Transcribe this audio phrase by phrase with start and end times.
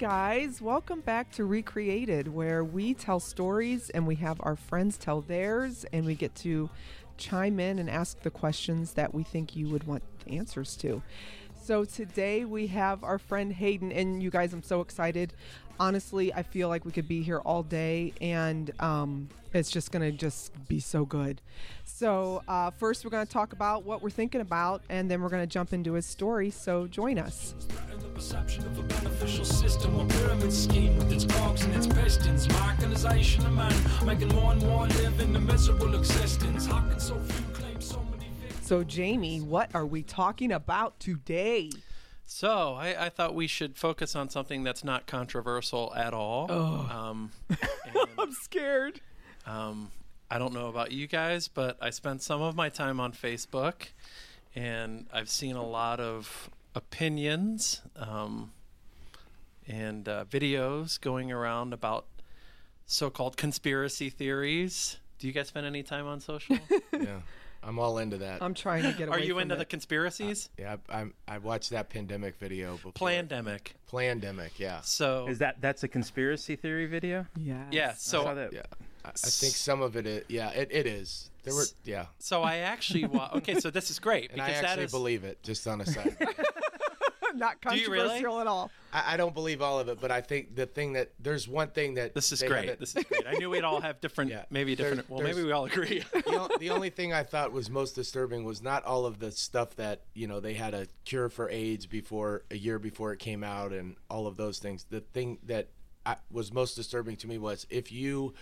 [0.00, 0.62] guys.
[0.62, 5.84] Welcome back to Recreated, where we tell stories and we have our friends tell theirs,
[5.92, 6.70] and we get to
[7.18, 11.02] chime in and ask the questions that we think you would want answers to.
[11.62, 15.34] So today we have our friend Hayden, and you guys, I'm so excited.
[15.80, 20.12] Honestly, I feel like we could be here all day, and um, it's just gonna
[20.12, 21.40] just be so good.
[21.84, 25.46] So uh, first, we're gonna talk about what we're thinking about, and then we're gonna
[25.46, 26.50] jump into his story.
[26.50, 27.54] So join us.
[28.12, 32.46] Perception of a beneficial system, a pyramid scheme with its cogs and its pistons.
[32.50, 32.74] My
[33.46, 33.72] of man,
[34.04, 36.66] making more and more live a miserable existence.
[36.66, 38.26] How can so few claim so many?
[38.60, 41.70] So Jamie, what are we talking about today?
[42.32, 46.48] So I, I thought we should focus on something that's not controversial at all.
[46.48, 47.58] Um, and,
[48.16, 49.00] I'm scared.
[49.46, 49.90] um,
[50.30, 53.88] I don't know about you guys, but I spent some of my time on Facebook,
[54.54, 58.52] and I've seen a lot of opinions um,
[59.66, 62.06] and uh, videos going around about
[62.86, 64.98] so-called conspiracy theories.
[65.18, 66.58] Do you guys spend any time on social?
[66.92, 67.22] yeah,
[67.62, 68.42] I'm all into that.
[68.42, 69.58] I'm trying to get away Are you from into it.
[69.58, 70.48] the conspiracies?
[70.58, 71.14] Uh, yeah, I, I'm.
[71.28, 72.76] I watched that pandemic video.
[72.76, 72.92] Before.
[72.92, 73.72] Plandemic.
[73.90, 74.50] Plandemic.
[74.58, 74.80] Yeah.
[74.82, 77.26] So Is that that's a conspiracy theory video?
[77.36, 77.64] Yeah.
[77.70, 77.90] yeah.
[77.90, 78.52] I So saw that.
[78.52, 78.62] Yeah.
[79.04, 80.06] I, I think some of it.
[80.06, 81.30] Is, yeah, it, it is.
[81.42, 81.64] There were.
[81.84, 82.06] Yeah.
[82.18, 83.60] So I actually wa- okay.
[83.60, 85.42] So this is great And because I that actually is believe it.
[85.42, 86.16] Just on a side.
[87.36, 88.40] Not you controversial really?
[88.40, 88.70] at all.
[88.92, 91.68] I, I don't believe all of it, but I think the thing that there's one
[91.68, 92.78] thing that this is great.
[92.78, 93.26] This is great.
[93.26, 94.44] I knew we'd all have different, Yeah.
[94.50, 95.10] maybe There- different.
[95.10, 96.02] well, there's- maybe we all agree.
[96.12, 99.30] the, o- the only thing I thought was most disturbing was not all of the
[99.30, 103.18] stuff that you know they had a cure for AIDS before a year before it
[103.18, 104.86] came out and all of those things.
[104.90, 105.68] The thing that
[106.06, 108.34] I, was most disturbing to me was if you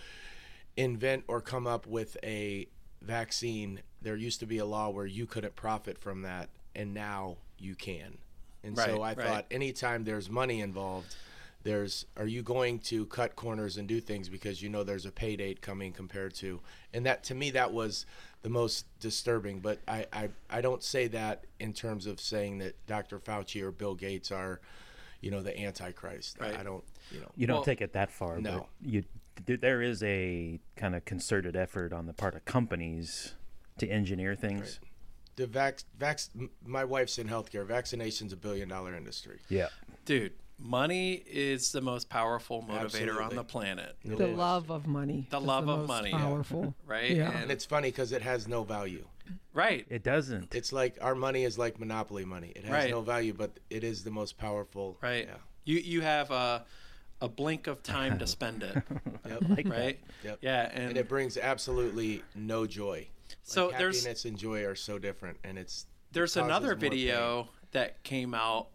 [0.77, 2.67] invent or come up with a
[3.01, 7.37] vaccine, there used to be a law where you couldn't profit from that, and now
[7.57, 8.17] you can.
[8.63, 9.27] And so I Right, right.
[9.27, 11.15] thought anytime there's money involved.
[11.61, 15.11] There's are you going to cut corners and do things because you know there's a
[15.11, 16.61] pay date coming compared to
[16.93, 18.05] and that to me that was
[18.43, 22.75] the most disturbing but I, I I don't say that in terms of saying that
[22.87, 23.19] Dr.
[23.19, 24.61] Fauci or Bill Gates are
[25.19, 26.57] you know the antichrist Right.
[26.57, 28.59] I don't you know You don't Well, take it that far, no.
[28.81, 29.03] but you
[29.45, 33.35] there is a kind of concerted effort on the part of companies
[33.79, 34.79] to engineer things.
[35.39, 36.29] The vax vax
[36.65, 39.69] my wife's in healthcare vaccination's a billion dollar industry Yeah.
[40.05, 44.37] Dude, money is the most powerful motivator on the planet, It The is.
[44.37, 45.27] love of money.
[45.29, 46.11] The is love of most money.
[46.11, 46.73] Powerful.
[46.85, 47.11] right?
[47.15, 47.31] Yeah.
[47.31, 49.05] and it's funny because it has no value
[49.53, 49.85] right.
[49.89, 50.53] It doesn't.
[50.55, 52.91] it's like our money is like monopoly money it has Right.
[52.91, 55.25] no value but it is the most powerful right.
[55.27, 56.65] yeah You you have a
[57.21, 58.75] a blink of time to spend it,
[59.27, 59.41] yep.
[59.49, 59.99] like right?
[60.23, 60.37] Yep.
[60.41, 63.07] Yeah, and, and it brings absolutely no joy.
[63.49, 67.49] So like there's- happiness and joy are so different, and it's there's causes another video
[67.71, 68.67] that came out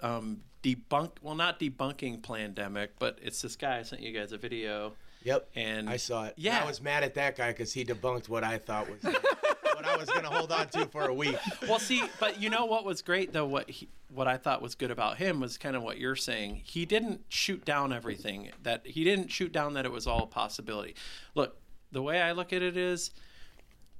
[0.00, 4.38] um debunk well not debunking Plandemic, but it's this guy i sent you guys a
[4.38, 4.92] video
[5.24, 6.34] Yep, And- I saw it.
[6.36, 6.62] yeah.
[6.62, 9.96] I was mad at that guy because he debunked what I thought was what I
[9.96, 11.36] was going to hold on to for a week.
[11.68, 14.74] well see but you know what was great though what he, what i thought was
[14.74, 18.86] good about him was kind of what you're saying he didn't shoot down everything that
[18.86, 20.94] he didn't shoot down that it was all a possibility
[21.34, 21.56] look
[21.90, 23.10] the way i look at it is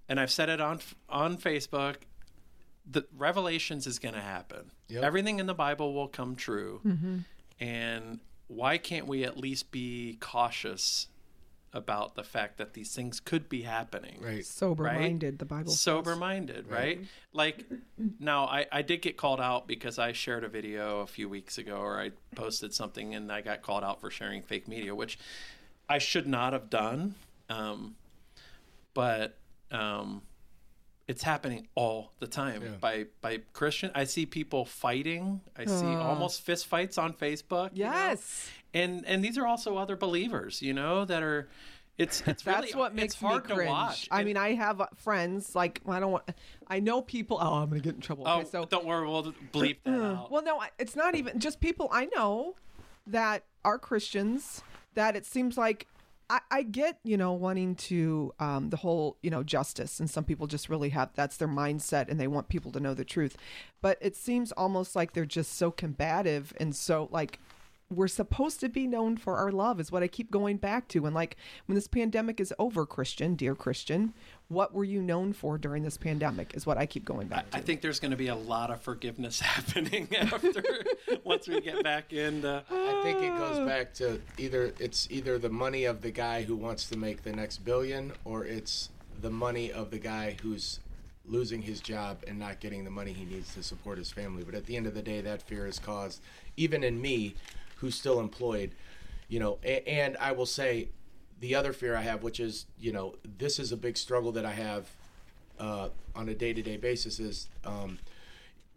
[0.08, 1.96] and i've said it on on facebook
[2.90, 4.70] the revelations is going to happen.
[4.88, 5.02] Yep.
[5.04, 6.82] everything in the bible will come true.
[7.60, 11.06] And why can't we at least be cautious
[11.72, 14.20] about the fact that these things could be happening?
[14.20, 14.44] Right.
[14.44, 15.00] Sober Right?
[15.00, 17.00] minded, the Bible sober minded right.
[17.32, 17.64] Like
[18.20, 21.56] now I, I did get called out because i shared a video a few weeks
[21.58, 25.18] ago or i posted something and i got called out for sharing fake media which
[25.88, 27.14] i should not have done.
[27.48, 27.94] Um,
[28.94, 29.38] but
[29.72, 30.22] um,
[31.06, 32.68] it's happening all the time Yeah.
[32.80, 37.84] by by christian i see people fighting i see almost fist fights on facebook you
[37.84, 37.90] know?
[37.90, 38.48] Yes.
[38.72, 41.48] and and these are also other believers you know that are
[41.98, 43.70] it's it's really That's what makes it's hard me to cringe.
[43.70, 46.24] watch I And- mean, I have uh, friends like I don't want.
[46.66, 47.38] I know people.
[47.40, 48.24] Oh, I'm gonna get in trouble.
[48.26, 50.28] Oh, Okay, so don't worry, we'll bleep that out.
[50.28, 52.56] Well, no, it's not even just people I know
[53.06, 54.64] that are Christians
[54.94, 55.86] that it seems like
[56.30, 60.24] I, I get, you know, wanting to um, the whole, you know, justice, and some
[60.24, 63.36] people just really have that's their mindset, and they want people to know the truth.
[63.82, 67.38] But it seems almost like they're just so combative and so like
[67.90, 71.06] we're supposed to be known for our love is what I keep going back to.
[71.06, 71.36] And like
[71.66, 74.14] when this pandemic is over, Christian, dear Christian,
[74.48, 77.56] what were you known for during this pandemic is what I keep going back to.
[77.56, 80.62] I think there's going to be a lot of forgiveness happening after
[81.24, 82.48] once we get back into.
[82.48, 86.42] Uh, I think it goes back to either it's either the money of the guy
[86.42, 90.80] who wants to make the next billion, or it's the money of the guy who's
[91.26, 94.44] losing his job and not getting the money he needs to support his family.
[94.44, 96.20] But at the end of the day, that fear is caused,
[96.56, 97.34] even in me,
[97.76, 98.74] who's still employed,
[99.28, 100.88] you know, a, and I will say
[101.44, 104.46] the other fear I have, which is, you know, this is a big struggle that
[104.46, 104.88] I have
[105.60, 107.98] uh, on a day to day basis, is um,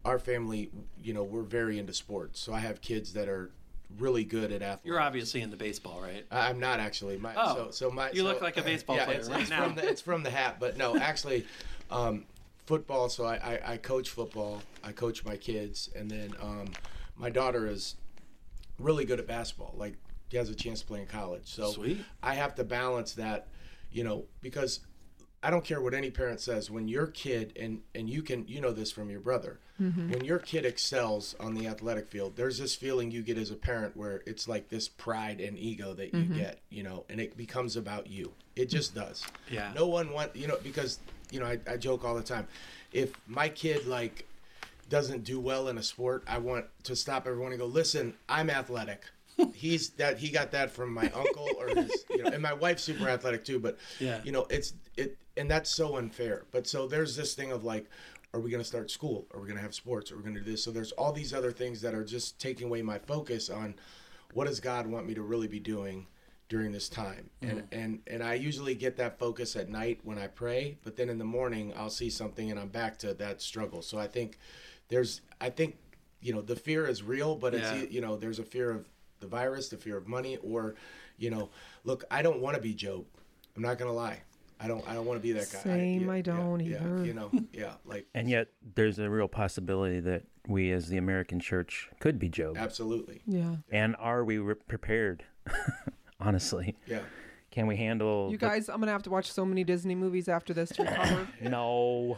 [0.03, 0.69] our family,
[1.01, 2.41] you know, we're very into sports.
[2.41, 3.51] So I have kids that are
[3.97, 4.85] really good at athletics.
[4.85, 6.25] You're obviously into baseball, right?
[6.29, 7.15] I'm not actually.
[7.17, 9.49] My, Oh, so, so my you look like a baseball yeah, player it's, right it's
[9.49, 9.63] now.
[9.63, 11.45] From the, it's from the hat, but no, actually,
[11.89, 12.25] um,
[12.65, 13.07] football.
[13.07, 14.61] So I, I, I coach football.
[14.83, 16.73] I coach my kids, and then um,
[17.15, 17.95] my daughter is
[18.77, 19.73] really good at basketball.
[19.77, 19.93] Like
[20.29, 21.43] she has a chance to play in college.
[21.45, 22.03] So Sweet.
[22.21, 23.47] I have to balance that,
[23.91, 24.81] you know, because
[25.43, 26.69] I don't care what any parent says.
[26.69, 30.11] When your kid and and you can you know this from your brother, mm-hmm.
[30.11, 33.55] when your kid excels on the athletic field, there's this feeling you get as a
[33.55, 36.37] parent where it's like this pride and ego that you mm-hmm.
[36.37, 38.33] get, you know, and it becomes about you.
[38.55, 39.23] It just does.
[39.49, 39.71] Yeah.
[39.75, 40.99] No one want you know because
[41.31, 42.47] you know I, I joke all the time.
[42.91, 44.25] If my kid like
[44.89, 48.49] doesn't do well in a sport, I want to stop everyone and go, listen, I'm
[48.49, 49.03] athletic.
[49.53, 52.83] He's that he got that from my uncle or his, you know, and my wife's
[52.83, 53.59] super athletic too.
[53.59, 54.21] But Yeah.
[54.23, 56.45] you know, it's it, and that's so unfair.
[56.51, 57.85] But so there's this thing of like,
[58.33, 59.27] are we going to start school?
[59.33, 60.11] Are we going to have sports?
[60.11, 60.63] Are we going to do this?
[60.63, 63.75] So there's all these other things that are just taking away my focus on
[64.33, 66.07] what does God want me to really be doing
[66.49, 67.79] during this time and mm-hmm.
[67.79, 71.17] and and I usually get that focus at night when I pray but then in
[71.17, 74.37] the morning I'll see something and I'm back to that struggle so I think
[74.87, 75.77] there's I think
[76.21, 78.87] you know the fear is real but it's you know there's a fear of
[79.19, 80.75] the virus the fear of money or
[81.17, 81.49] you know
[81.83, 83.05] look I don't want to be Job
[83.55, 84.21] I'm not gonna lie
[84.59, 86.97] I don't I don't want to be that guy Same, yeah, I don't yeah, either.
[86.97, 90.95] yeah, you know yeah like And yet, there's a real possibility that we, as the
[90.95, 92.55] American church, could be Job.
[92.57, 93.57] absolutely Yeah.
[93.69, 95.23] And are we re- prepared?
[96.19, 97.01] Honestly, yeah
[97.51, 98.27] can we handle?
[98.29, 100.83] You the- guys, I'm gonna have to watch so many Disney movies after this to
[100.83, 101.27] recover.
[101.41, 102.17] no.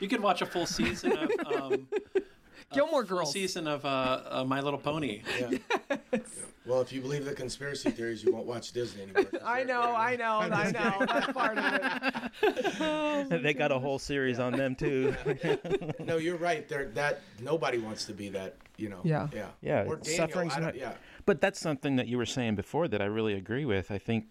[0.00, 1.86] You could watch a full season of um,
[2.74, 3.32] Gilmore Girls.
[3.32, 5.22] season of uh, uh, My Little Pony.
[5.38, 5.58] yeah
[6.66, 9.26] well if you believe the conspiracy theories you won't watch Disney anymore.
[9.44, 11.06] I they're- know, I know, I know.
[11.06, 13.42] That's part of it.
[13.42, 15.14] they got a whole series on them too.
[16.00, 16.68] No, you're right.
[16.68, 18.56] There, that nobody wants to be that.
[18.76, 19.00] You know.
[19.04, 19.28] Yeah.
[19.32, 19.46] Yeah.
[19.60, 20.94] Yeah, Or Daniel, suffering's don't- not- Yeah.
[21.26, 23.90] But that's something that you were saying before that I really agree with.
[23.90, 24.24] I think,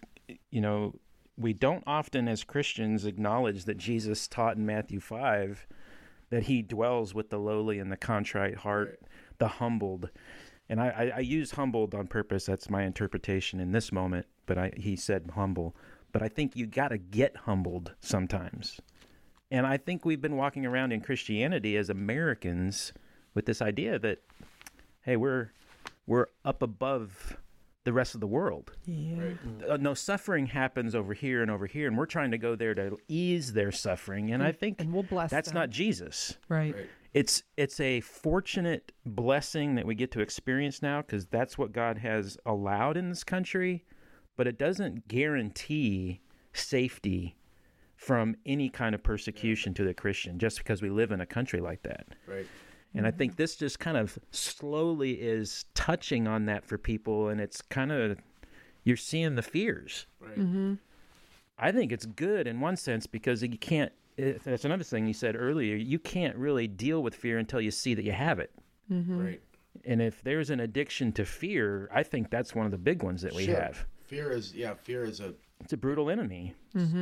[0.49, 0.95] you know,
[1.38, 5.65] we don't often as Christians acknowledge that Jesus taught in Matthew 5
[6.31, 8.99] that he dwells with the lowly and the contrite heart,
[9.37, 10.09] the humbled.
[10.67, 12.45] And I, I, I use humbled on purpose.
[12.45, 14.25] That's my interpretation in this moment.
[14.47, 15.75] But I, he said humble.
[16.11, 18.79] But I think you got to get humbled sometimes.
[19.51, 22.93] And I think we've been walking around in Christianity as Americans
[23.33, 24.19] with this idea that,
[25.01, 25.51] hey, we're
[26.07, 27.37] we're up above
[27.83, 28.71] the rest of the world.
[28.85, 29.31] Yeah.
[29.67, 32.75] Uh, no suffering happens over here and over here, and we're trying to go there
[32.75, 34.31] to ease their suffering.
[34.31, 35.55] And I think And we'll bless that's them.
[35.55, 36.37] not Jesus.
[36.47, 36.75] Right.
[36.75, 36.89] Right.
[37.13, 41.97] It's it's a fortunate blessing that we get to experience now because that's what God
[41.97, 43.83] has allowed in this country,
[44.37, 46.21] but it doesn't guarantee
[46.53, 47.35] safety
[47.97, 51.59] from any kind of persecution to the Christian just because we live in a country
[51.59, 52.07] like that.
[52.25, 52.47] Right.
[52.93, 53.17] And I mm-hmm.
[53.17, 57.91] think this just kind of slowly is touching on that for people, and it's kind
[57.91, 58.17] of
[58.83, 60.07] you're seeing the fears.
[60.19, 60.38] Right.
[60.38, 60.74] Mm-hmm.
[61.57, 63.91] I think it's good in one sense because you can't.
[64.17, 65.75] it- That's another thing you said earlier.
[65.75, 68.51] You can't really deal with fear until you see that you have it.
[68.91, 69.25] Mm-hmm.
[69.25, 69.41] Right.
[69.86, 73.21] And if there's an addiction to fear, I think that's one of the big ones
[73.21, 73.55] that we Sure.
[73.55, 73.86] have.
[74.03, 74.74] Fear is yeah.
[74.74, 76.55] Fear is a It's a brutal enemy.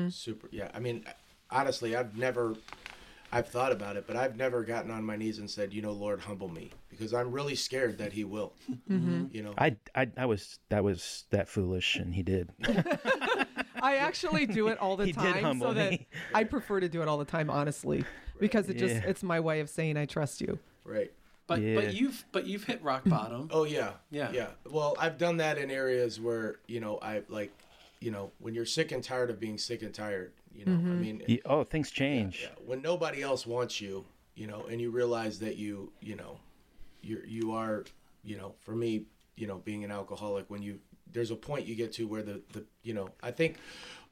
[0.10, 0.70] super yeah.
[0.74, 1.04] I mean,
[1.50, 2.56] honestly, I've never.
[3.32, 5.92] I've thought about it, but I've never gotten on my knees and said, you know,
[5.92, 8.54] Lord, humble me, because I'm really scared that He will.
[8.90, 8.94] Mm-hmm.
[8.96, 9.36] Mm-hmm.
[9.36, 9.54] You know.
[9.58, 12.50] I, I, I was that was that foolish, and he did.
[13.82, 16.08] I actually do it all the He did time, humble so that me.
[16.34, 18.04] I prefer to do it all the time, honestly,
[18.40, 19.04] because it just Yeah.
[19.06, 20.60] it's my way of saying I trust you.
[20.84, 21.12] right.
[21.48, 21.76] But Yeah.
[21.76, 23.50] but you've but you've hit rock bottom.
[23.52, 23.94] Oh yeah.
[24.12, 24.32] Yeah.
[24.32, 24.48] Yeah.
[24.70, 27.52] Well, I've done that in areas where you know I like,
[28.00, 30.32] you know, when you're sick and tired of being sick and tired.
[30.54, 31.02] You know, I mm-hmm.
[31.02, 32.42] mean, You- oh, things change.
[32.44, 36.40] Yeah, when nobody else wants you, you know, and you realize that you, you know,
[37.02, 37.86] you you are,
[38.24, 40.80] you know, for me, you know, being an alcoholic, when you
[41.12, 43.58] there's a point you get to where the the you know, I think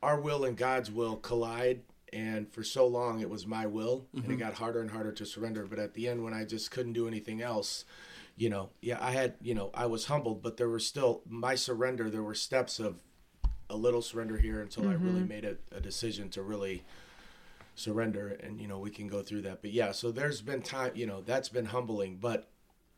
[0.01, 1.81] our will and God's will collide.
[2.13, 4.37] And for so long, it was my will, and it mm-hmm.
[4.37, 5.67] got harder and harder to surrender.
[5.69, 7.83] But at the end, when I just couldn't do anything else,
[8.37, 11.55] you know, yeah, I had, you know, I was humbled, but there were still my
[11.55, 12.09] surrender.
[12.09, 13.03] There were steps of
[13.69, 15.27] a little surrender here until I really mm-hmm.
[15.27, 16.83] made a, a decision to really
[17.75, 19.61] surrender and you know we can go through that.
[19.61, 22.17] But yeah so there's been time you know that's been humbling.
[22.19, 22.47] But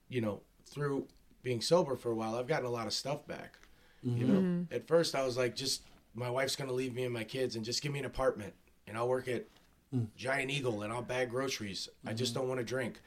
[0.08, 1.08] you know through
[1.42, 3.58] being sober for a while i've gotten a lot of stuff back.
[4.02, 4.74] You know mm-hmm.
[4.74, 5.84] at first i was like just
[6.16, 8.54] my wife's going to leave me and my kids and just give me an apartment
[8.88, 9.46] and i'll work at
[9.94, 10.08] mm.
[10.16, 11.90] Giant Eagle and i'll bag groceries.
[12.06, 12.42] I just mm-hmm.
[12.42, 13.02] don't want to drink.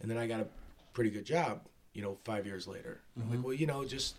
[0.00, 0.46] And then i got a
[0.92, 1.60] pretty good job
[1.94, 3.00] you know, five years later.
[3.16, 4.18] I'm like, well, you know, just,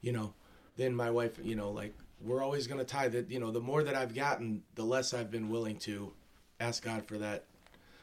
[0.00, 0.32] you know,
[0.76, 3.30] then my wife, you know, like we're always gonna tie that.
[3.30, 6.12] You know, the more that I've gotten, the less I've been willing to
[6.60, 7.44] ask God for that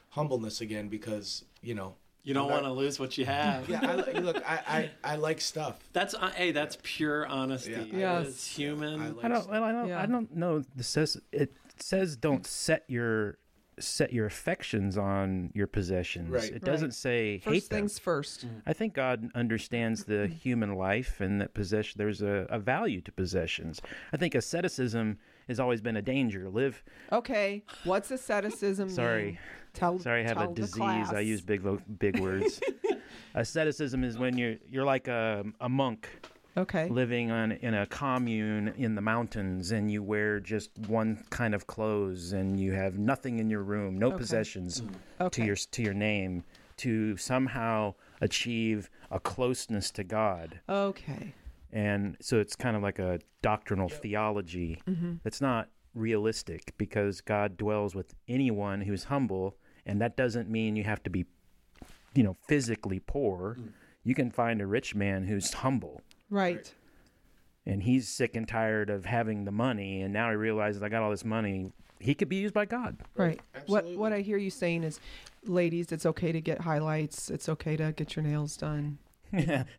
[0.09, 1.95] humbleness again because you know.
[2.25, 3.67] You don't want to lose what you have.
[3.67, 5.77] Yeah, I, look, I, I, I like stuff.
[5.91, 7.71] That's uh, hey, that's pure honesty.
[7.71, 8.21] Yeah.
[8.21, 8.27] Yes.
[8.27, 9.01] It's human.
[9.01, 9.49] I like I don't.
[9.49, 9.87] Well, I don't.
[9.89, 10.01] Yeah.
[10.01, 10.63] I don't know.
[10.73, 13.39] This says it says don't set your
[13.79, 16.29] set your affections on your possessions.
[16.29, 16.51] Right.
[16.51, 16.93] It doesn't Right.
[16.93, 17.79] say First hate them.
[17.79, 18.45] things first.
[18.47, 18.61] Mm.
[18.65, 21.97] I think God understands the human life and that possession.
[21.97, 23.81] There's a, a value to possessions.
[24.11, 26.49] I think asceticism has always been a danger.
[26.49, 26.83] Live.
[27.11, 28.89] Okay, what's asceticism?
[28.89, 29.25] Sorry.
[29.25, 29.39] mean?
[29.73, 29.97] Tell.
[29.99, 30.75] Sorry, I have a disease.
[30.75, 31.11] class.
[31.13, 31.63] I use big
[31.99, 32.61] big words.
[33.35, 36.07] Asceticism is when you're you're like a a monk
[36.55, 36.87] Okay.
[36.89, 41.65] living on in a commune in the mountains and you wear just one kind of
[41.67, 44.95] clothes and you have nothing in your room no possessions to Mm.
[45.27, 45.45] Okay.
[45.45, 46.43] your to your name
[46.77, 51.33] to somehow achieve a closeness to God Okay.
[51.71, 55.13] and so it's kind of like a doctrinal theology Mm-hmm.
[55.23, 59.55] that's not realistic because God dwells with anyone who's humble
[59.85, 61.25] and that doesn't mean you have to be
[62.13, 63.57] you know physically poor
[64.03, 66.01] you can find a rich man who's humble
[66.33, 66.73] Right.
[67.65, 71.01] and he's sick and tired of having the money and now he realizes i got
[71.03, 73.39] all this money he could be used by god Right.
[73.53, 73.97] What Absolutely.
[73.97, 74.99] what I hear you saying is,
[75.45, 77.29] ladies, it's okay to get highlights.
[77.29, 78.97] It's okay to get your nails done.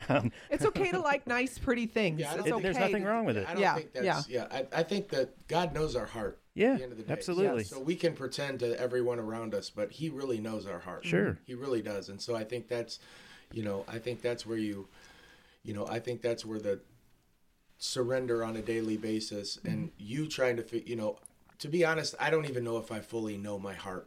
[0.09, 2.21] um, It's okay to like nice, pretty things.
[2.21, 2.63] Yeah, it's it- okay.
[2.63, 4.47] there's nothing to- wrong with it I don't Yeah, think that's yeah.
[4.51, 6.39] I, I think that God knows our heart.
[6.55, 7.13] Yeah, at the end of the day.
[7.13, 7.65] absolutely.
[7.65, 11.05] So we can pretend to everyone around us, but He really knows our heart.
[11.05, 11.37] Sure.
[11.45, 13.01] He really does, and so I think that's,
[13.53, 14.87] you know, I think that's where you,
[15.65, 16.81] you know, I think that's where the
[17.79, 21.19] surrender on a daily basis and you trying to, you know,
[21.59, 24.07] to be honest, I don't even know if I fully know my heart.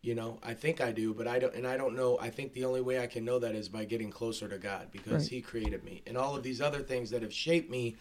[0.00, 2.18] You know, I think I do, but I don't, and I don't know.
[2.20, 4.86] I think the only way I can know that is by getting closer to God
[4.92, 5.30] because Right.
[5.30, 7.96] He created me, and all of these other things that have shaped me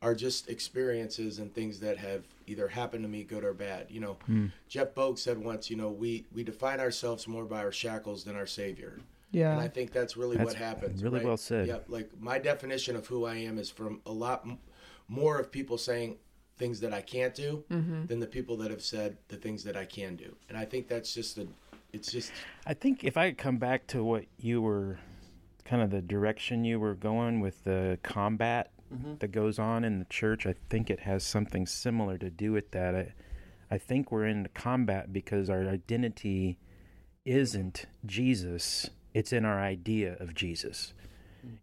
[0.00, 3.86] are just experiences and things that have either happened to me, good or bad.
[3.90, 4.46] You know, hmm.
[4.68, 8.36] Jeff Bogue said once, you know, we we define ourselves more by our shackles than
[8.36, 9.00] our Savior.
[9.32, 11.02] And I think that's really That's what happens.
[11.02, 11.26] really right?
[11.26, 11.66] well said.
[11.68, 11.86] Yep.
[11.88, 14.58] Like my definition of who I am is from a lot m-
[15.08, 16.16] more of people saying
[16.56, 18.06] things that I can't do Mm-hmm.
[18.06, 20.34] than the people that have said the things that I can do.
[20.48, 21.46] And I think that's just a,
[21.92, 22.32] it's just
[22.66, 24.98] i think if i come back to what you were
[25.64, 28.70] kind of the direction you were going with the combat
[29.20, 32.70] that goes on in the church i think it has something similar to do with
[32.72, 33.14] that i,
[33.70, 36.58] I think we're in the combat because our identity
[37.24, 40.92] isn't jesus it's in our idea of jesus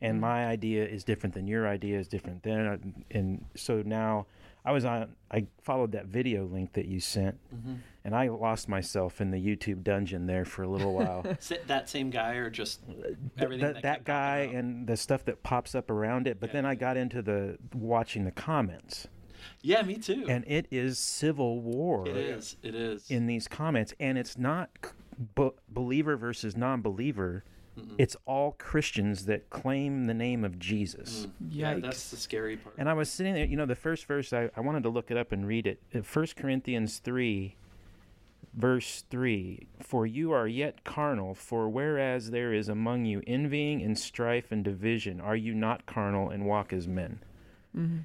[0.01, 0.21] and mm-hmm.
[0.21, 2.77] my idea is different than your idea is different than uh,
[3.11, 4.25] and so now
[4.65, 7.75] i was on i followed that video link that you sent mm-hmm.
[8.03, 11.23] and i lost myself in the youtube dungeon there for a little while
[11.67, 15.43] that same guy or just uh, everything that, that, that guy and the stuff that
[15.43, 19.07] pops up around it but then i got into the watching the comments
[19.61, 20.25] yeah, me too.
[20.29, 22.55] and it is civil war it is.
[22.63, 23.11] It is.
[23.11, 24.69] in these comments and it's not
[25.35, 27.43] b- believer versus non-believer
[27.97, 32.75] it's all christians that claim the name of jesus yeah, that's the scary part.
[32.77, 35.09] and I was sitting there, you know, the first verse, I, I wanted to look
[35.09, 35.81] it up and read it.
[35.93, 37.55] Uh, First Corinthians 3,
[38.53, 43.97] verse 3 For you are yet carnal, for whereas there is among you envying and
[43.97, 47.19] strife and division, are you not carnal and walk as men?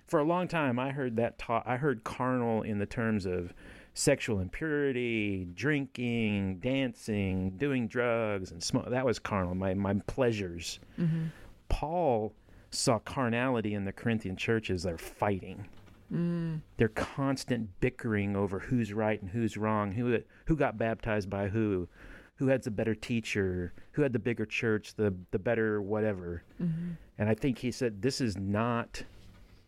[0.07, 3.53] For a long time, I heard that taught, I heard carnal in the terms of
[3.99, 8.89] sexual impurity, drinking, dancing, doing drugs, and smoke.
[8.91, 10.79] That was carnal, my, my pleasures.
[11.01, 11.27] Mm-hmm.
[11.69, 12.33] Paul
[12.71, 14.85] saw carnality in the Corinthian churches.
[14.85, 15.67] They're fighting.
[16.15, 16.61] Mm.
[16.77, 21.89] They're constant bickering over who's right and who's wrong, who who got baptized by who,
[22.37, 26.45] who had the better teacher, who had the bigger church, the the better whatever.
[26.63, 26.93] Mm-hmm.
[27.19, 29.03] And I think he said, "This is not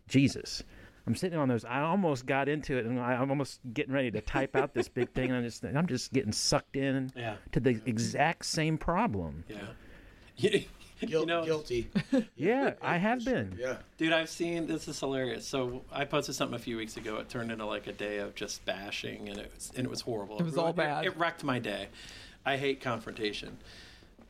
[0.08, 0.62] Jesus."
[1.07, 1.64] I'm sitting on those.
[1.64, 4.88] I almost got into it, and I- I'm almost getting ready to type out this
[4.88, 7.37] big thing, and I'm just I'm just getting sucked in Yeah.
[7.52, 9.45] to the exact same problem.
[9.49, 9.59] yeah.
[11.02, 11.88] You, guil- you know, guilty.
[12.37, 13.57] Yeah, I have been.
[13.59, 13.76] Yeah.
[13.97, 15.47] Dude, I've seen this is hilarious.
[15.47, 17.16] So I posted something a few weeks ago.
[17.16, 20.02] It turned into like a day of just bashing, and it was and it was
[20.02, 20.37] horrible.
[20.38, 21.04] It was all ruined- bad.
[21.07, 21.88] It, wrecked my day.
[22.45, 23.57] I hate confrontation,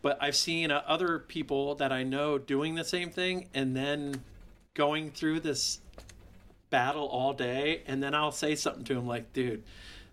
[0.00, 4.22] but I've seen uh, other people that I know doing the same thing, and then
[4.74, 5.80] going through this
[6.70, 9.62] battle all day, and then I'll say something to them like, "Dude."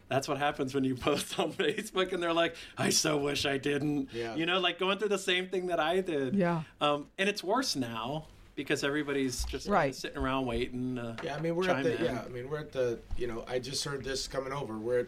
[0.10, 3.58] That's what happens when you post on Facebook, and they're like, "I so wish I
[3.58, 4.36] didn't." Yeah.
[4.36, 6.34] You know, like going through the same thing that I did.
[6.36, 6.64] Yeah.
[6.80, 9.94] Um, and it's worse now because everybody's just kinda Right.
[9.96, 10.98] sitting around waiting.
[10.98, 12.06] Uh, Yeah, I mean we're at the in.
[12.06, 14.78] yeah, I mean we're at the you know I just heard this coming over.
[14.78, 15.08] We're at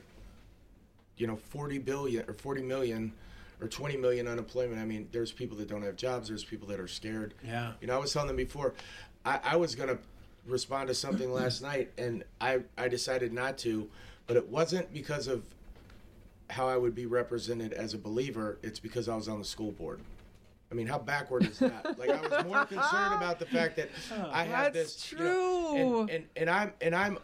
[1.17, 3.13] you know 40 billion or 40 million
[3.61, 4.79] or 20 million unemployment.
[4.81, 6.27] I mean, there's people that don't have jobs.
[6.29, 7.33] There's people that are scared.
[7.43, 7.71] Yeah.
[7.81, 8.73] You know, I was telling them before,
[9.25, 9.97] I, I was gonna
[10.49, 13.89] respond to something last night, and I I decided not to,
[14.27, 15.43] but it wasn't because of
[16.49, 18.57] how I would be represented as a believer.
[18.63, 19.99] It's because I was on the school board.
[20.71, 21.97] I mean, how backward is that?
[21.97, 23.89] like, I was more concerned about the fact that
[24.31, 25.11] I had That's this.
[25.11, 25.23] you know,
[25.73, 25.99] true.
[26.01, 27.17] and, and and I'm and I'm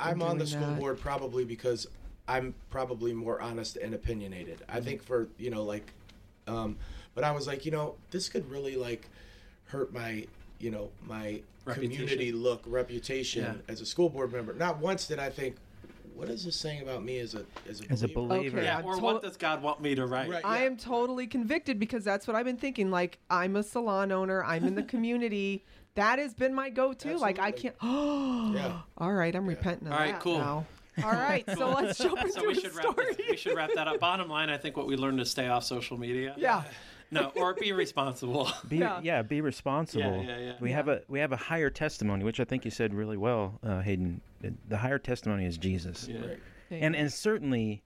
[0.00, 0.80] I'm on the school that.
[0.80, 1.86] board probably because
[2.28, 4.62] I'm probably more honest and opinionated.
[4.68, 5.92] I think for you know like,
[6.46, 6.76] um,
[7.14, 9.08] but I was like, you know, this could really like
[9.66, 10.26] hurt my
[10.58, 11.90] you know my Reputation.
[12.06, 13.54] community look reputation Yeah.
[13.72, 14.54] as a school board member.
[14.54, 15.56] Not once did I think,
[16.14, 18.28] what is this saying about me as a as a As a believer?
[18.36, 18.58] believer.
[18.58, 20.30] Okay, Yeah, or to- what does God want me to write?
[20.30, 20.44] Right.
[20.44, 22.90] I am totally convicted because that's what I've been thinking.
[22.90, 25.64] Like, I'm a salon owner, I'm in the community.
[25.96, 27.16] That has been my go to.
[27.18, 27.74] Like, I can't.
[27.82, 28.80] Oh, Yeah.
[28.98, 30.38] all right, I'm repenting of All right, that cool.
[30.38, 30.66] now.
[31.04, 33.06] All right, so let's jump into So we the should wrap story.
[33.14, 34.00] this, we should wrap that up.
[34.00, 36.34] Bottom line, I think what we learned is stay off social media.
[36.38, 36.62] Yeah.
[37.10, 38.50] No, or be responsible.
[38.68, 39.00] Be, Yeah.
[39.02, 39.22] yeah.
[39.22, 40.22] be responsible.
[40.24, 40.52] Yeah, yeah, yeah.
[40.60, 43.58] We have a we have a higher testimony, which I think you said really well,
[43.62, 44.20] uh, Hayden.
[44.68, 46.18] The higher testimony is Jesus, Yeah.
[46.26, 46.38] Right.
[46.70, 47.82] and and certainly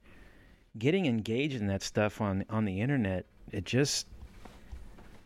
[0.79, 4.07] getting engaged in that stuff on on the internet, it just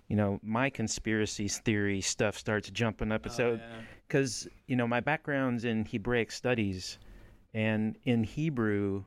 [0.09, 3.29] you know my conspiracy theory stuff starts jumping up.
[3.31, 3.81] so Oh, yeah.
[4.09, 6.99] because you know my background's in Hebraic studies,
[7.55, 9.05] and in Hebrew,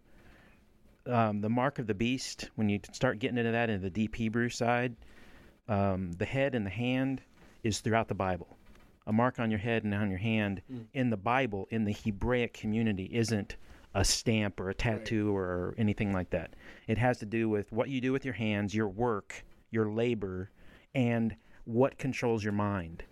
[1.08, 2.50] um, the mark of the beast.
[2.56, 4.96] When you start getting into that in the deep Hebrew side,
[5.68, 7.22] um, the head and the hand
[7.64, 8.58] is throughout the Bible.
[9.08, 10.62] A mark on your head and on your hand
[10.94, 13.56] in the Bible in the Hebraic community isn't
[13.94, 16.52] a stamp or a tattoo or anything like that.
[16.88, 20.52] It has to do with what you do with your hands, your work, your labor,
[20.94, 23.04] and what controls your mind.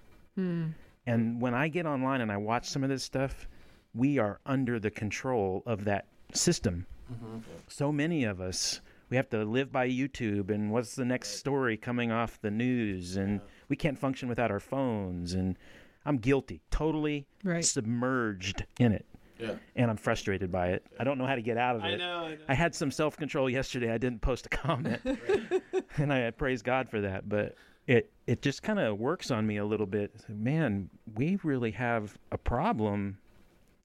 [1.08, 3.48] And when I get online and I watch some of this stuff,
[3.94, 6.86] we are under the control of that system.
[7.12, 7.38] Mm-hmm.
[7.68, 11.78] So many of us, we have to live by YouTube and what's the next story
[11.78, 15.34] coming off the news, and we can't function without our phones.
[15.34, 15.58] And
[16.06, 17.64] I'm guilty, totally Right.
[17.64, 19.06] submerged in it.
[19.40, 19.56] Yeah.
[19.76, 20.86] And I'm frustrated by it.
[21.00, 21.88] I don't know how to get out of it.
[21.88, 22.20] I know.
[22.26, 22.38] I know.
[22.48, 23.92] I had some self control yesterday.
[23.92, 25.02] I didn't post a comment,
[25.98, 27.28] and I praise God for that.
[27.28, 30.16] But it it just kind of works on me a little bit.
[30.30, 33.18] Man, we really have a problem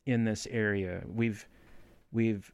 [0.07, 1.03] in this area.
[1.09, 1.45] We've
[2.13, 2.53] we've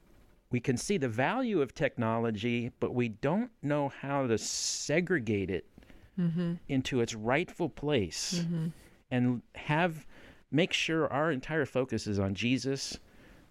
[0.50, 5.66] we can see the value of technology, but we don't know how to segregate it
[6.68, 8.42] into its rightful place
[9.11, 10.06] and have
[10.50, 12.98] make sure our entire focus is on Jesus,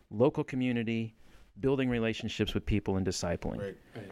[0.09, 1.13] local community,
[1.59, 3.59] building relationships with people and discipling.
[3.59, 3.77] Right.
[3.95, 4.11] Right.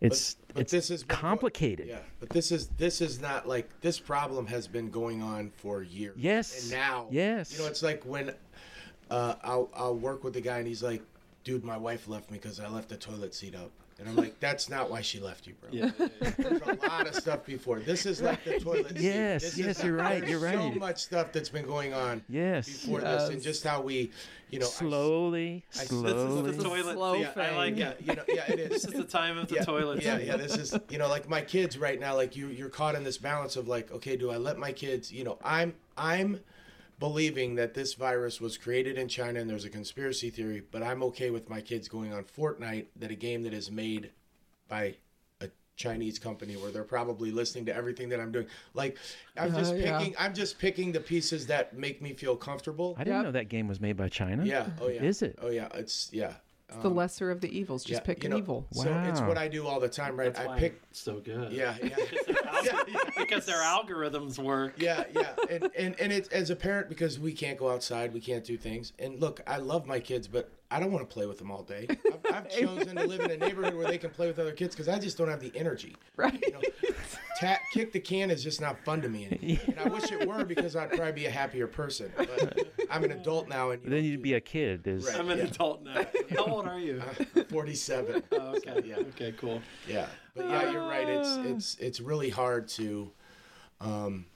[0.00, 1.86] It's but it's this is complicated.
[1.86, 5.84] Yeah, but this is this is not like this problem has been going on for
[5.84, 6.16] years.
[6.18, 6.62] Yes.
[6.62, 7.52] And now, Yes.
[7.52, 8.34] you know, it's like when
[9.10, 11.02] uh, I'll I'll work with a guy and he's like,
[11.44, 14.38] "Dude, my wife left me because I left the toilet seat up," and I'm like,
[14.40, 16.30] "That's not why she left you, bro." Yeah, yeah, yeah.
[16.38, 17.80] There's a lot of stuff before.
[17.80, 19.00] This is like the toilet seat.
[19.00, 20.54] Yes, This yes, is, you're right, you're right.
[20.54, 22.66] So much stuff that's been going on Yes.
[22.68, 24.10] before this, and just how we,
[24.50, 26.42] you know, I- slowly, I- this is slowly.
[26.42, 26.92] This is the toilet.
[26.94, 27.36] Slow seat.
[27.36, 28.00] I like yeah, it.
[28.04, 28.68] you know, yeah, it is.
[28.70, 30.02] This is the time of the yeah, toilet.
[30.02, 30.36] Yeah, yeah.
[30.36, 32.14] This is you know like my kids right now.
[32.14, 35.12] Like you, you're caught in this balance of like, okay, do I let my kids?
[35.12, 36.40] You know, I'm I'm
[37.02, 41.02] believing that this virus was created in China and there's a conspiracy theory, but I'm
[41.02, 44.10] okay with my kids going on Fortnite, that a game that is made
[44.68, 44.94] by
[45.40, 48.46] a Chinese company where they're probably listening to everything that I'm doing.
[48.72, 48.98] Like
[49.36, 49.98] I'm uh, just Yeah, yeah.
[49.98, 52.94] picking I'm just picking the pieces that make me feel comfortable.
[52.96, 53.24] I didn't Yep.
[53.24, 54.44] know that game was made by China.
[54.44, 54.68] Yeah.
[54.80, 55.02] Oh yeah.
[55.02, 55.36] Is it?
[55.42, 55.66] Oh yeah.
[55.74, 56.34] It's yeah.
[56.68, 57.82] It's the um, lesser of the evils.
[57.82, 58.66] Just pick you an know, evil.
[58.72, 60.32] So it's what I do all the time, right?
[60.32, 61.52] That's I pick it's so good.
[61.52, 61.96] yeah, yeah.
[63.18, 64.74] because their algorithms work.
[64.76, 68.20] yeah, yeah, and and and it's as a parent because we can't go outside, we
[68.20, 68.92] can't do things.
[68.98, 71.62] And look, I love my kids, but I don't want to play with them all
[71.62, 71.86] day.
[71.90, 74.74] I've, I've chosen to live in a neighborhood where they can play with other kids
[74.74, 75.96] because I just don't have the energy.
[76.16, 76.42] Right.
[76.46, 76.60] You know,
[77.42, 79.60] ta kick the can is just not fun to me anymore.
[79.68, 82.12] And I wish it were because I'd probably be a happier person.
[82.16, 84.86] But I'm an adult now, and you Then don't you'd be a kid.
[84.86, 85.18] Is Right.
[85.18, 85.44] I'm an Yeah.
[85.44, 86.06] adult now.
[86.30, 87.02] How old are you?
[87.34, 87.48] that.
[87.50, 88.22] 47.
[88.32, 88.82] Oh, okay.
[88.84, 88.96] yeah.
[88.98, 89.32] Okay.
[89.32, 89.60] Cool.
[89.88, 91.08] Yeah, but yeah, you're right.
[91.08, 93.10] It's it's it's really hard to,
[93.80, 94.26] um,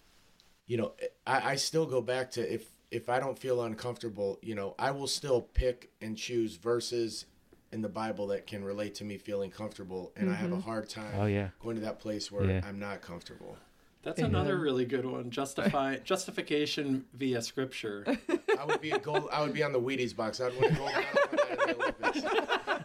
[0.67, 0.93] you know,
[1.27, 4.91] I, I still go back to if if I don't feel uncomfortable, you know, I
[4.93, 7.27] will still pick and choose verses
[7.77, 10.89] in the Bible that can relate to me feeling comfortable, and I have a hard
[10.89, 11.51] time Oh, yeah.
[11.61, 12.63] going to that place where Yeah.
[12.67, 13.57] I'm not comfortable.
[14.03, 15.31] That's another really good one.
[15.31, 18.07] Justify justification via scripture.
[18.59, 19.29] I would be a gold.
[19.33, 20.41] I would be on the Wheaties box.
[20.41, 22.25] I'd win a gold medal for that in the Olympics.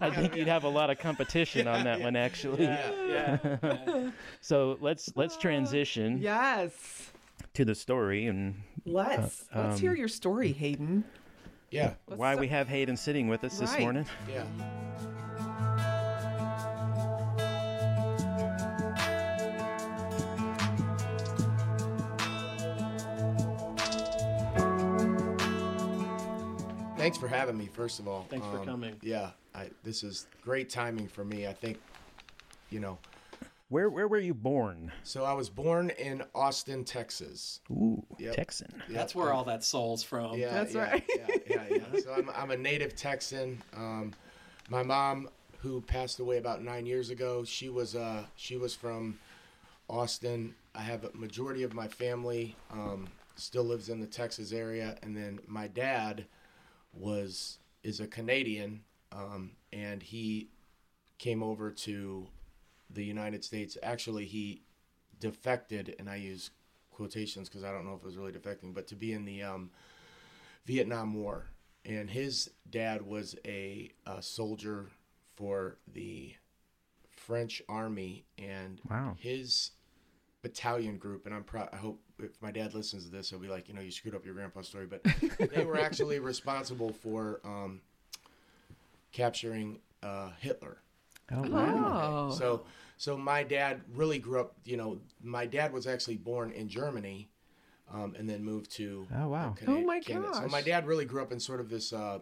[0.02, 2.64] I think you'd have a lot of competition on that one, actually.
[2.64, 3.38] yeah.
[3.64, 4.10] yeah.
[4.42, 7.12] So let's let's transition Yes.
[7.54, 11.04] to the story and Let's Uh, let's um, hear your story, Hayden.
[11.72, 11.94] Yeah.
[12.06, 14.06] What's Why we have Hayden sitting with us this morning.
[14.30, 14.44] Yeah.
[26.98, 28.28] Thanks for having me, first of all.
[28.30, 28.96] Thanks for um, coming.
[29.02, 31.48] Yeah, I, this is great timing for me.
[31.48, 31.80] I think,
[32.70, 33.00] you know,
[33.72, 34.92] where where were you born?
[35.04, 37.62] so I was born in Austin, Texas.
[37.72, 38.36] Ooh, Yep.
[38.36, 38.84] Texan.
[38.90, 40.38] That's where all that soul's from.
[40.38, 41.04] Yeah, That's yeah, right.
[41.18, 42.00] yeah, yeah, yeah.
[42.02, 43.62] So I'm, I'm a native Texan.
[43.74, 44.12] Um,
[44.68, 45.30] my mom,
[45.60, 49.18] who passed away about nine years ago, she was uh, she was from
[49.90, 50.54] Austin.
[50.76, 53.08] I have a majority of my family um,
[53.38, 56.26] still lives in the Texas area, and then my dad
[56.94, 58.82] was is a Canadian,
[59.14, 60.50] um, and he
[61.20, 62.28] came over to
[62.94, 63.78] the United States.
[63.84, 64.64] Actually, he
[65.20, 66.52] defected, and I use
[66.92, 69.44] quotations because I don't know if it was really defecting, but to be in the
[69.44, 69.72] um,
[70.66, 71.48] Vietnam War,
[71.86, 74.90] and his dad was a, a soldier
[75.36, 76.34] for the
[77.10, 79.16] French army, and Wow.
[79.18, 79.72] his
[80.42, 81.26] battalion group.
[81.28, 81.70] And I'm proud.
[81.72, 84.16] I hope if my dad listens to this, he'll be like, you know, you screwed
[84.16, 85.04] up your grandpa's story, but
[85.54, 87.82] they were actually responsible for um,
[89.12, 90.78] capturing uh, Hitler.
[91.34, 92.28] Oh wow.
[92.30, 92.36] Oh.
[92.36, 92.64] So,
[92.98, 94.56] so my dad really grew up.
[94.66, 97.30] You know, my dad was actually born in Germany,
[97.92, 99.08] um, and then moved to.
[99.16, 99.56] Oh, wow.
[99.58, 100.34] Cana- Oh, my Canada.
[100.34, 100.52] So gosh.
[100.52, 102.20] my dad really grew up in sort of this uh,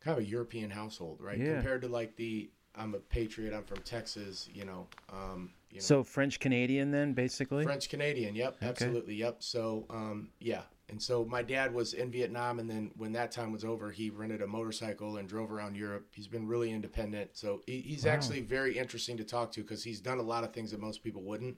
[0.00, 1.38] kind of a European household, right?
[1.38, 1.54] Yeah.
[1.54, 3.54] Compared to like the, I'm a patriot.
[3.54, 4.48] I'm from Texas.
[4.52, 4.86] You know.
[5.12, 7.64] Um, you know So French Canadian then, basically.
[7.64, 8.34] French Canadian.
[8.34, 9.14] Yep, absolutely.
[9.14, 9.42] Yep.
[9.42, 10.62] So, um, yeah.
[10.90, 14.10] And so my dad was in Vietnam, and then when that time was over, he
[14.10, 16.06] rented a motorcycle and drove around Europe.
[16.12, 17.30] He's been really independent.
[17.36, 18.12] So he, he's Wow.
[18.12, 21.02] actually very interesting to talk to because he's done a lot of things that most
[21.04, 21.56] people wouldn't.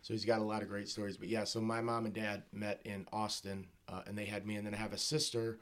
[0.00, 1.18] So he's got a lot of great stories.
[1.18, 4.56] But yeah, so my mom and dad met in Austin, uh, and they had me,
[4.56, 5.58] and then I have a sister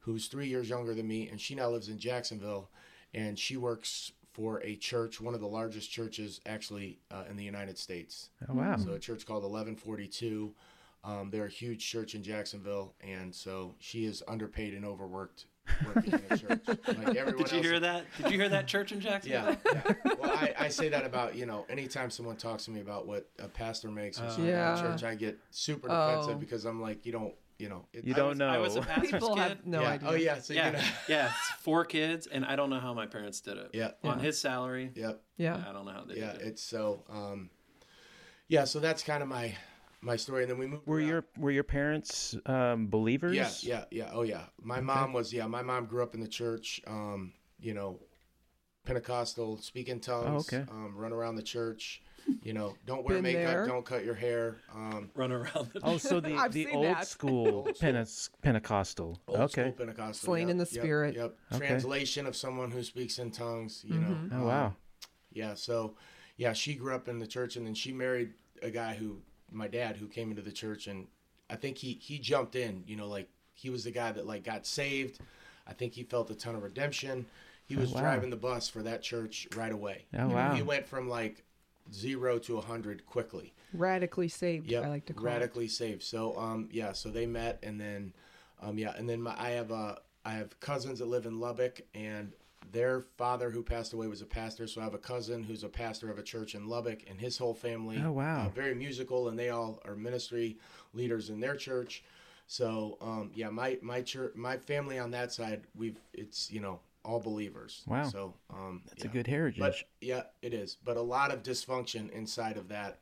[0.00, 2.68] who's three years younger than me, and she now lives in Jacksonville,
[3.14, 7.44] and she works for a church, one of the largest churches actually uh, in the
[7.44, 8.28] United States.
[8.46, 8.76] Oh wow.
[8.76, 10.52] So a church called Eleven22.
[11.06, 15.46] Um, they're a huge church in Jacksonville, and so she is underpaid and overworked
[15.86, 16.60] working in a church.
[16.66, 17.66] Like everyone Did you else.
[17.66, 18.04] hear that?
[18.18, 19.56] Did you hear that, Church in Jacksonville?
[19.64, 20.14] Yeah, yeah.
[20.20, 23.28] Well, I, I say that about you know anytime someone talks to me about what
[23.38, 24.28] a pastor makes or Oh.
[24.28, 24.80] something in Yeah.
[24.80, 26.08] church, I get super Oh.
[26.08, 28.48] defensive because I'm like, you don't, you know, it, You I don't was- know.
[28.48, 29.42] I was a pastor's People kid.
[29.42, 29.88] have no yeah.
[29.90, 30.08] idea.
[30.08, 32.94] Oh yeah, so yeah, you know, yeah, it's four kids, and I don't know how
[32.94, 33.70] my parents did it.
[33.72, 33.92] Yeah.
[34.02, 34.24] on Yeah.
[34.24, 35.62] his salary, yep, Yeah.
[35.68, 36.32] I don't know how they yeah.
[36.32, 36.42] did it.
[36.42, 37.50] Yeah, it's so, um,
[38.48, 38.64] yeah.
[38.64, 39.54] So that's kind of my
[40.00, 40.86] my story, and then we moved.
[40.86, 41.06] Were around.
[41.08, 43.34] your were your parents um, believers?
[43.34, 44.10] Yeah, yeah, yeah.
[44.12, 44.44] Oh, yeah.
[44.62, 45.32] My mom was.
[45.32, 46.80] Yeah, my mom grew up in the church.
[46.86, 48.00] Um, you know,
[48.84, 50.48] Pentecostal, speak in tongues.
[50.52, 50.64] Oh, okay.
[50.70, 52.02] Um, run around the church.
[52.42, 53.52] You know, don't wear Been makeup.
[53.52, 53.66] there.
[53.66, 54.56] Don't cut your hair.
[54.74, 55.70] Um, Run around.
[55.72, 57.06] The Oh, so the I've the seen old that.
[57.06, 57.88] school Old school.
[57.92, 59.20] Pente- Pentecostal.
[59.28, 59.62] old okay.
[59.62, 60.14] school Pentecostal.
[60.26, 61.14] Slain yep, in the spirit.
[61.14, 61.36] Yep.
[61.54, 61.66] Okay.
[61.68, 63.84] Translation of someone who speaks in tongues.
[63.86, 64.08] You know.
[64.08, 64.34] Mm-hmm.
[64.34, 64.74] Oh Um, wow.
[65.32, 65.54] Yeah.
[65.54, 65.94] So,
[66.36, 69.68] yeah, she grew up in the church, and then she married a guy who, my
[69.68, 71.06] dad, who came into the church, and
[71.48, 72.84] I think he he jumped in.
[72.86, 75.18] You know, like he was the guy that like got saved.
[75.66, 77.26] I think he felt a ton of redemption.
[77.66, 78.00] He was wow.
[78.00, 80.04] driving the bus for that church right away.
[80.14, 80.54] Oh, You know, wow.
[80.54, 81.42] He went from like
[81.92, 83.52] zero to a hundred quickly.
[83.72, 84.84] Radically saved, Yep.
[84.84, 85.28] I like to call it.
[85.28, 86.02] radically saved.
[86.02, 88.12] So um yeah, so they met and then
[88.62, 91.80] um yeah, and then my I have uh I have cousins that live in Lubbock
[91.94, 92.32] and
[92.72, 95.68] their father who passed away was a pastor, so I have a cousin who's a
[95.68, 98.46] pastor of a church in Lubbock and his whole family Oh, wow.
[98.46, 100.58] uh, very musical and they all are ministry
[100.92, 102.02] leaders in their church.
[102.46, 106.80] So um yeah, my my church my family on that side, we've it's you know
[107.04, 107.82] all believers.
[107.86, 108.04] Wow.
[108.04, 109.10] So um It's yeah.
[109.10, 109.60] a good heritage.
[109.60, 110.76] But yeah, it is.
[110.84, 112.98] But a lot of dysfunction inside of that.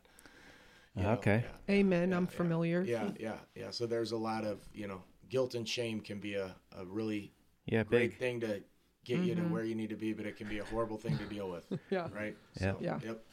[0.96, 1.44] you know, Okay.
[1.68, 1.74] yeah.
[1.74, 2.10] Amen.
[2.10, 2.82] Yeah, I'm yeah, familiar.
[2.82, 3.70] Yeah, yeah, yeah.
[3.70, 7.32] So there's a lot of you know guilt and shame can be a, a really
[7.66, 8.18] yeah, great big.
[8.18, 8.62] thing to
[9.04, 11.16] get you to where you need to be, but it can be a horrible thing
[11.18, 11.66] to deal with.
[11.90, 12.08] Yeah.
[12.14, 12.36] Right.
[12.60, 12.72] Yeah.
[12.72, 12.98] So, Yeah.
[13.04, 13.24] Yep.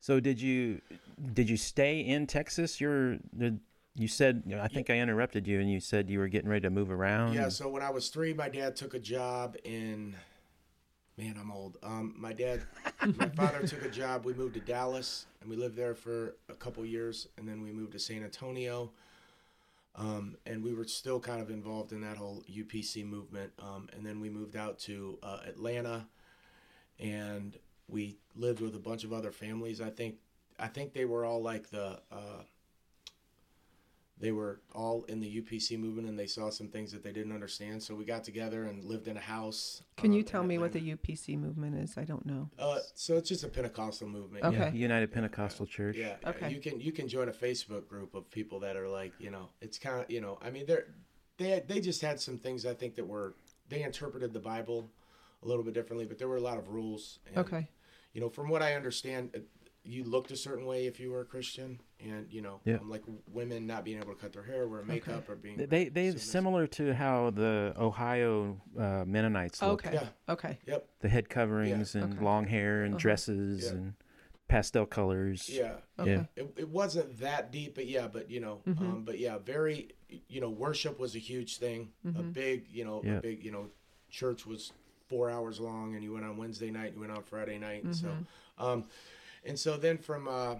[0.00, 0.80] So did you
[1.34, 2.80] did you stay in Texas?
[2.80, 3.58] You're the
[3.94, 6.70] you said I think I interrupted you and you said you were getting ready to
[6.70, 7.34] move around.
[7.34, 7.48] Yeah.
[7.48, 10.16] So when I was three, my dad took a job in.
[11.18, 11.76] Man, I'm old.
[11.82, 12.62] Um, my dad,
[13.14, 14.24] my father took a job.
[14.24, 17.72] We moved to Dallas, and we lived there for a couple years, and then we
[17.72, 18.90] moved to San Antonio.
[20.00, 23.52] Um, and we were still kind of involved in that whole UPC movement.
[23.58, 26.06] Um, and then we moved out to uh, Atlanta,
[26.98, 29.80] and we lived with a bunch of other families.
[29.80, 30.16] I think,
[30.58, 32.00] I think they were all like the.
[32.10, 32.44] Uh,
[34.20, 37.32] they were all in the UPC movement and they saw some things that they didn't
[37.32, 37.82] understand.
[37.82, 39.82] So we got together and lived in a house.
[39.96, 41.96] Can you um, tell in me what the UPC movement is?
[41.96, 42.50] I don't know.
[42.58, 44.44] Uh, so it's just a Pentecostal movement.
[44.44, 44.56] Okay.
[44.56, 45.96] Yeah, United Pentecostal Church.
[45.96, 46.28] Yeah, yeah.
[46.28, 46.50] Okay.
[46.50, 49.48] You can you can join a Facebook group of people that are like you know
[49.60, 50.86] it's kind of you know I mean they're
[51.38, 53.34] they they just had some things I think that were
[53.70, 54.90] they interpreted the Bible
[55.42, 57.20] a little bit differently, but there were a lot of rules.
[57.26, 57.68] And, Okay.
[58.12, 59.38] You know, from what I understand, uh,
[59.84, 62.76] you looked a certain way if you were a Christian, and you know, Yeah.
[62.76, 65.88] um, like women not being able to cut their hair, wear makeup, or being They
[65.88, 66.20] they submissive.
[66.22, 69.84] similar to how the Ohio uh, Mennonites look.
[69.86, 69.94] Okay.
[69.96, 70.08] Yeah.
[70.28, 70.58] Okay.
[70.66, 70.88] Yep.
[71.00, 72.24] The head coverings and Okay.
[72.24, 73.00] long hair and Uh-huh.
[73.00, 73.70] dresses Yeah.
[73.72, 73.94] and
[74.48, 75.48] pastel colors.
[75.48, 75.76] Yeah.
[75.98, 76.12] Okay.
[76.14, 76.24] Yeah.
[76.36, 78.80] It, it wasn't that deep, but yeah, but you know, Mhm.
[78.80, 79.90] um, but yeah, very,
[80.28, 81.92] you know, worship was a huge thing.
[82.04, 82.32] A Mhm.
[82.32, 83.18] big, you know, Yeah.
[83.18, 83.70] a big, you know,
[84.10, 84.72] church was
[85.08, 87.92] four hours long, and you went on Wednesday night, you went on Friday night, and
[87.94, 87.96] Mhm.
[87.96, 88.16] so,
[88.58, 88.88] um,
[89.44, 90.56] and so then from, uh,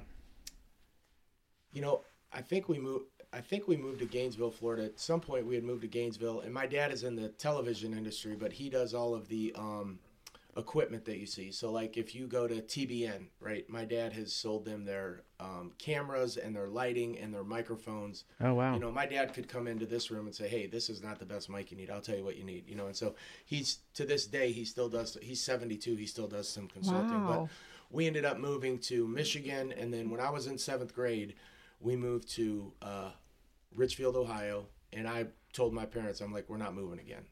[1.72, 2.02] you know,
[2.32, 3.06] I think we moved.
[3.32, 4.84] I think we moved to Gainesville, Florida.
[4.84, 7.92] At some point, we had moved to Gainesville, and my dad is in the television
[7.92, 10.00] industry, but he does all of the um,
[10.56, 11.52] equipment that you see.
[11.52, 13.68] So, like, if you go to TBN, right?
[13.70, 18.24] My dad has sold them their um, cameras and their lighting and their microphones.
[18.40, 18.74] Oh wow.
[18.74, 21.20] You know, my dad could come into this room and say, "Hey, this is not
[21.20, 21.88] the best mic you need.
[21.88, 24.64] I'll tell you what you need." You know, and so he's to this day he
[24.64, 25.16] still does.
[25.22, 25.94] He's 72.
[25.94, 27.48] He still does some consulting, Wow.
[27.48, 27.48] but
[27.92, 31.34] we ended up moving to Michigan, and then when I was in seventh grade,
[31.80, 33.10] we moved to uh,
[33.74, 37.24] Richfield, Ohio, and I told my parents, "I'm like, we're not moving again."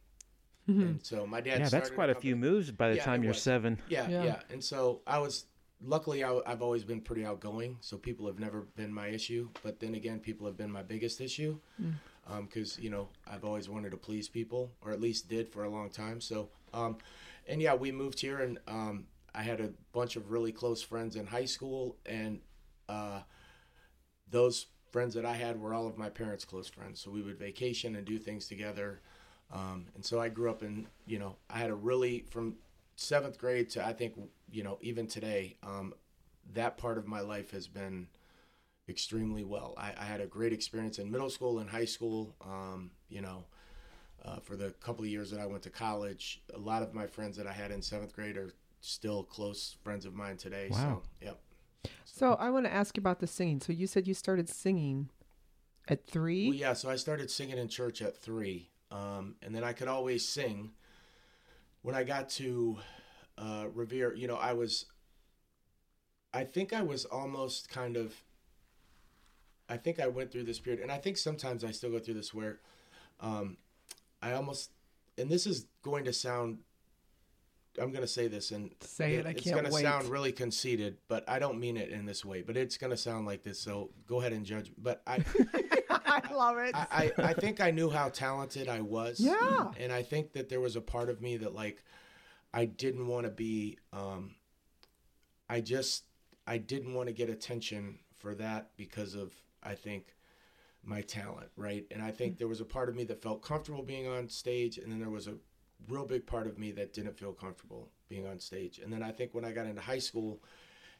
[0.66, 1.60] And so my dad.
[1.60, 3.40] yeah, that's quite a few moves by the Yeah, time you're was.
[3.42, 3.78] seven.
[3.88, 4.24] Yeah, Yeah.
[4.24, 5.46] yeah, And so I was
[5.80, 9.48] luckily I, have always been pretty outgoing, so people have never been my issue.
[9.62, 11.58] But then again, people have been my biggest issue
[12.42, 15.70] because you know I've always wanted to please people, or at least did for a
[15.70, 16.20] long time.
[16.20, 16.98] So, um,
[17.46, 21.16] and yeah, we moved here, and um, I had a bunch of really close friends
[21.16, 22.40] in high school, and
[22.90, 23.20] uh,
[24.30, 27.00] those friends that I had were all of my parents' close friends.
[27.00, 29.00] So we would vacation and do things together.
[29.52, 32.56] Um, and so I grew up in, you know, I had a really, from
[32.96, 34.14] seventh grade to I think,
[34.50, 35.94] you know, even today, um,
[36.54, 38.08] that part of my life has been
[38.88, 39.74] extremely well.
[39.76, 42.34] I, I had a great experience in middle school and high school.
[42.44, 43.44] Um, you know,
[44.24, 47.06] uh, for the couple of years that I went to college, a lot of my
[47.06, 50.68] friends that I had in seventh grade are still close friends of mine today.
[50.70, 51.02] Wow.
[51.20, 51.40] So, yep.
[52.04, 53.60] So I want to ask you about the singing.
[53.60, 55.10] So you said you started singing
[55.88, 56.48] at three.
[56.48, 59.88] Well, yeah, so I started singing in church at three, um, and then I could
[59.88, 60.72] always sing.
[61.82, 62.78] When I got to
[63.36, 64.86] uh, Revere, you know, I was.
[66.34, 68.14] I think I was almost kind of.
[69.68, 72.14] I think I went through this period, and I think sometimes I still go through
[72.14, 72.58] this where,
[73.20, 73.58] um,
[74.22, 74.70] I almost,
[75.16, 76.58] and this is going to sound.
[77.80, 80.32] I'm going to say this, and Say it, I it's can't going to sound really
[80.32, 82.42] conceited, but I don't mean it in this way.
[82.42, 84.72] But it's going to sound like this, so go ahead and judge.
[84.76, 85.24] But I.
[85.90, 86.74] I love it.
[86.74, 89.20] I, I, I think I knew how talented I was.
[89.20, 89.70] Yeah.
[89.78, 91.82] And I think that there was a part of me that like
[92.52, 94.34] I didn't want to be um
[95.48, 96.04] I just
[96.46, 100.14] I didn't want to get attention for that because of I think
[100.82, 101.86] my talent, right?
[101.90, 104.78] And I think there was a part of me that felt comfortable being on stage
[104.78, 105.34] and then there was a
[105.88, 108.78] real big part of me that didn't feel comfortable being on stage.
[108.78, 110.40] And then I think when I got into high school,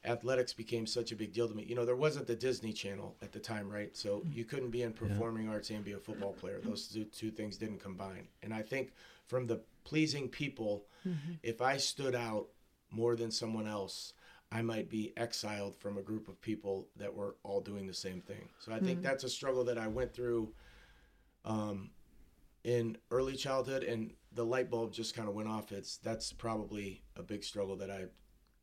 [0.05, 1.65] athletics became such a big deal to me.
[1.65, 3.97] You know, there wasn't the Disney Channel at the time, right?
[3.97, 4.33] So mm-hmm.
[4.33, 6.61] you couldn't be in performing arts and be a football player.
[6.63, 8.29] Those two, two things didn't combine.
[8.43, 8.93] And I think
[9.27, 11.33] from the pleasing people, mm-hmm.
[11.43, 12.49] if I stood out
[12.91, 14.13] more than someone else,
[14.51, 18.21] I might be exiled from a group of people that were all doing the same
[18.21, 18.49] thing.
[18.61, 19.03] So I think mm-hmm.
[19.03, 20.55] that's a struggle that I went through
[21.45, 21.91] um,
[22.65, 25.73] in early childhood, and the light bulb just kind of went off.
[25.73, 28.05] It's that's probably a big struggle that I,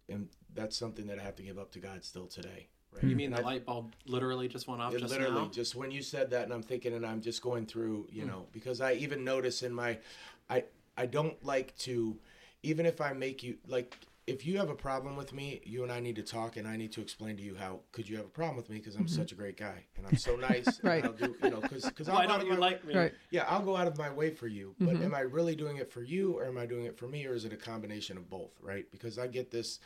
[0.09, 2.67] and that's something that I have to give up to God still today.
[2.93, 3.03] Right?
[3.03, 5.49] You mean the I- light bulb literally just went off it just literally now?
[5.51, 8.17] just when you said that and i'm thinking and i'm just going through Hmm.
[8.19, 9.97] you know because i even notice in my
[10.49, 10.63] i
[10.95, 12.17] i don't like to
[12.63, 13.97] even if i make you like
[14.27, 16.75] if you have a problem with me you and i need to talk and i
[16.75, 19.07] need to explain to you how could you have a problem with me because i'm
[19.07, 20.87] such a great guy and i'm so nice Mm-hmm.
[20.87, 21.03] Right.
[21.03, 22.95] and I'll do, you know because because Why don't you like me?
[22.95, 23.13] right.
[23.29, 25.03] yeah i'll go out of my way for you but Mm-hmm.
[25.03, 27.33] am i really doing it for you or am i doing it for me or
[27.33, 29.79] is it a combination of both right because i get this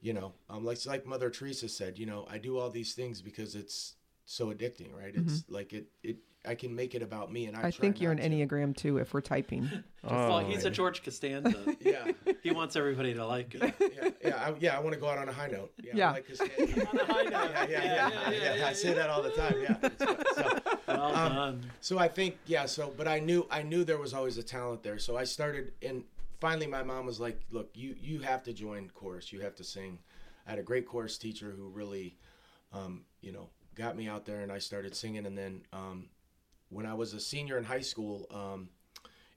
[0.00, 3.20] you know um like like mother teresa said you know i do all these things
[3.20, 3.94] because it's
[4.26, 7.60] so addicting right it's like it it i can make it about me and i.
[7.60, 8.30] I try think you're an not to.
[8.30, 8.98] Enneagram too.
[8.98, 9.68] If we're typing,
[10.02, 11.76] well, Oh, he's a George Costanza.
[11.80, 12.10] yeah
[12.42, 13.72] he wants everybody to like him.
[13.80, 16.08] yeah yeah I, yeah i want to go out on a high note yeah, Yeah.
[16.10, 16.88] I like Costanza.
[16.90, 17.50] On a high note.
[17.54, 20.16] yeah, yeah, yeah, yeah, yeah, i say that all the time yeah It's so,
[20.88, 21.70] Well Um, done.
[21.80, 22.66] So I think yeah.
[22.66, 24.98] So but I knew I knew there was always a talent there.
[24.98, 26.04] So I started and
[26.40, 29.32] finally my mom was like, "Look, you you have to join chorus.
[29.32, 29.98] You have to sing."
[30.46, 32.18] I had a great chorus teacher who really,
[32.72, 35.24] um, you know, got me out there and I started singing.
[35.26, 36.08] And then um,
[36.68, 38.68] when I was a senior in high school, um,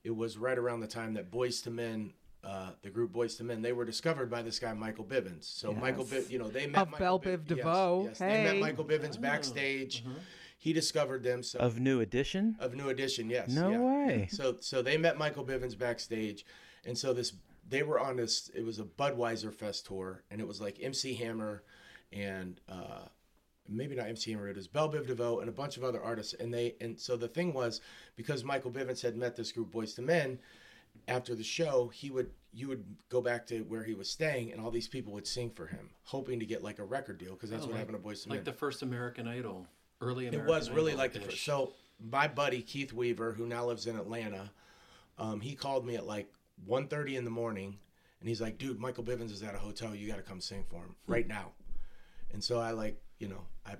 [0.04, 2.14] it was right around the time that Boyz II Men.
[2.44, 5.44] Uh, the group Boyz II Men, they were discovered by this guy Michael Bivins.
[5.44, 6.26] So Michael, Yes.
[6.28, 8.04] Biv, you know, they met Of Michael Bell Biv- Biv yes, DeVoe.
[8.06, 10.04] Yes, they met Michael Bivins backstage.
[10.58, 11.44] He discovered them.
[11.44, 12.56] So Of New Edition?
[12.60, 13.50] of New Edition, yes.
[13.50, 13.80] No yeah.
[13.80, 14.28] way.
[14.32, 16.46] So so they met Michael Bivins backstage,
[16.86, 17.34] and so this
[17.68, 18.50] they were on this.
[18.56, 21.64] It was a Budweiser Fest tour, and it was like MC Hammer,
[22.14, 23.08] and uh,
[23.70, 26.34] maybe not MC Hammer, it was Bell Biv DeVoe and a bunch of other artists.
[26.34, 27.82] And they and so the thing was
[28.16, 30.40] because Michael Bivins had met this group Boyz II Men,
[31.08, 34.60] after the show, he would you would go back to where he was staying, and
[34.60, 37.50] all these people would sing for him, hoping to get like a record deal because
[37.50, 38.46] that's Oh, what like- happened to Boys to Like Men.
[38.46, 39.68] Like the first American Idol,
[40.02, 41.44] early It was really Idol like the first.
[41.46, 44.52] So my buddy Keith Weaver, who now lives in Atlanta,
[45.20, 46.32] um, he called me at like
[46.68, 47.78] 1.30 in the morning,
[48.20, 49.94] and he's like, "Dude, Michael Bivins is at a hotel.
[49.94, 51.12] You got to come sing for him Hmm.
[51.12, 51.52] right now."
[52.34, 53.76] And so I like, you know, I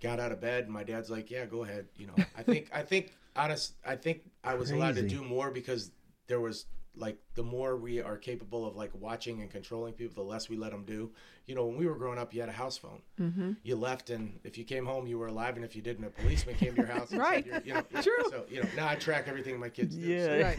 [0.00, 2.70] got out of bed, and my dad's like, "Yeah, go ahead." You know, I think,
[2.72, 5.90] I think, honest, I think I was allowed to do more because
[6.26, 10.30] there was like the more we are capable of like watching and controlling people, the
[10.30, 11.10] less we let them do.
[11.46, 13.02] You know, when we were growing up, you had a house phone.
[13.20, 13.52] Mm-hmm.
[13.62, 16.10] You left, and if you came home, you were alive, and if you didn't, a
[16.10, 17.10] policeman came to your house.
[17.10, 17.44] And Right.
[17.50, 18.30] Said you're, know, True.
[18.30, 20.06] So you know, now I track everything my kids do.
[20.06, 20.54] Yeah.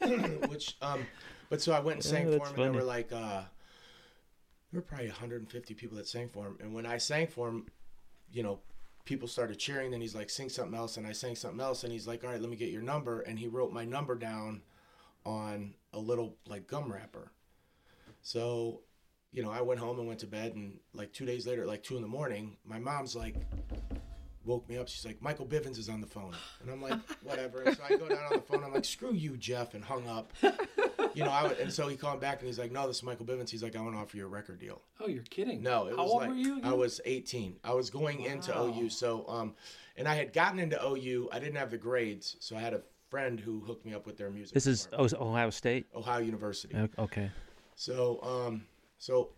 [0.00, 0.48] Right.
[0.48, 1.06] Which, um,
[1.48, 3.42] but so I went and sang Oh, for them, him, and they were like, uh,
[4.72, 7.66] there were probably 150 people that sang for him, and when I sang for him,
[8.32, 8.60] you know,
[9.04, 9.90] people started cheering.
[9.90, 12.30] Then he's like, sing something else, and I sang something else, and he's like, all
[12.30, 14.62] right, let me get your number, and he wrote my number down
[15.24, 17.30] on a little like gum wrapper.
[18.22, 18.80] So,
[19.32, 21.82] you know, I went home and went to bed, and like two days later, like
[21.82, 23.36] two in the morning, my mom's like,
[24.44, 24.88] woke me up.
[24.88, 27.64] She's like, Michael Bivins is on the phone, and I'm like, whatever.
[27.74, 28.64] So I go down on the phone.
[28.64, 30.32] I'm like, screw you, Jeff, and hung up.
[31.14, 33.02] You know, I would, and so he called back and he's like, no, this is
[33.02, 33.50] Michael Bivins.
[33.50, 34.82] He's like, I want to offer you a record deal.
[35.00, 35.62] Oh, you're kidding?
[35.62, 36.60] No, it How was old like were you?
[36.62, 37.56] I was 18.
[37.64, 39.54] I was going into OU, so um,
[39.96, 41.28] and I had gotten into OU.
[41.32, 44.16] I didn't have the grades, so I had a friend who hooked me up with
[44.16, 44.54] their music.
[44.54, 45.14] This is department.
[45.18, 45.86] oh, Ohio State.
[45.94, 46.74] Ohio University.
[46.98, 47.30] Okay.
[47.74, 48.64] So um
[48.96, 49.30] so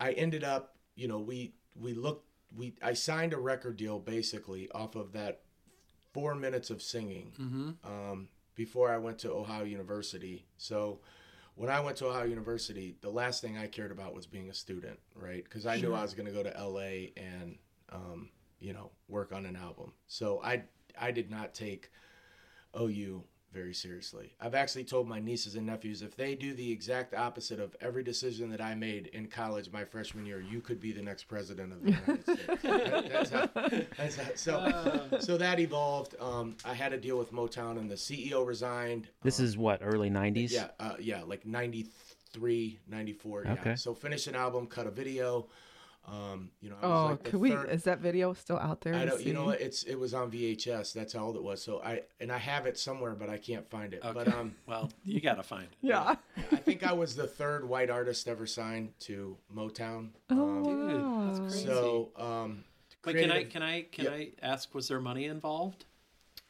[0.00, 4.70] I ended up, you know, we we looked we I signed a record deal basically
[4.70, 5.42] off of that
[6.14, 7.32] 4 minutes of singing.
[7.38, 7.70] Mm-hmm.
[7.84, 10.46] Um before I went to Ohio University.
[10.56, 11.00] So
[11.54, 14.54] when I went to Ohio University, the last thing I cared about was being a
[14.54, 15.48] student, right?
[15.48, 15.94] Cuz I knew Sure.
[15.96, 17.58] I was going to go to LA and
[17.90, 19.92] um you know, work on an album.
[20.06, 20.64] So I
[20.98, 21.90] I did not take
[22.78, 24.32] OU very seriously.
[24.40, 28.02] I've actually told my nieces and nephews if they do the exact opposite of every
[28.02, 31.72] decision that I made in college my freshman year, you could be the next president
[31.72, 32.62] of the United States.
[32.62, 33.46] That- that's how,
[33.98, 36.14] that's how, so, so that evolved.
[36.20, 39.08] Um, I had a deal with Motown, and the CEO resigned.
[39.22, 40.50] This Um, is what early '90s.
[40.50, 43.42] yeah, uh, yeah, like 93, 94.
[43.44, 43.52] Yeah.
[43.52, 43.76] Okay.
[43.76, 45.46] So finish an album, cut a video.
[46.04, 47.50] Um, you know, I was Oh, like the could we?
[47.52, 48.94] third- Is that video still out there?
[48.94, 49.24] I don't.
[49.24, 49.50] You know?
[49.50, 50.92] It's it was on VHS.
[50.92, 51.62] That's how old it was.
[51.62, 54.00] So I and I have it somewhere, but I can't find it.
[54.04, 54.12] Okay.
[54.12, 55.76] But um, well, you gotta find it.
[55.80, 56.16] Yeah.
[56.50, 60.08] I think I was the third white artist ever signed to Motown.
[60.30, 60.64] Oh, Um.
[60.64, 61.66] Dude, that's crazy.
[61.66, 62.64] so um,
[63.06, 64.12] Wait, can I can I can Yep.
[64.12, 64.74] I ask?
[64.74, 65.84] Was there money involved?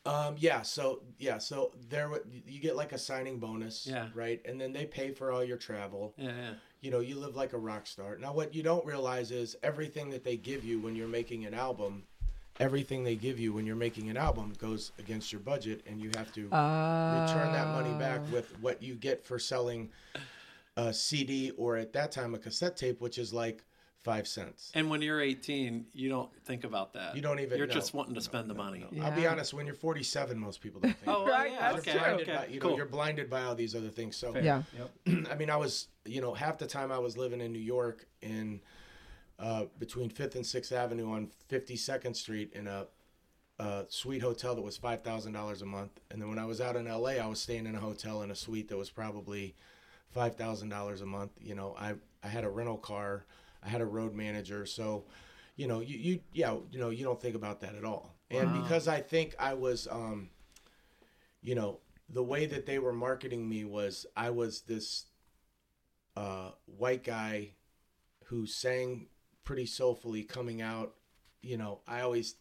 [0.06, 0.62] Um, yeah.
[0.62, 1.36] So yeah.
[1.38, 3.86] So there, wa- you get like a signing bonus.
[3.86, 4.08] Yeah.
[4.14, 6.14] Right, and then they pay for all your travel.
[6.16, 6.54] Yeah, yeah.
[6.82, 8.18] You know, you live like a rock star.
[8.18, 11.54] Now, what you don't realize is everything that they give you when you're making an
[11.54, 12.02] album,
[12.58, 16.10] everything they give you when you're making an album goes against your budget, and you
[16.16, 19.88] have to return that money back with what you get for selling
[20.76, 23.62] a CD or at that time a cassette tape, which is like
[24.02, 24.70] five cents.
[24.74, 27.14] And when you're 18, you don't think about that.
[27.14, 27.56] You don't even.
[27.58, 28.86] You're no, just wanting to no, spend the no, money.
[28.90, 29.04] no.
[29.04, 29.54] I'll be honest.
[29.54, 31.08] When you're 47, most people don't think.
[31.08, 31.70] Oh, about Right, yeah.
[31.70, 31.78] it.
[31.78, 31.92] Okay.
[31.92, 32.36] You're blinded okay.
[32.38, 32.76] by, you know, cool.
[32.76, 34.16] you're blinded by all these other things.
[34.16, 34.62] So Yeah.
[35.30, 38.06] I mean, I was, you know, half the time I was living in New York
[38.20, 38.60] in
[39.38, 42.86] uh, between Fifth and Sixth Avenue on 52nd Street in a,
[43.58, 46.60] a suite hotel that was five thousand dollars a month, and then when I was
[46.60, 49.54] out in L.A., I was staying in a hotel in a suite that was probably
[50.10, 51.32] five thousand dollars a month.
[51.40, 53.26] You know, I I had a rental car,
[53.64, 55.04] I had a road manager, so.
[55.54, 58.16] You know, you, you yeah, you know, you don't think about that at all.
[58.30, 58.62] And Wow.
[58.62, 60.30] because I think I was um
[61.42, 65.06] you know, the way that they were marketing me was I was this
[66.16, 67.50] uh, white guy
[68.26, 69.08] who sang
[69.44, 70.94] pretty soulfully coming out.
[71.42, 72.36] You know, I always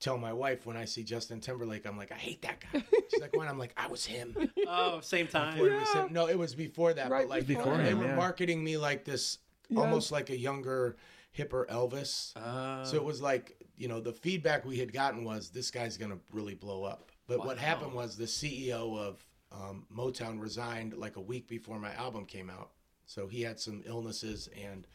[0.00, 2.82] tell my wife when I see Justin Timberlake, I'm like, I hate that guy.
[3.10, 4.36] She's like, when I'm like, I was him.
[4.66, 5.54] Oh, same time.
[5.54, 6.08] Before he was him.
[6.12, 7.10] No, it was before that.
[7.10, 8.16] Right but like before they were yeah.
[8.16, 9.38] marketing me like this,
[9.68, 9.80] Yeah.
[9.80, 10.96] almost like a younger,
[11.36, 12.36] hipper Elvis.
[12.36, 15.96] Uh, So it was like, you know, the feedback we had gotten was this guy's
[15.96, 17.10] going to really blow up.
[17.26, 21.94] But what happened was the CEO of um, Motown resigned like a week before my
[21.94, 22.70] album came out.
[23.06, 24.86] So he had some illnesses and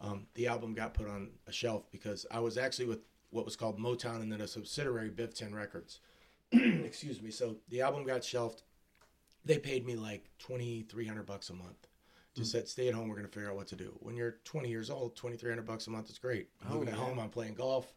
[0.00, 3.56] um, the album got put on a shelf because I was actually with what was
[3.56, 6.00] called Motown and then a subsidiary Biv 10 Records.
[6.52, 7.30] Excuse me.
[7.30, 8.62] So the album got shelved.
[9.44, 11.85] They paid me like 2300 bucks a month.
[12.36, 13.08] Just said, stay at home.
[13.08, 13.96] We're going to figure out what to do.
[14.00, 16.48] When you're 20 years old, 2300 bucks a month is great.
[16.64, 17.18] I'm Oh, living at home.
[17.18, 17.92] I'm playing golf.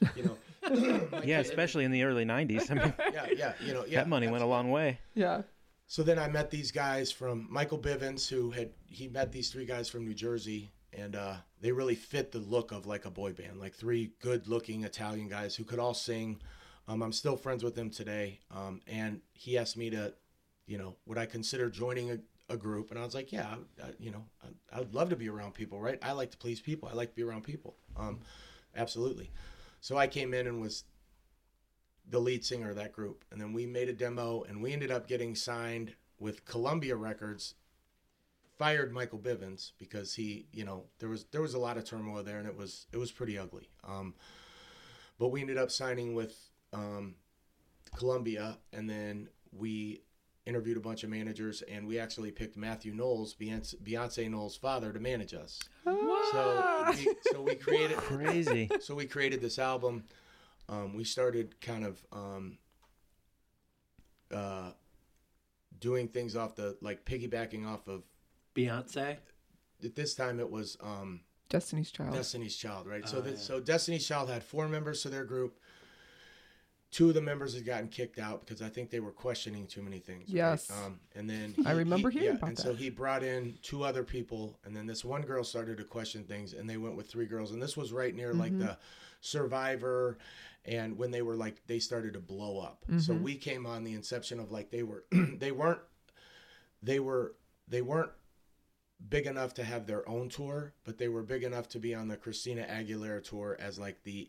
[0.16, 0.36] You know.
[1.12, 2.70] My Yeah, kid- especially in the early '90s.
[2.70, 3.52] I mean, Yeah, yeah.
[3.62, 3.98] You know, yeah.
[3.98, 4.98] that money went a long way.
[5.14, 5.42] Yeah.
[5.88, 9.66] So then I met these guys from Michael Bivins, who had he met these three
[9.66, 13.32] guys from New Jersey, and uh, they really fit the look of like a boy
[13.34, 16.40] band, like three good-looking Italian guys who could all sing.
[16.88, 20.14] Um, I'm still friends with him today, um, and he asked me to,
[20.66, 22.18] you know, would I consider joining a,
[22.50, 22.90] a group?
[22.90, 25.54] And I was like, yeah, I, you know, I, I would love to be around
[25.54, 25.98] people, right?
[26.02, 26.88] I like to please people.
[26.90, 28.20] I like to be around people, um,
[28.76, 29.30] absolutely.
[29.80, 30.84] So I came in and was
[32.08, 34.90] the lead singer of that group, and then we made a demo, and we ended
[34.90, 37.54] up getting signed with Columbia Records
[38.58, 42.22] fired Michael Bivins because he, you know, there was there was a lot of turmoil
[42.22, 43.70] there, and it was it was pretty ugly.
[43.88, 44.14] Um,
[45.18, 46.36] but we ended up signing with
[46.74, 47.14] um,
[47.96, 50.02] Columbia, and then we
[50.46, 54.92] interviewed a bunch of managers, and we actually picked Matthew Knowles, Beyonce, Beyonce Knowles' father,
[54.92, 55.60] to manage us.
[55.84, 58.70] So we, so we created Crazy.
[58.80, 60.04] so we created this album.
[60.68, 62.58] Um, we started kind of um,
[64.32, 64.70] uh,
[65.78, 68.02] doing things off the like piggybacking off of.
[68.54, 69.16] Beyonce.
[69.84, 72.14] At this time, it was um, Destiny's Child.
[72.14, 73.08] Destiny's Child, right?
[73.08, 73.36] so, Oh, that, yeah.
[73.36, 75.58] so Destiny's Child had four members to their group.
[76.90, 79.80] Two of the members had gotten kicked out because I think they were questioning too
[79.80, 80.28] many things.
[80.28, 80.34] right?
[80.34, 80.70] Yes.
[80.70, 84.58] Um, and then I remember hearing about and so he brought in two other people,
[84.64, 87.52] and then this one girl started to question things, and they went with three girls,
[87.52, 88.62] and this was right near like Mm-hmm.
[88.66, 88.78] the
[89.20, 90.18] Survivor,
[90.64, 92.84] and when they were like they started to blow up.
[92.98, 93.22] So Mm-hmm.
[93.22, 95.80] we came on the inception of like they were they weren't
[96.82, 97.36] they were
[97.68, 98.10] they weren't
[99.08, 102.08] big enough to have their own tour, but they were big enough to be on
[102.08, 104.28] the Christina Aguilera tour as like the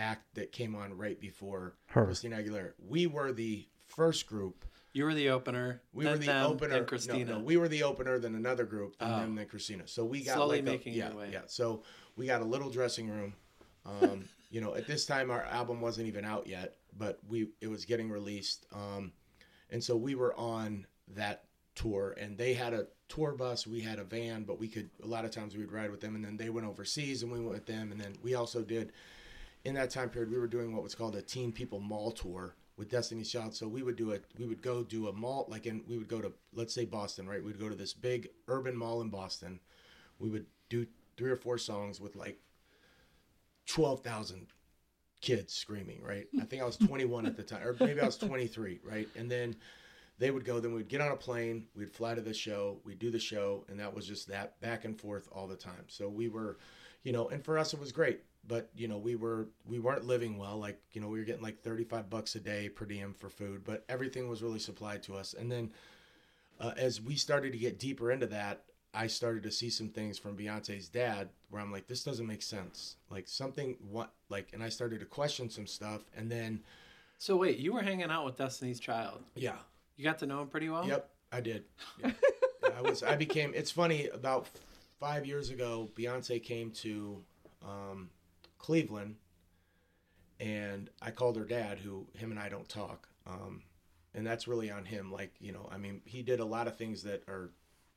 [0.00, 2.06] act that came on right before Her.
[2.06, 2.72] Christina Aguilera.
[2.88, 4.64] We were the first group.
[4.92, 5.82] You were the opener.
[5.92, 6.74] We then were the them, opener.
[6.74, 7.24] Then Christina.
[7.32, 9.18] No, no, we were the opener, then another group, and Oh.
[9.20, 9.86] then then Christina.
[9.86, 11.30] So we got Slowly like making a, yeah, way.
[11.32, 11.42] yeah.
[11.46, 11.84] So
[12.16, 13.34] we got a little dressing room.
[13.86, 17.68] Um, you know, at this time our album wasn't even out yet, but we it
[17.68, 18.66] was getting released.
[18.72, 19.12] Um,
[19.70, 21.44] and so we were on that
[21.76, 25.06] tour and they had a tour bus we had a van but we could a
[25.06, 27.52] lot of times we'd ride with them and then they went overseas and we went
[27.52, 28.92] with them and then we also did
[29.64, 32.54] in that time period we were doing what was called a teen people mall tour
[32.76, 35.66] with destiny's child so we would do it we would go do a mall like
[35.66, 38.76] in we would go to let's say boston right we'd go to this big urban
[38.76, 39.60] mall in boston
[40.18, 40.86] we would do
[41.16, 42.38] three or four songs with like
[43.66, 44.48] 12,000
[45.20, 46.26] kids screaming, right?
[46.40, 49.08] I think I was 21 at the time, or maybe I was 23, right?
[49.16, 49.54] And then
[50.18, 52.98] they would go, then we'd get on a plane, we'd fly to the show, we'd
[52.98, 55.84] do the show, and that was just that back and forth all the time.
[55.88, 56.58] So we were,
[57.02, 60.06] you know, and for us it was great, but you know, we were we weren't
[60.06, 60.58] living well.
[60.58, 63.62] Like you know, we were getting like 35 bucks a day per diem for food,
[63.64, 65.34] but everything was really supplied to us.
[65.38, 65.72] And then
[66.60, 68.62] uh, as we started to get deeper into that,
[68.92, 72.42] I started to see some things from Beyonce's dad where I'm like, this doesn't make
[72.42, 72.96] sense.
[73.10, 76.60] Like something what like, and I started to question some stuff, and then
[77.18, 79.22] So wait, you were hanging out with Destiny's Child.
[79.34, 79.56] yeah,
[79.96, 80.86] You got to know him pretty well.
[80.86, 81.64] Yep, I did.
[82.02, 82.12] Yeah.
[82.76, 83.02] I was.
[83.02, 83.52] I became.
[83.54, 84.08] It's funny.
[84.08, 84.48] About
[84.98, 87.22] five years ago, Beyonce came to
[87.62, 88.08] um,
[88.60, 89.16] Cleveland,
[90.38, 93.62] and I called her dad, who him and I don't talk, um,
[94.14, 95.10] and that's really on him.
[95.10, 97.50] Like you know, I mean, he did a lot of things that are,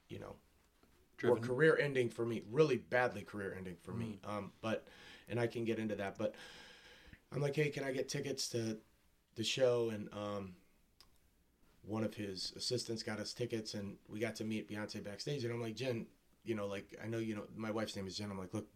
[0.10, 0.36] you know,
[1.24, 2.42] were career ending for me.
[2.52, 4.20] Really badly career ending for me.
[4.26, 4.88] Um, but,
[5.30, 6.18] and I can get into that.
[6.18, 6.36] But
[7.34, 8.78] I'm like, hey, can I get tickets to
[9.36, 9.90] the show?
[9.90, 10.54] And um,
[11.84, 15.44] one of his assistants got us tickets and we got to meet Beyonce backstage.
[15.44, 16.06] And I'm like, Jen,
[16.44, 18.32] you know, like, I know, you know, my wife's name is Jen.
[18.32, 18.68] I'm like, look,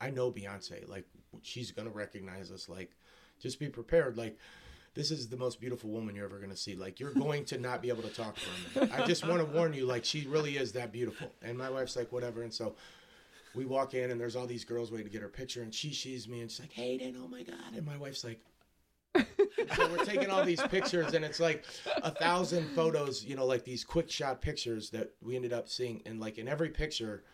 [0.00, 0.88] I know Beyonce.
[0.88, 1.04] Like,
[1.42, 2.68] she's to recognize us.
[2.68, 2.92] Like,
[3.40, 4.16] just be prepared.
[4.16, 4.38] Like,
[4.94, 6.74] this is the most beautiful woman you're ever to see.
[6.74, 8.88] Like, you're going to not be able to talk to her.
[8.92, 11.32] I just want to warn you, like, she really is that beautiful.
[11.42, 12.42] And my wife's like, whatever.
[12.42, 12.74] And so
[13.54, 15.62] we walk in and there's all these girls waiting to get her picture.
[15.62, 17.74] And she sees me and she's like, Hayden, oh my God.
[17.76, 18.40] And my wife's like,
[19.74, 21.64] so we're taking all these pictures and it's like
[22.04, 26.00] a thousand photos you know like these quick shot pictures that we ended up seeing
[26.06, 27.24] and like in every picture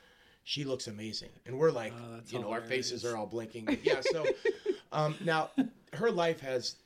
[0.49, 1.30] she looks amazing.
[1.44, 3.78] And we're like Oh, you know our faces are all blinking.
[3.82, 4.24] Yeah so
[4.92, 5.51] um now
[5.92, 6.76] her life has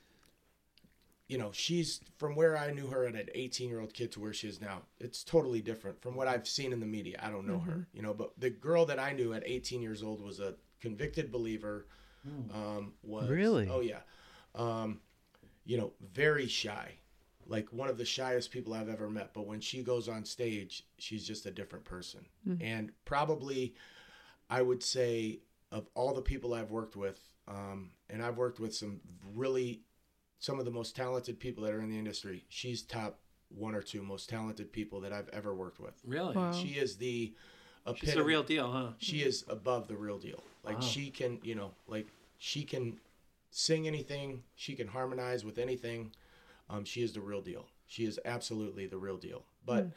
[1.27, 4.19] you know she's from where i knew her at an 18 year old kid to
[4.19, 7.17] where she is now it's totally different from what i've seen in the media.
[7.23, 10.01] I don't know her you know but the girl that i knew at 18 years
[10.03, 11.85] old was a convicted believer
[12.53, 13.69] um was Really?
[13.71, 14.01] oh yeah.
[14.55, 14.99] Um,
[15.65, 16.95] you know, very shy,
[17.47, 19.33] like one of the shyest people I've ever met.
[19.33, 22.25] But when she goes on stage, she's just a different person.
[22.59, 23.75] And probably,
[24.49, 25.39] I would say,
[25.71, 28.99] of all the people I've worked with, um, and I've worked with some
[29.35, 29.81] really,
[30.39, 33.19] some of the most talented people that are in the industry, she's top
[33.49, 35.93] one or two most talented people that I've ever worked with.
[36.05, 36.35] Really?
[36.35, 36.51] Wow.
[36.53, 37.33] She is the
[37.95, 38.87] She's epitome a real deal, huh?
[38.97, 40.43] she is above the real deal.
[40.63, 40.81] Like Wow.
[40.81, 42.99] she can, you know, like she can
[43.49, 46.11] sing anything, she can harmonize with anything.
[46.69, 47.65] Um, she is the real deal.
[47.87, 49.43] She is absolutely the real deal.
[49.65, 49.89] But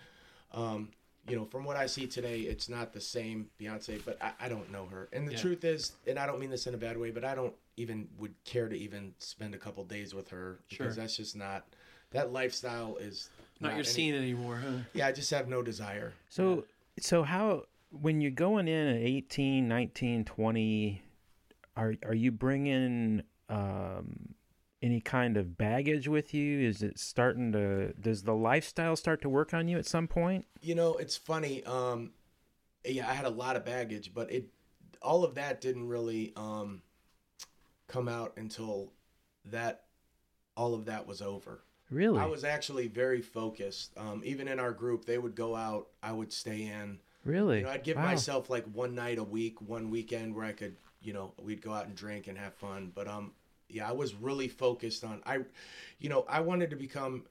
[0.53, 0.91] um,
[1.29, 4.49] you know, from what I see today, it's not the same Beyonce, but I, I
[4.49, 5.09] don't know her.
[5.13, 5.41] And the Yeah.
[5.41, 8.09] truth is, and I don't mean this in a bad way, but I don't even
[8.19, 11.03] would care to even spend a couple days with her because Sure.
[11.03, 11.67] that's just not
[12.11, 14.79] that lifestyle is Not your any- scene anymore, huh?
[14.93, 16.13] Yeah, I just have no desire.
[16.29, 16.67] So
[17.01, 21.03] so how when you're going in at 18, 19, 20
[21.77, 24.34] are are you bringing um
[24.85, 26.61] any kind of baggage with you?
[26.69, 30.45] Is it starting to does the lifestyle start to work on you at some point?
[30.61, 31.65] You know, it's funny.
[31.65, 32.13] Um,
[32.85, 34.49] yeah, I had a lot of baggage, but it
[35.01, 36.83] all of that didn't really um,
[37.89, 38.93] come out until
[39.47, 39.85] that
[40.57, 41.63] all of that was over.
[41.91, 42.19] Really?
[42.21, 43.93] I was actually very focused.
[43.97, 46.99] Um, even in our group, they would go out, I would stay in.
[47.25, 47.59] really?
[47.59, 48.05] You know, I'd give Wow.
[48.05, 51.73] myself like one night a week, one weekend where I could, you know, we'd go
[51.73, 52.91] out and drink and have fun.
[52.95, 53.33] But um,
[53.69, 55.41] yeah, I was really focused on I,
[55.99, 57.25] you know, I wanted to become,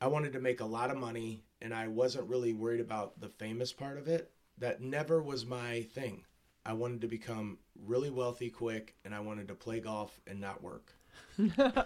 [0.00, 3.28] I wanted to make a lot of money, and I wasn't really worried about the
[3.28, 4.30] famous part of it.
[4.58, 6.24] That never was my thing.
[6.64, 10.62] I wanted to become really wealthy quick, and I wanted to play golf and not
[10.62, 10.92] work.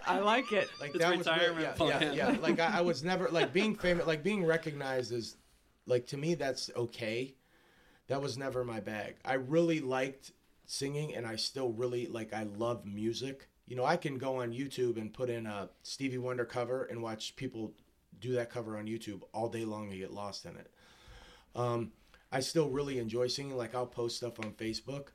[0.05, 0.69] I like it.
[0.79, 2.37] Like It's that was really- retirement yeah, yeah, yeah.
[2.39, 5.37] Like I, I was never like being famous, like being recognized is,
[5.85, 7.33] like to me that's okay.
[8.07, 9.15] That was never my bag.
[9.25, 10.31] I really liked
[10.65, 12.33] singing, and I still really like.
[12.33, 13.47] I love music.
[13.67, 17.01] You know, I can go on YouTube and put in a Stevie Wonder cover and
[17.01, 17.73] watch people
[18.19, 20.71] do that cover on YouTube all day long and get lost in it.
[21.55, 21.91] Um,
[22.31, 23.57] I still really enjoy singing.
[23.57, 25.07] Like I'll post stuff on Facebook,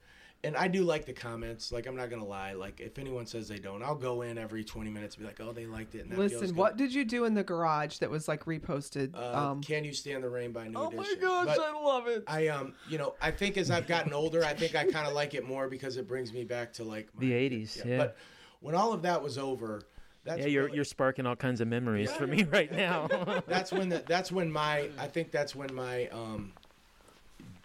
[0.45, 1.71] and I do like the comments.
[1.71, 2.53] Like I'm not gonna lie.
[2.53, 5.41] Like if anyone says they don't, I'll go in every 20 minutes and be like,
[5.41, 6.57] "Oh, they liked it." And that feels Listen, good.
[6.57, 9.15] what did you do in the garage that was like reposted?
[9.15, 12.09] Uh, um, Can you stand the rain by New oh my gosh, But I love
[12.09, 12.25] it.
[12.27, 15.13] I um, you know, I think as I've gotten older, I think I kind of
[15.13, 17.99] like it more because it brings me back to like my, the 80s, yeah.
[17.99, 18.17] But
[18.63, 19.83] when all of that was over,
[20.25, 23.09] that's yeah, you're really- you're sparking all kinds of memories for me right now.
[23.47, 26.53] that's when the, that's when my I think that's when my um,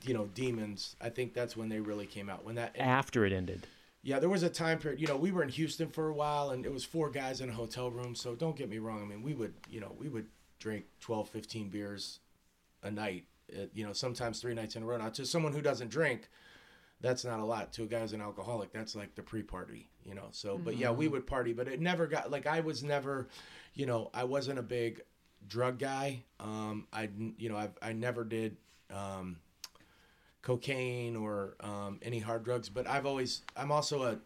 [0.04, 0.96] you know, demons.
[1.02, 2.44] I think that's when they really came out.
[2.44, 3.68] When that After it ended.
[4.04, 5.02] Yeah, there was a time period.
[5.02, 7.50] You know, we were in Houston for a while, and it was four guys in
[7.50, 8.16] a hotel room.
[8.16, 9.02] So don't get me wrong.
[9.02, 10.28] I mean, we would, you know, we would
[10.60, 12.20] drink 12, 15 beers
[12.84, 13.26] a night.
[13.52, 14.98] Uh, you know, sometimes three nights in a row.
[14.98, 16.30] Now, to someone who doesn't drink,
[17.02, 17.74] that's not a lot.
[17.74, 19.90] To a guy who's an alcoholic, that's like the pre-party.
[20.06, 20.28] You know.
[20.32, 23.28] So, but yeah, we would party, but it never got like I was never,
[23.74, 25.02] you know, I wasn't a big
[25.48, 26.24] drug guy.
[26.40, 28.58] Um, I, you know, I I never did.
[28.92, 29.38] Um,
[30.48, 32.70] cocaine or um, any hard drugs.
[32.70, 34.18] But I've always, I'm also a,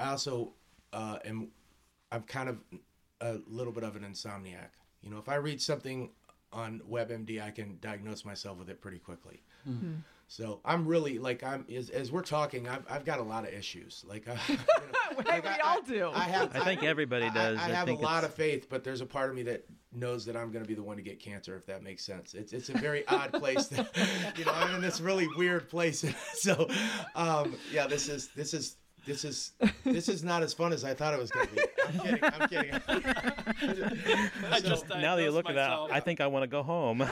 [0.00, 0.54] I also
[0.94, 1.48] uh, am,
[2.10, 2.56] I'm kind of
[3.20, 4.70] a little bit of an insomniac.
[5.02, 6.08] You know, if I read something
[6.54, 9.42] on WebMD, I can diagnose myself with it pretty quickly.
[10.30, 13.50] So I'm really like I'm as, as we're talking, I've, I've got a lot of
[13.54, 14.04] issues.
[14.06, 16.10] Like, uh, you know, hey, we I- all do.
[16.14, 16.54] I have.
[16.54, 17.58] I think everybody does.
[17.58, 19.42] I, I have think a lot it's- of faith, but there's a part of me
[19.44, 22.04] that knows that I'm going to be the one to get cancer, if that makes
[22.04, 22.34] sense.
[22.34, 23.68] It's it's a very odd place.
[23.68, 23.86] To,
[24.36, 26.04] you know, I'm in this really weird place.
[26.34, 26.68] so,
[27.16, 28.76] um, yeah, this is this is
[29.06, 29.52] this is
[29.84, 31.62] this is not as fun as I thought it was going to be.
[31.86, 32.24] I'm kidding.
[32.24, 34.30] I'm kidding.
[34.52, 35.72] I just now that you look at that.
[35.90, 37.02] I think I want to go home.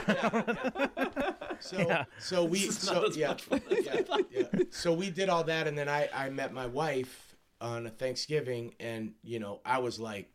[1.59, 2.05] So Yeah.
[2.19, 3.35] so we This is not so yeah,
[3.83, 7.87] yeah yeah so we did all that and then I I met my wife on
[7.87, 10.29] a Thanksgiving and you know I was like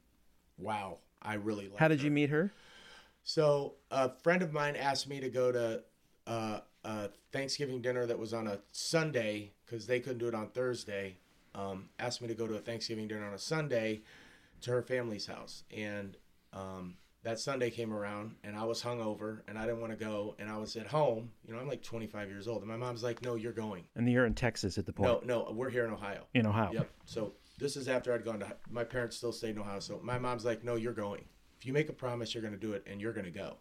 [0.59, 2.53] wow I really like How did you meet her?
[3.25, 5.83] So a friend of mine asked me to go to
[6.27, 10.49] uh, a Thanksgiving dinner that was on a Sunday because they couldn't do it on
[10.49, 11.16] Thursday.
[11.55, 14.03] Um, asked me to go to a Thanksgiving dinner on a Sunday
[14.62, 16.16] to her family's house, and
[16.53, 16.95] um,
[17.25, 20.51] that Sunday came around, and I was hungover, and I didn't want to go, and
[20.51, 21.31] I was at home.
[21.47, 24.11] You know, I'm like 25 years old, and my mom's like, "No, you're going." And
[24.11, 25.27] you're in Texas at the point.
[25.27, 26.27] No, no, we're here in Ohio.
[26.35, 26.73] In Ohio.
[26.73, 26.91] Yep.
[27.05, 29.79] So this is after I'd gone to my parents still stayed in Ohio.
[29.79, 31.25] So my mom's like, "No, you're going.
[31.59, 33.59] If you make a promise, you're going to do it, and you're going to go."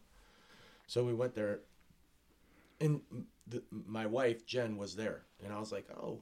[0.87, 1.59] So we went there,
[2.79, 3.01] and
[3.47, 6.21] the, my wife Jen was there, and I was like, "Oh."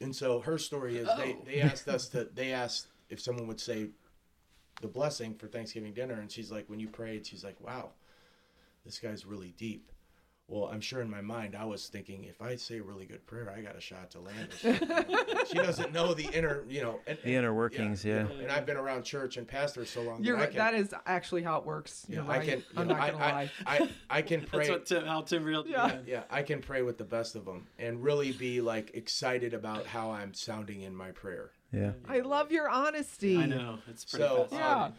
[0.00, 1.44] And so her story is they oh.
[1.44, 3.90] they asked us to they asked if someone would say
[4.80, 7.90] the blessing for Thanksgiving dinner, and she's like, when you prayed, she's like, "Wow,
[8.84, 9.90] this guy's really deep."
[10.50, 13.26] Well, I'm sure in my mind I was thinking, if I say a really good
[13.26, 14.48] prayer, I got a shot to land.
[14.62, 15.48] this.
[15.50, 18.26] she doesn't know the inner, you know, and, The inner workings, yeah.
[18.40, 20.24] And I've been around church and pastors so long.
[20.24, 20.50] You're that I right.
[20.54, 22.06] can, that is actually how it works.
[22.08, 22.58] yeah, You're I can.
[22.60, 23.50] you I'm know, not gonna I, lie.
[23.66, 24.68] I, I, I can pray.
[24.68, 25.98] That's what Tim, how Tim reeled you Yeah.
[26.06, 29.84] yeah, I can pray with the best of them and really be like excited about
[29.84, 31.50] how I'm sounding in my prayer.
[31.72, 31.92] Yeah.
[32.08, 33.36] I love your honesty.
[33.36, 33.78] I know.
[33.88, 34.66] It's pretty So, fascinating.
[34.66, 34.90] Yeah.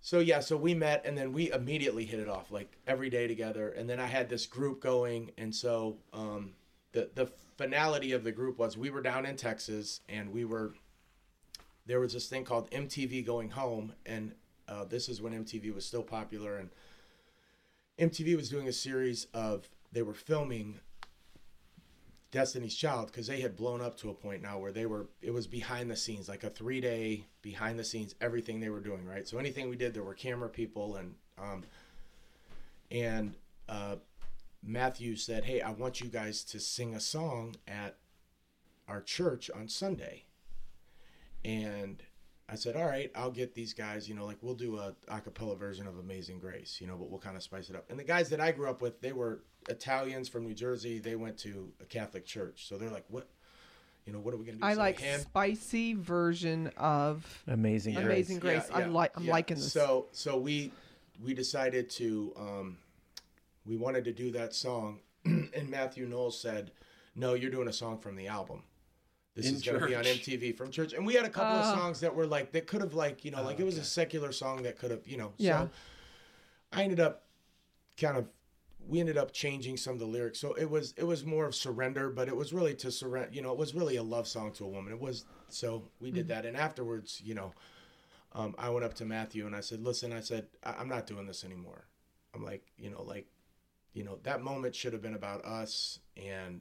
[0.00, 3.26] So yeah, so we met and then we immediately hit it off like every day
[3.26, 3.70] together.
[3.70, 6.52] And then I had this group going, and so um,
[6.92, 10.72] the the finality of the group was we were down in Texas and we were
[11.86, 14.32] there was this thing called MTV Going Home, and
[14.68, 16.70] uh, this is when MTV was still popular and
[17.98, 20.78] MTV was doing a series of they were filming
[22.30, 25.32] Destiny's Child because they had blown up to a point now where they were it
[25.32, 29.04] was behind the scenes like a three day behind the scenes everything they were doing
[29.06, 29.26] right?
[29.26, 31.64] So anything we did there were camera people and um
[32.90, 33.34] and
[33.68, 33.96] uh
[34.62, 37.96] Matthew said hey I want you guys to sing a song at
[38.86, 40.24] our church on Sunday.
[41.46, 42.02] And
[42.46, 45.58] I said all right I'll get these guys you know like we'll do a acapella
[45.58, 47.88] version of Amazing Grace you know but we'll kind of spice it up.
[47.88, 50.98] And the guys that I grew up with they were Italians from New Jersey.
[50.98, 53.28] They went to a Catholic church, so they're like, "What?
[54.06, 57.94] You know, what are we gonna do?" I So like hand- spicy version of Amazing.
[57.94, 58.04] Grace.
[58.06, 58.64] Amazing Grace.
[58.70, 59.32] Yeah, I'm yeah, like I'm yeah.
[59.32, 59.72] liking this.
[59.72, 60.72] So so we
[61.22, 62.78] we decided to um,
[63.66, 66.70] we wanted to do that song, and Matthew Knowles said,
[67.14, 68.62] "No, you're doing a song from the album."
[69.34, 70.02] This In is going to be on.
[70.02, 71.60] MTV from church, and we had a couple Oh.
[71.60, 73.84] of songs that were like that could have like you know like it was a
[73.84, 75.32] secular song that could have you know.
[75.36, 75.60] Yeah.
[75.64, 75.70] So
[76.72, 77.24] I ended up
[77.96, 78.26] kind of
[78.88, 81.54] we ended up changing some of the lyrics, so it was it was more of
[81.54, 83.28] surrender, but it was really to surrender.
[83.32, 84.92] You know, it was really a love song to a woman.
[84.92, 87.52] It was so we did that, and afterwards, you know,
[88.32, 91.06] um, I went up to Matthew and I said, "Listen," I said, I- "I'm not
[91.06, 91.84] doing this anymore."
[92.34, 93.26] I'm like, you know, like,
[93.92, 96.60] you know, that moment should have been about us and,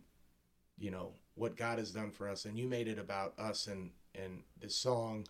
[0.78, 3.92] you know, what God has done for us, and you made it about us and
[4.16, 5.28] and this song,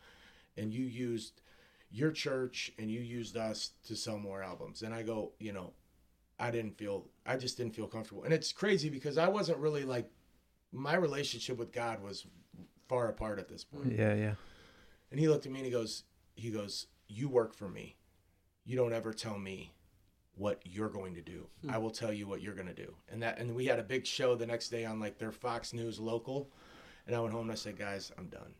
[0.58, 1.42] and you used
[1.92, 4.82] your church and you used us to sell more albums.
[4.82, 5.74] And I go, you know,
[6.40, 9.84] I didn't feel, I just didn't feel comfortable, and it's crazy because I wasn't really
[9.84, 10.10] like,
[10.72, 12.26] my relationship with God was
[12.88, 13.94] far apart at this point.
[13.98, 14.34] Yeah, yeah.
[15.12, 16.04] And he looked at me and he goes,
[16.36, 17.96] he goes, you work for me.
[18.66, 19.74] You don't ever tell me
[20.36, 21.48] what you're going to do.
[21.64, 21.72] Hmm.
[21.72, 22.94] I will tell you what you're going to do.
[23.10, 25.74] And that, and we had a big show the next day on like their Fox
[25.74, 26.52] News local.
[27.08, 28.54] And I went home and I said, guys, I'm done.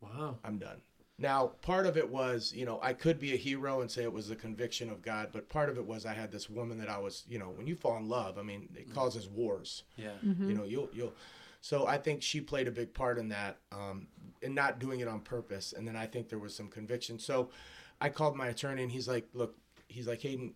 [0.00, 0.36] Wow.
[0.44, 0.82] I'm done.
[1.24, 4.12] Now, part of it was, you know, I could be a hero and say it
[4.12, 6.90] was the conviction of God, but part of it was I had this woman that
[6.90, 9.84] I was, you know, when you fall in love, I mean, it causes wars.
[9.96, 10.10] Yeah.
[10.22, 11.14] you know you'll you'll
[11.62, 14.06] so i think she played a big part in that um
[14.42, 15.72] and not doing it on purpose.
[15.74, 17.18] And then i think there was some conviction.
[17.18, 17.48] So
[18.02, 19.56] i called my attorney and he's like look
[19.88, 20.52] he's like hayden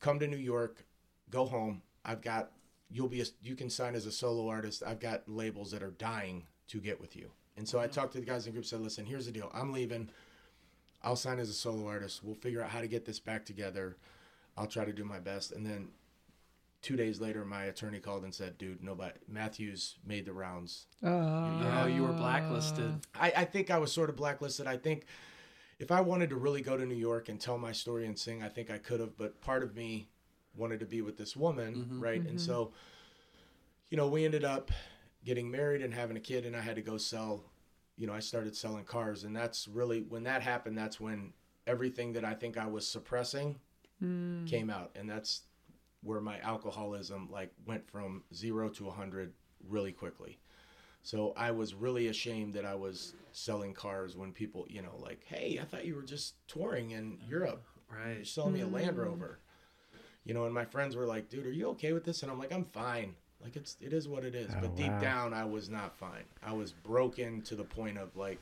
[0.00, 0.84] come to new york
[1.30, 1.80] go home.
[2.04, 2.50] I've got
[2.90, 4.82] you'll be a, you can sign as a solo artist.
[4.86, 7.92] I've got labels that are dying to get with you and so i mm-hmm.
[7.92, 10.08] talked to the guys in the group said listen here's the deal i'm leaving
[11.02, 13.96] i'll sign as a solo artist we'll figure out how to get this back together
[14.56, 15.88] i'll try to do my best and then
[16.82, 19.12] two days later, my attorney called and said, "Dude, nobody.
[19.28, 20.86] Matthews made the rounds.
[21.02, 21.60] Oh.
[21.62, 23.00] Yeah, you were blacklisted.
[23.14, 24.66] I, I think I was sort of blacklisted.
[24.66, 25.06] I think
[25.78, 28.42] if I wanted to really go to New York and tell my story and sing,
[28.42, 29.16] I think I could have.
[29.16, 30.08] But part of me
[30.56, 32.00] wanted to be with this woman, mm-hmm.
[32.00, 32.20] right?
[32.20, 32.38] And mm-hmm.
[32.38, 32.72] so,
[33.90, 34.70] you know, we ended up
[35.24, 37.44] getting married and having a kid, and I had to go sell.
[37.96, 40.76] You know, I started selling cars, and that's really when that happened.
[40.76, 41.32] That's when
[41.66, 43.58] everything that I think I was suppressing
[43.98, 44.44] hmm.
[44.46, 45.42] came out, and that's
[46.02, 49.32] where my alcoholism like went from zero to a hundred
[49.68, 50.38] really quickly.
[51.02, 55.24] So I was really ashamed that I was selling cars when people, you know, like,
[55.26, 57.64] hey, I thought you were just touring in Europe.
[57.90, 58.26] Right you're Right.
[58.26, 59.02] selling me a Land hmm.
[59.02, 59.40] Rover.
[60.24, 62.22] You know, and my friends were like, dude, are you okay with this?
[62.22, 63.14] And I'm like, I'm fine.
[63.42, 64.52] Like it's it is what it is.
[64.54, 65.00] Oh, but deep wow.
[65.00, 66.24] down I was not fine.
[66.42, 68.40] I was broken to the point of like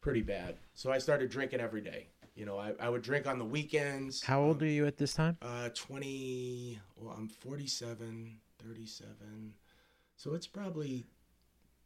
[0.00, 0.56] pretty bad.
[0.74, 2.06] So I started drinking every day.
[2.34, 4.22] You know, I, I would drink on the weekends.
[4.22, 5.36] How old are you at this time?
[5.42, 9.54] Uh, 20, well, I'm 47, 37.
[10.16, 11.04] So it's probably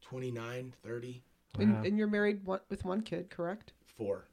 [0.02, 1.22] 29, 30,
[1.58, 1.82] And, Wow.
[1.84, 3.72] and you're married with one kid, correct?
[3.96, 4.26] 4.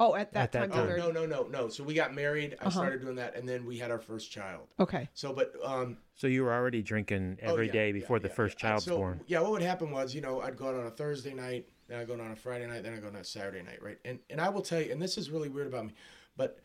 [0.00, 0.80] Oh, at that At that time, time.
[0.80, 0.98] Oh, married.
[0.98, 1.68] no, no, no, no.
[1.68, 2.56] So we got married.
[2.60, 2.70] I Uh-huh.
[2.70, 4.66] started doing that, and then we had our first child.
[4.80, 5.08] Okay.
[5.14, 8.28] So, but um, So you were already drinking oh, every yeah, day yeah, before the
[8.28, 8.68] yeah, first yeah.
[8.70, 9.20] child's so, born.
[9.26, 12.00] Yeah, what would happen was, you know, I'd go out on a Thursday night, then
[12.00, 13.80] I'd go out on a Friday night, then I'd go out on a Saturday night,
[13.82, 13.98] right?
[14.04, 15.92] And and I will tell you, and this is really weird about me,
[16.36, 16.58] but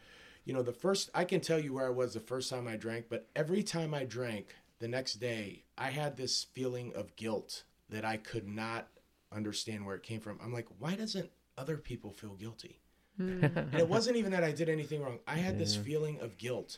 [0.46, 2.78] you know, the first I can tell you where I was the first time I
[2.78, 7.64] drank, but every time I drank the next day, I had this feeling of guilt
[7.90, 8.88] that I could not
[9.32, 10.40] understand where it came from.
[10.42, 12.80] I'm like, why doesn't other people feel guilty?
[13.20, 13.56] Mm.
[13.56, 15.20] and it wasn't even that I did anything wrong.
[15.28, 16.78] I had this feeling of guilt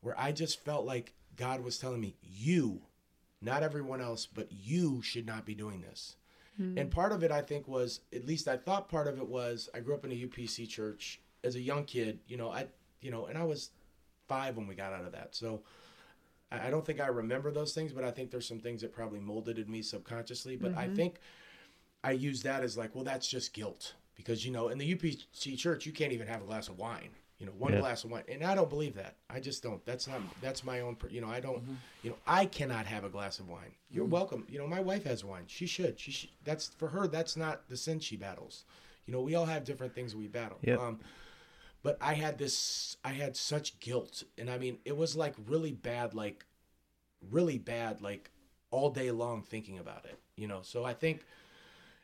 [0.00, 2.82] where I just felt like God was telling me, you,
[3.42, 6.16] not everyone else, but you should not be doing this.
[6.60, 6.80] Mm.
[6.80, 9.68] And part of it, I think, was at least I thought part of it was
[9.74, 12.20] I grew up in a UPC church as a young kid.
[12.28, 12.66] You know, I,
[13.00, 13.70] you know, and I was
[14.28, 15.34] five when we got out of that.
[15.34, 15.62] So
[16.52, 18.92] I I don't think I remember those things, but I think there's some things that
[18.92, 20.56] probably molded in me subconsciously.
[20.56, 20.94] But I mm-hmm.
[20.96, 21.20] think
[22.04, 25.56] I use that as like, well, that's just guilt because you know, in the UPC
[25.58, 27.10] church, you can't even have a glass of wine.
[27.38, 27.80] You know, one Yeah.
[27.80, 29.16] glass of wine, and I don't believe that.
[29.30, 29.82] I just don't.
[29.86, 30.20] That's not.
[30.42, 30.98] That's my own.
[31.08, 31.62] You know, I don't.
[32.02, 33.72] You know, I cannot have a glass of wine.
[33.90, 34.44] You're welcome.
[34.46, 35.44] You know, my wife has wine.
[35.46, 35.98] She should.
[35.98, 36.28] She should.
[36.44, 37.08] That's for her.
[37.08, 38.64] That's not the sin she battles.
[39.06, 40.58] You know, we all have different things we battle.
[40.62, 40.78] Yep.
[40.78, 41.00] Um,
[41.82, 42.98] but I had this.
[43.02, 46.12] I had such guilt, and I mean, it was like really bad.
[46.12, 46.44] Like
[47.30, 48.30] really bad, like
[48.70, 50.18] all day long thinking about it.
[50.36, 51.24] You know, so I think.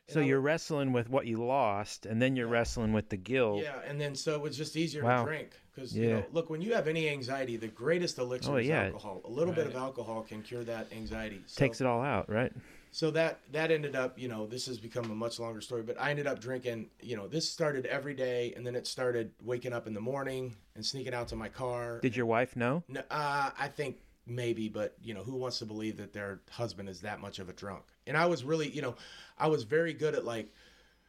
[0.08, 3.62] So I you're wrestling with what you lost, and then you're wrestling with the guilt.
[3.62, 5.24] Yeah, and then so it was just easier Wow.
[5.24, 8.56] to drink because you know, look, when you have any anxiety, the greatest elixir Oh,
[8.56, 8.84] is yeah.
[8.84, 9.20] alcohol.
[9.24, 11.42] A little bit of alcohol can cure that anxiety.
[11.46, 12.52] So, Takes it all out, right?
[12.92, 15.82] so that that ended up, you know, this has become a much longer story.
[15.82, 16.90] But I ended up drinking.
[17.00, 20.54] You know, this started every day, and then it started waking up in the morning
[20.76, 21.98] and sneaking out to my car.
[22.00, 22.84] Did your wife know?
[22.86, 26.88] No, uh, I think maybe, but you know, who wants to believe that their husband
[26.88, 27.84] is that much of a drunk?
[28.06, 28.96] And I was really, you know,
[29.38, 30.52] I was very good at like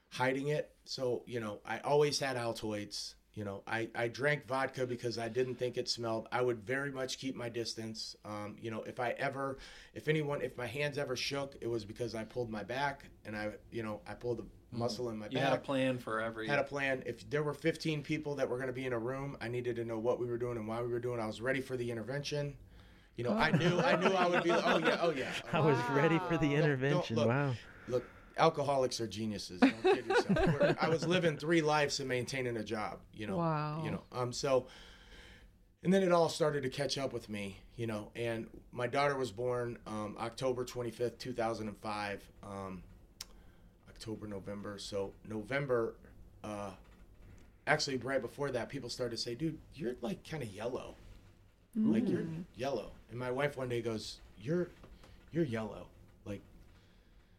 [0.10, 0.72] hiding it.
[0.86, 3.16] So you know, I always had Altoids.
[3.34, 6.28] You know, I, I drank vodka because I didn't think it smelled.
[6.32, 8.16] I would very much keep my distance.
[8.26, 9.60] Um, you know, if I ever,
[9.94, 13.36] if anyone, if my hands ever shook, it was because I pulled my back and
[13.36, 15.34] I, you know, I pulled the muscle in my back.
[15.34, 16.48] You back had a plan for every.
[16.48, 17.04] had a plan.
[17.06, 19.76] If there were 15 people that were going to be in a room, I needed
[19.76, 21.20] to know what we were doing and why we were doing.
[21.20, 22.56] I was ready for the intervention.
[23.18, 24.52] You know, I knew I knew I would be.
[24.52, 25.32] Oh yeah, oh yeah.
[25.52, 26.54] I was ready for the Wow.
[26.56, 27.16] Don't- intervention.
[27.18, 27.28] look.
[27.28, 27.54] wow.
[27.90, 28.04] Look,
[28.38, 29.60] alcoholics are geniuses.
[29.60, 30.38] Don't kid yourself.
[30.48, 33.00] We're- I was living three lives and maintaining a job.
[33.14, 33.38] You know.
[33.38, 33.82] Wow.
[33.84, 34.04] You know.
[34.14, 34.32] Um.
[34.32, 34.68] So.
[35.84, 38.10] And then it all started to catch up with me, you know.
[38.16, 42.24] And my daughter was born um, October 25th, 2005.
[42.44, 42.82] Um,
[43.88, 44.80] October, November.
[44.80, 45.96] So November,
[46.44, 46.72] uh,
[47.68, 50.96] actually right before that, people started to say, "Dude, you're like kind of yellow,
[51.78, 52.26] like you're
[52.56, 54.70] yellow." And my wife one day goes, "You're,
[55.32, 55.88] you're yellow,
[56.26, 56.42] like."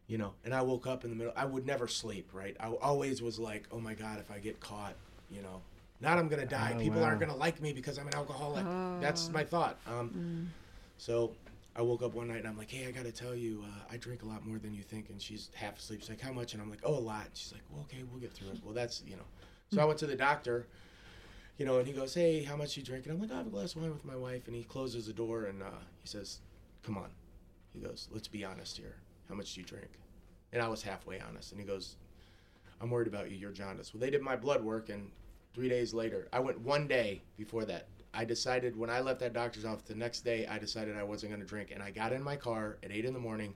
[0.06, 1.34] You know, and I woke up in the middle.
[1.36, 2.56] I would never sleep, right?
[2.58, 4.94] I always was like, "Oh my god, if I get caught,
[5.30, 5.60] you know,
[6.00, 6.72] not I'm gonna die.
[6.74, 8.64] Oh, People aren't gonna like me because I'm an alcoholic."
[9.02, 9.76] That's my thought.
[9.86, 10.50] Um,
[10.96, 11.32] so
[11.76, 13.92] I woke up one night and I'm like, hey, I got to tell you, uh,
[13.92, 15.10] I drink a lot more than you think.
[15.10, 16.00] And she's half asleep.
[16.00, 16.52] She's like, how much?
[16.54, 17.26] And I'm like, oh, a lot.
[17.26, 18.58] And she's like, well, okay, we'll get through it.
[18.64, 19.22] Well, that's, you know.
[19.72, 20.66] So I went to the doctor,
[21.58, 23.04] you know, and he goes, hey, how much you drink?
[23.04, 24.46] And I'm like, I have a glass of wine with my wife.
[24.46, 26.38] And he closes the door and uh, he says,
[26.84, 27.10] come on.
[27.74, 28.94] He goes, let's be honest here.
[29.28, 29.90] How much do you drink?
[30.52, 31.52] And I was halfway honest.
[31.52, 31.96] And he goes,
[32.80, 33.36] I'm worried about you.
[33.36, 33.92] You're jaundice.
[33.92, 35.10] Well, they did my blood work, and
[35.52, 37.88] three days later, I went one day before that.
[38.14, 41.32] I decided when I left that doctor's office the next day, I decided I wasn't
[41.32, 41.72] going to drink.
[41.72, 43.54] And I got in my car at 8 in the morning,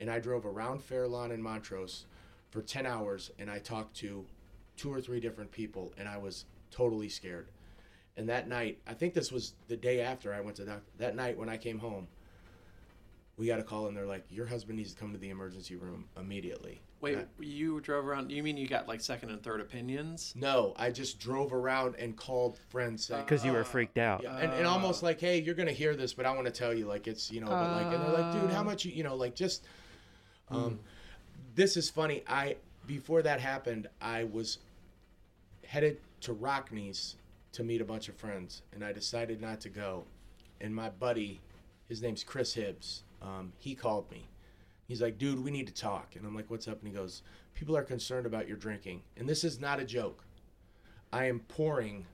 [0.00, 2.06] and I drove around Fairlawn and Montrose
[2.50, 4.24] for 10 hours, and I talked to
[4.76, 7.48] two or three different people, and I was totally scared.
[8.16, 11.14] And that night, I think this was the day after I went to doc- that
[11.14, 12.08] night when I came home.
[13.38, 15.76] We got a call and they're like, "Your husband needs to come to the emergency
[15.76, 18.30] room immediately." Wait, And you drove around.
[18.30, 20.34] You mean you got like second and third opinions?
[20.36, 23.64] No, I just drove around and called friends saying, Because you were ah.
[23.64, 24.22] freaked out.
[24.22, 25.06] yeah, and, and almost ah.
[25.06, 27.40] like, hey, you're gonna hear this, but I want to tell you, like, it's you
[27.40, 28.64] know, but like, and they're like, dude, how ah.
[28.64, 29.64] much you, you know, like, just,
[30.48, 30.56] hmm.
[30.56, 30.78] um,
[31.56, 32.22] this is funny.
[32.28, 32.56] I
[32.86, 34.58] before that happened, I was
[35.66, 37.16] headed to Rockne's
[37.52, 40.04] to meet a bunch of friends, and I decided not to go.
[40.60, 41.40] And my buddy,
[41.88, 44.28] his name's Chris Hibbs, um, he called me.
[44.88, 46.16] He's like, dude, we need to talk.
[46.16, 46.78] And I'm like, what's up?
[46.78, 47.22] And he goes,
[47.54, 49.02] people are concerned about your drinking.
[49.16, 50.24] And this is not a joke.
[51.12, 52.06] I am pouring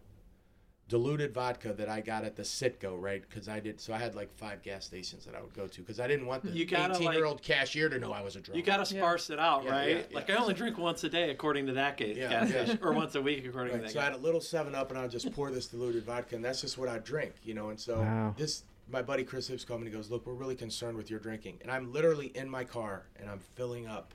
[0.89, 3.23] diluted vodka that I got at the Citgo, right?
[3.29, 5.81] Because I did, so I had like five gas stations that I would go to
[5.83, 8.37] because I didn't want the You gotta, 18 year old cashier to know I was
[8.37, 8.57] a drunk.
[8.57, 9.89] You got to sparse it out, Yeah, right?
[9.89, 10.17] yeah, yeah.
[10.17, 12.65] Like I only drink once a day, according to that ga- Yeah, gas yeah.
[12.65, 13.87] station, or once a week, according Right, to that.
[13.89, 13.93] Case.
[13.95, 16.37] So I had a little Seven Up, and I would just pour this diluted vodka,
[16.37, 17.69] and that's just what I drink, you know.
[17.69, 18.35] And so Wow.
[18.39, 21.11] this, my buddy Chris Hibbs called me and he goes, "Look, we're really concerned with
[21.11, 24.15] your drinking," and I'm literally in my car and I'm filling up,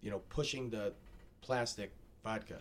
[0.00, 0.92] you know, pushing the
[1.40, 1.92] plastic
[2.24, 2.60] vodka,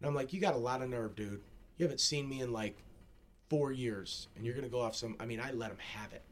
[0.00, 1.40] and I'm like, "You got a lot of nerve, dude.
[1.78, 2.76] You haven't seen me in like
[3.48, 6.22] four years, and you're gonna go off some." I mean, I let him have it,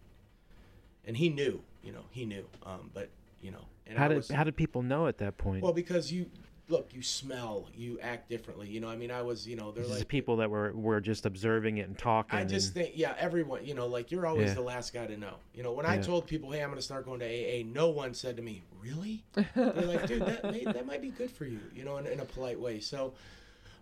[1.06, 3.08] and he knew, you know, he knew, um, but
[3.40, 5.62] you know, and How I did was, how did people know at that point?
[5.62, 6.26] well because you
[6.68, 8.88] look, you smell, you act differently, you know.
[8.88, 11.78] I mean, I was, you know, they're Just like people that were were just observing
[11.78, 12.36] it and talking.
[12.36, 14.54] I just and- think, yeah, everyone, you know, like you're always Yeah.
[14.54, 15.34] the last guy to know.
[15.54, 17.90] You know, when I told people, hey, I'm going to start going to AA, no
[17.90, 19.22] one said to me, really?
[19.34, 22.18] They're like, dude, that, may, that might be good for you, you know, in, in
[22.18, 22.80] a polite way.
[22.80, 23.14] So,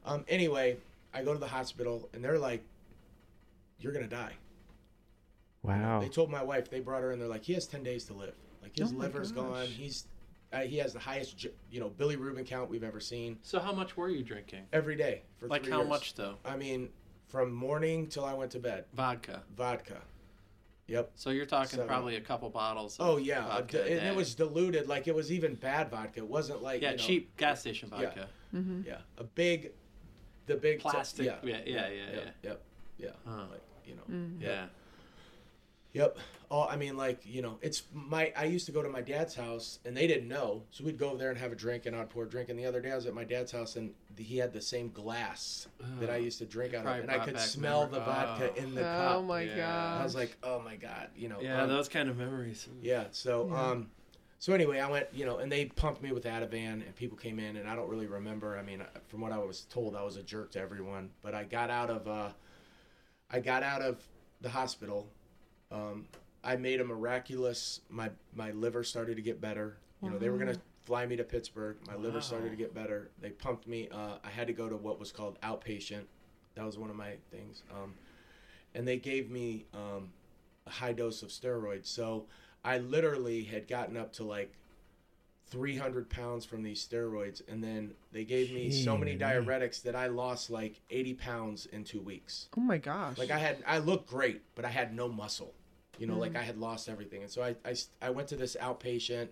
[0.04, 0.76] um, anyway,
[1.14, 2.64] I go to the hospital and they're like,
[3.78, 4.32] you're going to die.
[5.62, 6.00] wow.
[6.00, 8.14] They told my wife, they brought her in, they're like, he has 10 days to
[8.14, 8.34] live.
[8.62, 9.66] Like his Oh my liver's gone.
[9.66, 10.06] He's,
[10.52, 13.96] uh, he has the highest, you know, bilirubin count we've ever seen So how much
[13.96, 14.66] were you drinking?
[14.72, 15.88] every day for Like three how years.
[15.88, 16.36] much though?
[16.44, 16.88] I mean,
[17.28, 19.42] from morning till I went to bed, Vodka.
[19.56, 20.00] vodka.
[20.86, 21.12] Yep.
[21.14, 21.86] So you're talking Seven.
[21.88, 22.98] probably a couple bottles.
[22.98, 24.86] Of Oh yeah, a vodka di- a and it was diluted.
[24.86, 26.20] Like it was even bad vodka.
[26.20, 28.00] It wasn't like yeah, you know, cheap gas station Yeah.
[28.04, 28.28] vodka.
[28.86, 29.72] Yeah, a big,
[30.46, 31.26] the big t- Plastic.
[31.26, 32.30] yeah, Yeah, yeah, yeah, yeah, yeah.
[32.42, 32.62] yep,
[32.98, 33.10] yeah.
[33.26, 33.44] Huh.
[33.50, 34.40] Like you know, Mm.
[34.40, 34.66] Yeah.
[35.92, 36.18] Yep.
[36.50, 38.32] Oh, I mean, like you know, it's my.
[38.36, 41.08] I used to go to my dad's house, and they didn't know, so we'd go
[41.10, 42.48] over there and have a drink, and I'd pour a drink.
[42.48, 44.90] And the other day, I was at my dad's house, and he had the same
[44.90, 45.68] glass
[46.00, 48.60] that I used to drink out of, and I could smell memory- the vodka oh.
[48.60, 49.16] in the oh cup.
[49.18, 49.56] Oh my Yeah.
[49.56, 50.00] god!
[50.00, 51.40] I was like, oh my god, you know.
[51.40, 52.68] Yeah, um, those kind of memories.
[52.82, 53.04] yeah.
[53.12, 53.90] So, um,
[54.44, 57.38] so anyway, I went, you know, and they pumped me with Ativan, and people came
[57.38, 58.58] in, and I don't really remember.
[58.58, 61.08] I mean, from what I was told, I was a jerk to everyone.
[61.22, 62.28] But I got out of, uh,
[63.30, 64.06] I got out of
[64.42, 65.08] the hospital.
[65.72, 66.08] Um,
[66.44, 67.80] I made a miraculous.
[67.88, 69.78] My my liver started to get better.
[70.02, 71.78] You know, they were gonna fly me to Pittsburgh.
[71.86, 73.08] My liver started to get better.
[73.22, 73.88] They pumped me.
[73.90, 76.04] Uh, I had to go to what was called outpatient.
[76.54, 77.62] That was one of my things.
[77.72, 77.94] Um,
[78.74, 80.10] and they gave me um,
[80.66, 81.86] a high dose of steroids.
[81.86, 82.26] So
[82.64, 84.52] I literally had gotten up to like
[85.50, 90.06] 300 pounds from these steroids, and then they gave me so many diuretics that I
[90.08, 92.48] lost like 80 pounds in two weeks.
[92.56, 93.18] oh my gosh!
[93.18, 95.52] Like I had, I looked great, but I had no muscle.
[95.98, 98.56] You know, like I had lost everything, and so I, I, I went to this
[98.60, 99.28] outpatient,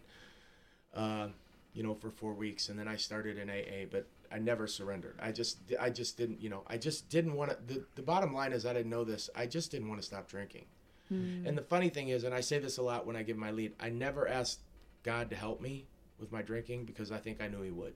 [0.94, 1.26] uh,
[1.74, 5.16] you know, for four weeks, and then I started in AA, but I never surrendered.
[5.20, 7.56] I just, I just didn't, you know, I just didn't want to.
[7.74, 9.28] The, the bottom line is, I didn't know this.
[9.34, 10.66] I just didn't want to stop drinking.
[11.12, 11.46] Mm.
[11.46, 13.50] And the funny thing is, and I say this a lot when I give my
[13.50, 14.60] lead, I never asked
[15.02, 15.86] God to help me
[16.18, 17.94] with my drinking because I think I knew He would.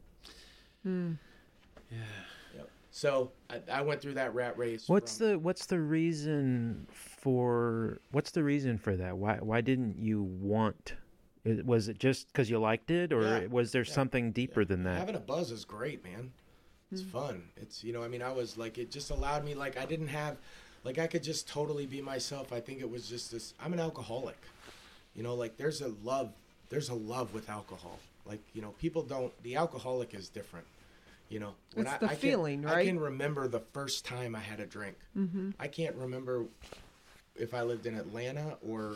[0.86, 1.18] Mm.
[1.90, 1.98] Yeah.
[2.56, 2.70] Yep.
[2.90, 4.88] So I, I went through that rat race.
[4.88, 9.16] What's from- the what's the reason for what's the reason for that?
[9.16, 10.94] Why why didn't you want?
[11.44, 14.64] it- Was it just because you liked it, or Yeah, was there yeah, something deeper
[14.64, 14.98] than that?
[14.98, 16.32] Having a buzz is great, man.
[16.92, 17.10] It's mm.
[17.10, 17.42] fun.
[17.56, 20.08] It's you know, I mean, I was like, it just allowed me like I didn't
[20.08, 20.38] have,
[20.86, 22.52] like I could just totally be myself.
[22.52, 23.54] I think it was just this.
[23.60, 24.38] I'm an alcoholic.
[25.16, 26.30] You know, like there's a love.
[26.70, 27.98] There's a love with alcohol.
[28.24, 29.32] Like you know, people don't.
[29.42, 30.64] The alcoholic is different.
[31.28, 32.86] You know, It's the can- feeling, I right?
[32.86, 34.94] can remember the first time I had a drink.
[35.18, 35.50] Mm-hmm.
[35.58, 36.44] I can't remember
[37.34, 38.94] if I lived in Atlanta or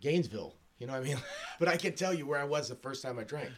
[0.00, 0.54] Gainesville.
[0.78, 1.18] You know what I mean?
[1.58, 3.50] but I can tell you where I was the first time I drank.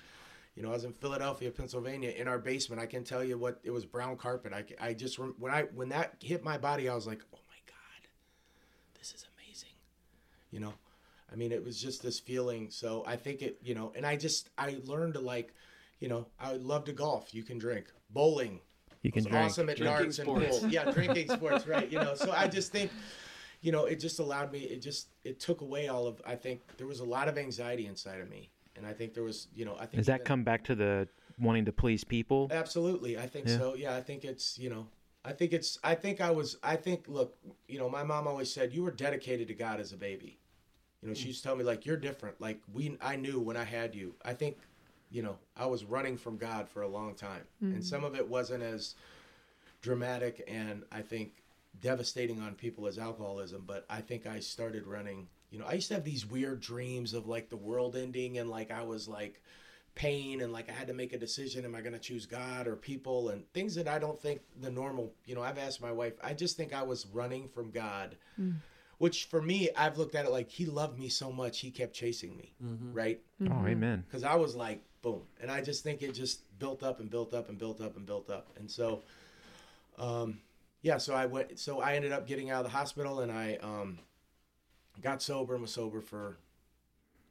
[0.55, 2.81] You know, I was in Philadelphia, Pennsylvania, in our basement.
[2.81, 4.53] I can tell you what it was brown carpet.
[4.53, 7.57] I, I just when I when that hit my body, I was like, oh my
[7.67, 8.09] god,
[8.99, 9.71] this is amazing.
[10.53, 10.75] You know,
[11.33, 12.71] I mean, it was just this feeling.
[12.71, 15.53] So I think it, you know, and I just I learned to like,
[15.99, 17.35] you know, I love to golf.
[17.35, 18.61] You can drink bowling.
[19.03, 19.37] You can drink.
[19.37, 20.59] awesome at Drinking darts and sports.
[20.61, 20.69] pool.
[20.71, 21.91] Yeah, drinking sports, right?
[21.91, 22.91] You know, so I just think,
[23.61, 24.61] you know, it just allowed me.
[24.61, 26.23] It just it took away all of.
[26.25, 29.23] I think there was a lot of anxiety inside of me, and I think there
[29.23, 31.09] was, you know, I think Does that even- come back to the
[31.39, 32.49] wanting to please people?
[32.51, 33.59] Absolutely, I think Yeah.
[33.59, 33.75] so.
[33.75, 34.87] Yeah, I think it's you know,
[35.25, 35.79] I think it's.
[35.83, 36.59] I think I was.
[36.63, 39.93] I think look, you know, my mom always said you were dedicated to God as
[39.93, 40.39] a baby.
[41.03, 41.29] You know, she mm.
[41.29, 42.41] used to tell me like you're different.
[42.41, 44.15] Like we, I knew when I had you.
[44.25, 44.59] I think,
[45.11, 47.85] you know, I was running from God for a long time, and mm.
[47.85, 48.95] some of it wasn't as
[49.81, 51.43] dramatic and I think
[51.81, 53.65] devastating on people as alcoholism.
[53.67, 55.29] But I think I started running.
[55.55, 58.51] You know, I used to have these weird dreams of like the world ending and
[58.51, 59.41] like I was like
[59.95, 61.65] pain and like I had to make a decision.
[61.65, 64.71] Am I going to choose God or people and things that I don't think the
[64.73, 68.17] normal, you know, I've asked my wife, I just think I was running from God,
[68.99, 71.95] which for me, I've looked at it like he loved me so much, he kept
[71.95, 72.53] chasing me.
[72.93, 73.21] Right.
[73.49, 74.05] Oh, amen.
[74.11, 75.23] Cause I was like, boom.
[75.41, 78.05] And I just think it just built up and built up and built up and
[78.05, 78.49] built up.
[78.59, 79.03] And so,
[79.99, 80.41] um,
[80.83, 83.57] yeah, so I went, so I ended up getting out of the hospital and I,
[83.63, 84.01] um,
[85.03, 86.37] got sober and was sober for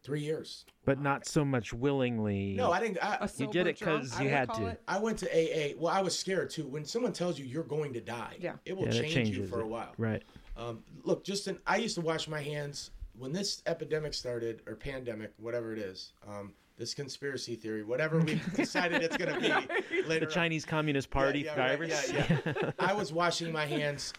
[0.03, 0.65] three years.
[0.85, 2.53] But not so much willingly.
[2.55, 2.97] No, I didn't.
[3.03, 4.67] I, A You did it because you had to.
[4.67, 4.81] it.
[4.87, 5.73] I went to AA.
[5.77, 6.67] Well, I was scared too.
[6.67, 8.53] When someone tells you you're going to die, Yeah.
[8.65, 9.63] it will yeah, change you for it.
[9.63, 9.93] a while.
[9.97, 10.21] Right.
[10.57, 14.75] Um, look, just in, I used to wash my hands when this epidemic started or
[14.75, 16.13] pandemic, whatever it is.
[16.27, 20.25] Um, this conspiracy theory, whatever we decided it's going to be later.
[20.25, 20.31] The on.
[20.31, 22.11] Chinese Communist Party yeah, right, virus.
[22.11, 22.71] yeah, yeah.
[22.79, 24.11] I was washing my hands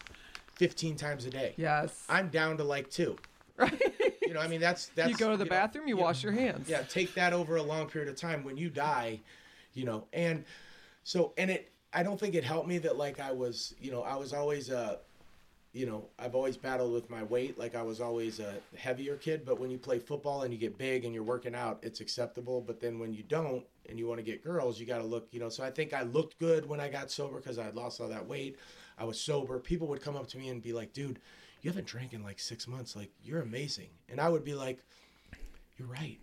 [0.55, 1.53] 15 times a day.
[1.57, 2.05] Yes.
[2.09, 3.17] I'm down to like two.
[3.57, 3.81] right.
[4.27, 5.09] You know, I mean, that's that's.
[5.09, 6.67] you go to the know, bathroom, you wash your hands.
[6.69, 9.19] yeah take that over a long period of time when you die
[9.73, 10.43] you know and
[11.03, 14.01] so and it i don't think it helped me that like i was you know
[14.01, 14.99] i was always a,
[15.73, 19.43] you know i've always battled with my weight like i was always a heavier kid
[19.45, 22.61] but when you play football and you get big and you're working out it's acceptable
[22.61, 25.27] but then when you don't and you want to get girls you got to look
[25.31, 27.99] you know so i think i looked good when i got sober because i lost
[27.99, 28.57] all that weight
[28.97, 31.19] i was sober people would come up to me and be like dude
[31.65, 34.83] you haven't drank in like six months like you're amazing and i would be like
[35.77, 36.19] you're right.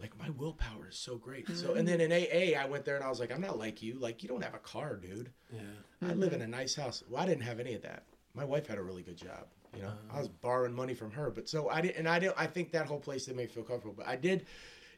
[0.00, 1.48] Like my willpower is so great.
[1.48, 3.82] So and then in AA, I went there and I was like, I'm not like
[3.82, 3.98] you.
[3.98, 5.30] Like you don't have a car, dude.
[5.52, 5.60] Yeah.
[6.02, 6.52] I live in mm-hmm.
[6.52, 7.02] a nice house.
[7.08, 8.04] Well, I didn't have any of that.
[8.34, 9.46] My wife had a really good job.
[9.74, 10.36] You know, I was uh-huh.
[10.42, 11.96] borrowing money from her, but so I didn't.
[11.96, 12.34] And I didn't.
[12.38, 13.94] I think that whole place didn't make me feel comfortable.
[13.96, 14.46] But I did.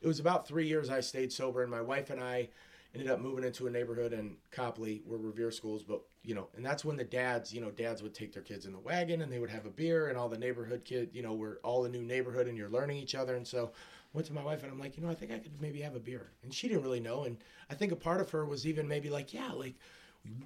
[0.01, 2.49] It was about three years I stayed sober, and my wife and I,
[2.95, 6.65] ended up moving into a neighborhood in Copley where Revere schools, but you know, and
[6.65, 9.33] that's when the dads, you know, dads would take their kids in the wagon and
[9.33, 11.89] they would have a beer and all the neighborhood kid, you know, we're all a
[11.89, 13.35] new neighborhood and you're learning each other.
[13.37, 13.73] And so
[14.13, 15.95] went to my wife and I'm like, you know, I think I could maybe have
[15.95, 16.31] a beer.
[16.43, 17.25] And she didn't really know.
[17.25, 17.37] And
[17.71, 19.75] I think a part of her was even maybe like, yeah, like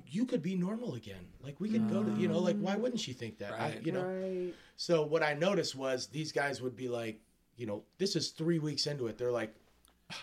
[0.07, 1.27] you could be normal again.
[1.43, 3.53] Like we could go to, you know, like why wouldn't she think that?
[3.53, 4.55] I, you know, Right.
[4.77, 7.21] so what I noticed was these guys would be like,
[7.57, 9.19] you know, this is three weeks into it.
[9.19, 9.55] They're like,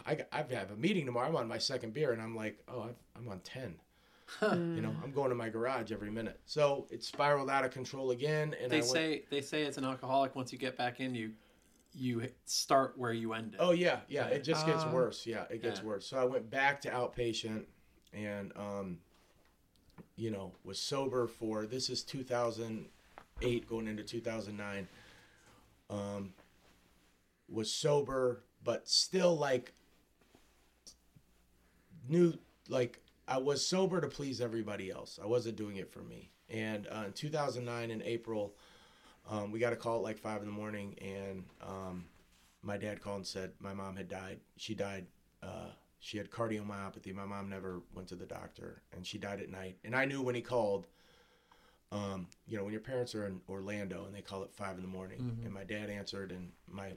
[0.06, 1.28] I, got- I have a meeting tomorrow.
[1.30, 3.76] I'm on my second beer, and I'm like, oh, I've, I'm on ten.
[4.42, 6.40] You know, I'm going to my garage every minute.
[6.46, 9.78] So it spiraled out of control again, and I They went, say they say as
[9.80, 11.32] an alcoholic, once you get back in, you
[11.96, 13.56] you start where you ended.
[13.60, 14.92] oh yeah, yeah, it just gets Ah.
[14.94, 15.26] worse.
[15.26, 15.86] Yeah, it gets Yeah.
[15.88, 16.06] worse.
[16.06, 17.66] So I went back to outpatient,
[18.14, 19.00] and um,
[20.16, 24.88] you know, was sober for this is 2008 going into 2009.
[25.90, 26.34] Um,
[27.50, 29.74] was sober, but still like
[32.10, 32.34] knew
[32.68, 35.20] like I was sober to please everybody else.
[35.22, 36.32] I wasn't doing it for me.
[36.49, 38.55] And uh, in 2009 in April,
[39.30, 42.05] um, we got a call at like five in the morning, and um,
[42.64, 44.39] my dad called and said my mom had died.
[44.57, 45.05] She died.
[45.43, 47.14] Uh, she had cardiomyopathy.
[47.14, 49.78] My mom never went to the doctor, and she died at night.
[49.84, 50.88] And I knew when he called.
[51.91, 54.84] Um, you know, when your parents are in Orlando and they call at five in
[54.84, 56.91] the morning, and my dad answered, and my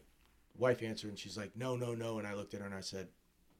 [0.59, 2.81] wife answered, and she's like, "No, no, no," and I looked at her and I
[2.81, 3.09] said,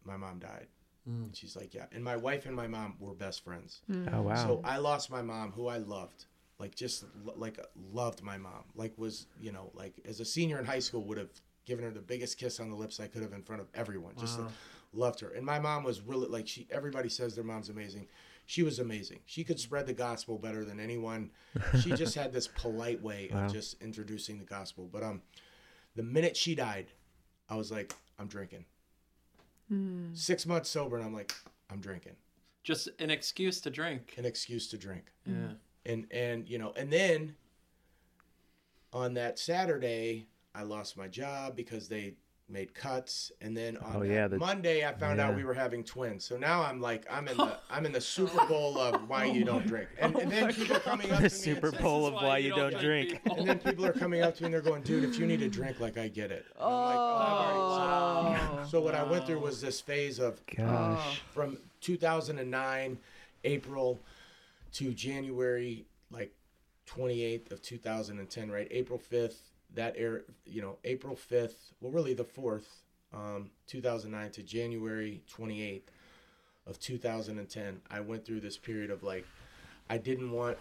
[0.05, 0.67] "My mom died."
[1.07, 3.83] And she's like, "Yeah," and my wife and my mom were best friends.
[4.13, 4.35] Oh wow.
[4.35, 6.27] So I lost my mom, who I loved,
[6.59, 7.05] like just
[7.37, 7.59] like
[7.93, 11.19] loved my mom, like was you know like as a senior in high school would
[11.19, 11.31] have
[11.65, 14.15] given her the biggest kiss on the lips I could have in front of everyone.
[14.17, 14.49] Just Wow.
[14.93, 16.67] loved her, and my mom was really like she.
[16.71, 18.07] Everybody says their mom's amazing.
[18.47, 19.21] She was amazing.
[19.27, 21.31] She could spread the gospel better than anyone.
[21.81, 23.47] She just had this polite way Wow.
[23.47, 24.89] of just introducing the gospel.
[24.93, 25.23] But um,
[25.97, 26.87] the minute she died,
[27.49, 28.65] I was like, I'm drinking.
[29.69, 30.15] Hmm.
[30.15, 31.33] Six months sober, and I'm like,
[31.71, 32.17] I'm drinking.
[32.65, 34.15] Just an excuse to drink.
[34.19, 35.33] An excuse to drink Yeah.
[35.35, 35.53] Hmm.
[35.87, 37.35] and and you know and then
[38.93, 42.15] on that saturday i lost my job because they
[42.49, 45.83] made cuts and then on Oh, yeah, the- monday i found out we were having
[45.83, 49.25] twins so now i'm like i'm in the i'm in the super bowl of why
[49.29, 51.33] oh you don't drink and, and then people are coming up to me the and
[51.33, 53.11] Super Bowl of why you don't drink.
[53.23, 53.39] people.
[53.39, 55.41] and then people are coming up to me and they're going dude if you need
[55.41, 58.67] a drink like i get it And I'm like, oh, Oh.
[58.69, 60.67] so what i went through was this phase of Gosh.
[60.67, 62.99] Uh, from 2009
[63.45, 64.01] april
[64.73, 66.33] to january like
[66.89, 69.37] 28th of 2010 right april 5th
[69.75, 72.67] that air you know april 5th well really the 4th
[73.13, 75.83] um, 2009 to january 28th
[76.67, 79.27] of 2010 i went through this period of like
[79.91, 80.57] i didn't want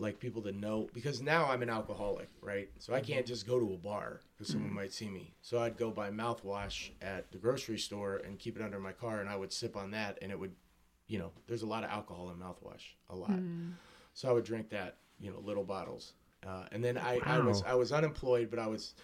[0.00, 2.68] like people to know because now i'm an alcoholic right?
[2.78, 3.28] So i can't mm-hmm.
[3.28, 4.78] just go to a bar because someone mm-hmm.
[4.78, 5.34] might see me.
[5.42, 9.20] So i'd go buy mouthwash at the grocery store and keep it under my car
[9.20, 10.52] and i would sip on that and it would
[11.06, 13.30] you know there's a lot of alcohol in mouthwash a lot.
[13.30, 13.70] Mm-hmm.
[14.14, 16.12] So i would drink that you know little bottles
[16.46, 18.94] uh, and then I, I was i was unemployed but i was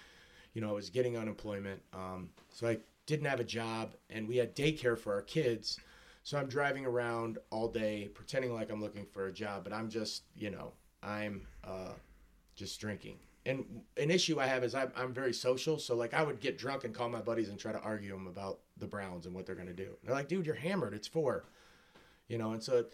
[0.53, 1.81] you know i was getting unemployment.
[1.93, 5.79] Um, so i didn't have a job and we had daycare for our kids.
[6.23, 9.89] So i'm driving around all day pretending like i'm looking for a job but i'm
[9.89, 10.73] just you know
[11.03, 11.93] i'm uh,
[12.57, 13.19] just drinking.
[13.47, 16.57] And an issue i have is I'm, I'm very social so like i would get
[16.57, 19.47] drunk and call my buddies and try to argue them about the browns and what
[19.47, 19.91] they're going to do.
[20.03, 20.95] They're like dude you're hammered.
[20.95, 21.45] It's four.
[22.29, 22.87] You know and so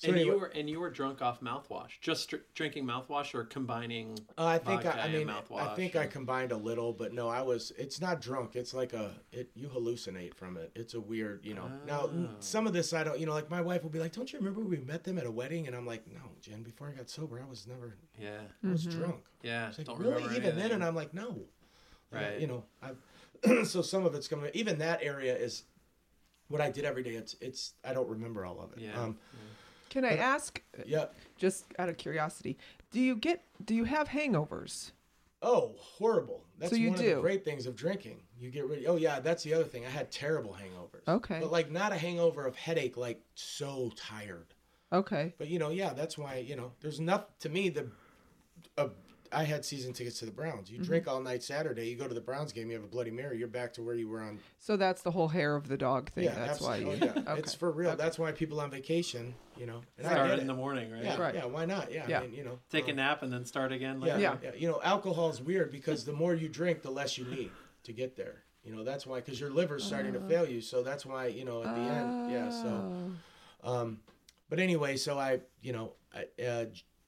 [0.00, 2.00] so and anyway- you were and you were drunk off mouthwash.
[2.00, 4.18] Just dr- drinking mouthwash or combining.
[4.38, 6.92] Uh, I think vodka I, I and mean I mouthwash think I combined a little,
[6.94, 7.70] but no, I was.
[7.76, 8.56] It's not drunk.
[8.56, 9.50] It's like a it.
[9.54, 10.72] You hallucinate from it.
[10.74, 11.70] It's a weird, you know.
[11.86, 12.28] Now Oh.
[12.40, 13.20] some of this I don't.
[13.20, 15.26] You know, like my wife will be like, "Don't you remember we met them at
[15.26, 16.62] a wedding?" And I'm like, "No, Jen.
[16.62, 17.94] Before I got sober, I was never.
[18.18, 18.38] Yeah.
[18.64, 19.68] I was drunk." Yeah.
[19.68, 21.46] It's like don't really remember even then, and I'm like, "No."
[22.10, 22.40] Like, Right.
[22.40, 23.64] You know, I.
[23.64, 24.50] so some of it's coming.
[24.54, 25.64] Even that area is
[26.48, 27.10] what I did every day.
[27.10, 27.74] It's it's.
[27.84, 28.80] I don't remember all of it.
[28.80, 29.00] Yeah.
[29.00, 29.18] Um.
[29.90, 31.06] Can I ask, Yeah.
[31.36, 32.56] just out of curiosity,
[32.90, 34.92] do you get do you have hangovers?
[35.42, 36.44] Oh, horrible!
[36.58, 37.14] That's So you one of do?
[37.16, 38.22] the great things of drinking.
[38.38, 38.84] You get rid.
[38.86, 39.84] Oh yeah, that's the other thing.
[39.84, 41.06] I had terrible hangovers.
[41.08, 41.40] Okay.
[41.40, 44.54] but like not a hangover of headache, like so tired.
[44.92, 45.34] Okay.
[45.38, 46.72] But you know, yeah, that's why you know.
[46.80, 47.68] There's enough to me.
[47.70, 47.84] The, uh,
[49.32, 50.70] I had season tickets to the Browns.
[50.70, 51.88] You drink all night Saturday.
[51.88, 52.68] You go to the Browns game.
[52.68, 53.38] You have a Bloody Mary.
[53.38, 54.38] You're back to where you were on.
[54.58, 56.24] So that's the whole hair of the dog thing.
[56.24, 56.88] Yeah, that's why you.
[56.90, 57.10] Oh, yeah.
[57.16, 57.38] Okay.
[57.38, 57.90] It's for real.
[57.90, 57.96] Okay.
[57.96, 59.34] That's why people on vacation.
[59.56, 61.04] You know, and I Start in the morning, right?
[61.04, 61.34] yeah, Right.
[61.34, 61.44] yeah.
[61.44, 61.92] Why not?
[61.92, 62.20] Yeah, Yeah.
[62.20, 64.00] I mean, you know, Take a um, nap and then start again.
[64.00, 64.20] Yeah, Later.
[64.20, 64.50] yeah, Yeah.
[64.56, 67.50] You know, alcohol is weird because the more you drink, the less you need
[67.84, 68.42] to get there.
[68.64, 70.60] You know, that's why because your liver's starting to fail you.
[70.60, 72.50] So that's why you know at the end, yeah.
[72.50, 73.12] So,
[73.62, 73.72] Oh.
[73.80, 74.00] um,
[74.48, 76.64] but anyway, so I, you know, I- uh,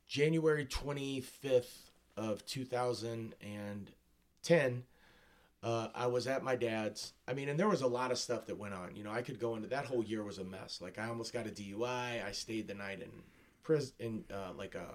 [0.06, 3.90] January twenty fifth of two thousand and
[4.42, 4.84] ten,
[5.62, 7.12] uh, I was at my dad's.
[7.26, 8.96] I mean, and there was a lot of stuff that went on.
[8.96, 10.80] You know, I could go into that whole year was a mess.
[10.80, 12.24] Like I almost got a DUI.
[12.24, 13.10] I stayed the night in
[13.62, 14.86] prison, in uh, like a,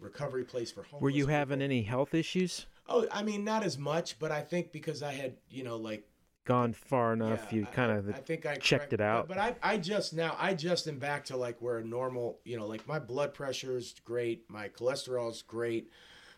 [0.00, 1.02] recovery place for homeless.
[1.02, 1.34] Were you people.
[1.34, 2.66] having any health issues?
[2.88, 6.06] Oh, I mean, not as much, but I think because I had, you know, like
[6.44, 9.28] Gone far enough, yeah, you kind of I think I checked it out.
[9.28, 12.58] But I, I just now, I just am back to like where a normal, you
[12.58, 15.90] know, like my blood pressure is great, my cholesterol is great,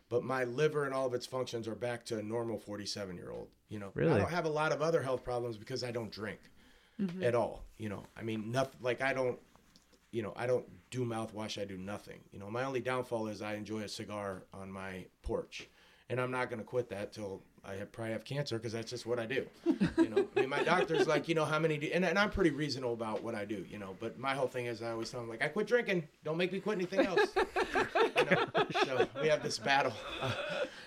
[0.09, 3.33] but my liver and all of its functions are back to a normal 47 year
[3.33, 3.49] old.
[3.69, 6.39] You know, I don't have a lot of other health problems because I don't drink
[7.01, 7.23] mm-hmm.
[7.23, 7.65] at all.
[7.79, 8.79] You know, I mean, nothing.
[8.81, 9.39] Like I don't,
[10.13, 11.61] you know, I don't do mouthwash.
[11.61, 12.21] I do nothing.
[12.33, 15.69] You know, my only downfall is I enjoy a cigar on my porch,
[16.09, 18.91] and I'm not going to quit that till I have, probably have cancer because that's
[18.91, 19.47] just what I do.
[19.99, 22.31] You know, I mean, my doctor's like, you know, how many do, and, and I'm
[22.31, 23.65] pretty reasonable about what I do.
[23.69, 26.07] You know, but my whole thing is I always tell them like, I quit drinking.
[26.25, 27.35] Don't make me quit anything else.
[27.37, 28.47] you know?
[28.85, 29.93] So we have this battle.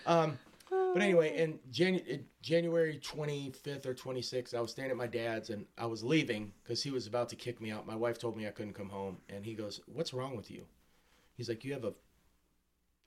[0.06, 0.38] um,
[0.70, 5.50] but anyway, in Janu- in January 25th or 26th, I was staying at my dad's
[5.50, 7.86] and I was leaving because he was about to kick me out.
[7.86, 9.18] My wife told me I couldn't come home.
[9.30, 10.64] And he goes, What's wrong with you?
[11.36, 11.94] He's like, You have a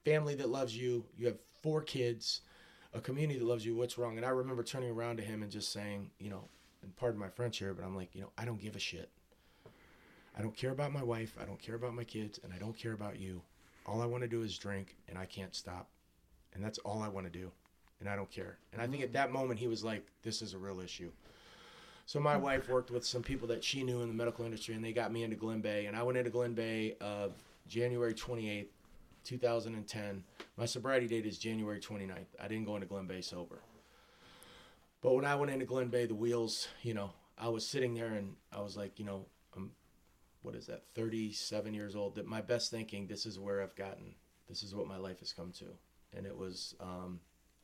[0.05, 2.43] family that loves you, you have four kids,
[2.95, 3.75] a community that loves you.
[3.75, 4.17] What's wrong?
[4.17, 6.49] And I remember turning around to him and just saying, You know,
[6.83, 9.11] and pardon my French here, but I'm like, You know, I don't give a shit.
[10.37, 11.37] I don't care about my wife.
[11.41, 12.41] I don't care about my kids.
[12.43, 13.43] And I don't care about you.
[13.85, 15.89] All I want to do is drink and I can't stop.
[16.55, 17.51] And that's all I want to do
[18.03, 18.59] and I don't care.
[18.73, 21.11] And I think at that moment he was like, "This is a real issue."
[22.05, 22.41] So my mm.
[22.41, 25.13] wife worked with some people that she knew in the medical industry, and they got
[25.13, 25.87] me into Glenbeigh.
[25.87, 27.33] And I went into Glenbeigh of
[27.69, 28.67] January 28th,
[29.25, 30.25] 2010.
[30.57, 32.27] My sobriety date is January 29th.
[32.41, 33.61] I didn't go into Glenbeigh sober.
[35.01, 38.35] But when I went into Glenbeigh, the wheels, you know, I was sitting there and
[38.53, 39.73] I was like, you know, I'm,
[40.43, 42.15] what is that, 37 years old.
[42.15, 44.15] That my best thinking, this is where I've gotten.
[44.49, 45.67] This is what my life has come to.
[46.17, 47.21] And it was, um,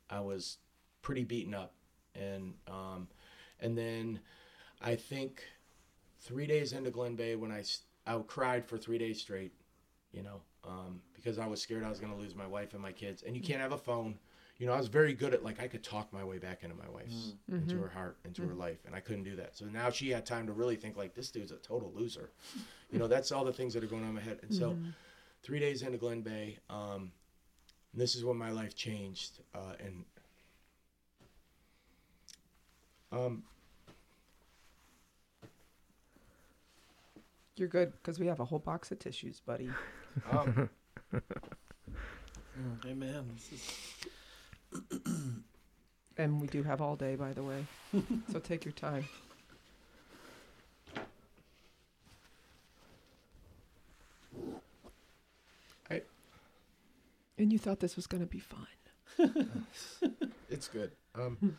[0.09, 0.57] I was
[1.01, 1.73] pretty beaten up,
[2.15, 3.07] and um,
[3.59, 4.19] and then
[4.81, 5.43] I think
[6.21, 7.63] three days into Glenbeigh when I,
[8.05, 9.53] I cried for three days straight,
[10.11, 12.81] you know, um, because I was scared I was going to lose my wife and
[12.81, 14.17] my kids, and you can't have a phone.
[14.57, 16.75] You know, I was very good at like I could talk my way back into
[16.75, 19.55] my wife's, into her heart, into her life, and I couldn't do that.
[19.55, 22.31] So now she had time to really think like this dude's a total loser.
[22.91, 24.39] You know, that's all the things that are going on in my head.
[24.41, 24.77] And so,
[25.43, 27.11] three days into Glenbeigh, um,
[27.93, 30.03] this is when my life changed uh, and
[33.11, 33.43] um,
[37.59, 39.69] You're good because we have a whole box of tissues, buddy.
[40.31, 40.69] um,
[42.85, 43.25] Amen.
[43.35, 45.01] This is
[46.17, 47.65] And we do have all day, by the way.
[48.31, 49.05] so take your time.
[55.89, 56.01] I-
[57.37, 58.67] And you thought this was going to be fun.
[60.49, 60.91] it's good.
[61.15, 61.57] Um,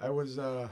[0.00, 0.68] I was uh,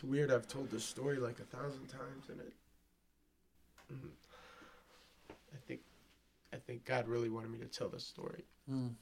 [0.00, 0.32] It's weird.
[0.32, 2.52] I've told this story like a thousand times, and it.
[3.92, 4.08] Mm,
[5.52, 5.80] I think,
[6.54, 8.44] I think God really wanted me to tell this story.
[8.70, 8.92] mm.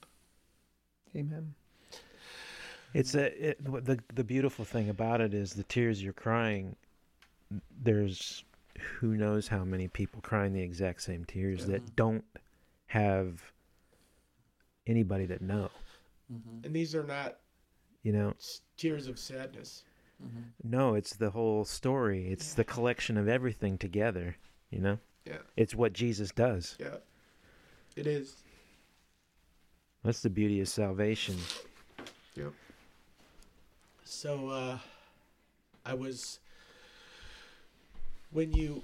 [1.15, 1.55] Amen.
[2.95, 6.75] It's a it, the the beautiful thing about it is the tears you're crying.
[7.81, 8.43] There's
[8.99, 11.67] who knows how many people crying the exact same tears Yeah.
[11.75, 12.25] that don't
[12.87, 13.41] have
[14.89, 15.71] anybody that know.
[16.33, 16.65] Mhm.
[16.65, 17.39] And these are not
[18.03, 18.35] You know,
[18.77, 19.85] tears of sadness.
[20.23, 20.45] Mhm.
[20.65, 22.29] no, it's the whole story.
[22.29, 24.37] It's the collection of everything together.
[24.71, 26.77] You know, Yeah, it's what Jesus does.
[26.81, 26.97] yeah,
[27.97, 28.43] it is.
[30.03, 31.37] That's the beauty of salvation.
[32.35, 32.53] Yep.
[34.05, 34.79] So uh,
[35.85, 36.39] I was
[38.31, 38.83] when you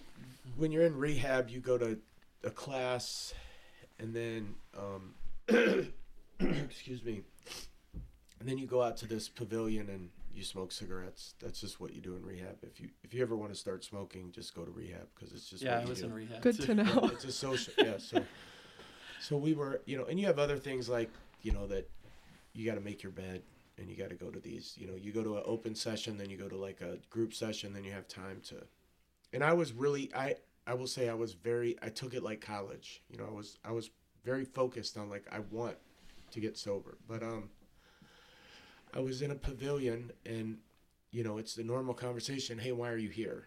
[0.57, 1.99] when you're in rehab, you go to
[2.45, 3.35] a class,
[3.99, 5.15] and then um,
[6.41, 7.23] excuse me,
[8.41, 11.35] and then you go out to this pavilion and you smoke cigarettes.
[11.41, 12.57] That's just what you do in rehab.
[12.63, 15.49] If you if you ever want to start smoking, just go to rehab because it's
[15.49, 16.05] just Yeah, what I you was do.
[16.07, 16.43] in rehab.
[16.43, 16.67] Good too.
[16.67, 17.01] to know.
[17.13, 18.23] it's a social yeah so
[19.21, 21.11] so we were you know and you have other things like
[21.43, 21.89] you know that
[22.53, 23.43] you got to make your bed
[23.79, 26.17] and you got to go to these you know you go to an open session
[26.19, 28.55] then you go to like a group session then you have time to
[29.33, 30.35] and i was really i
[30.67, 33.59] i will say i was very i took it like college you know i was
[33.65, 33.91] i was
[34.25, 35.77] very focused on like i want
[36.31, 37.49] to get sober but um
[38.95, 40.59] i was in a pavilion and
[41.11, 43.45] you know it's the normal conversation hey why are you here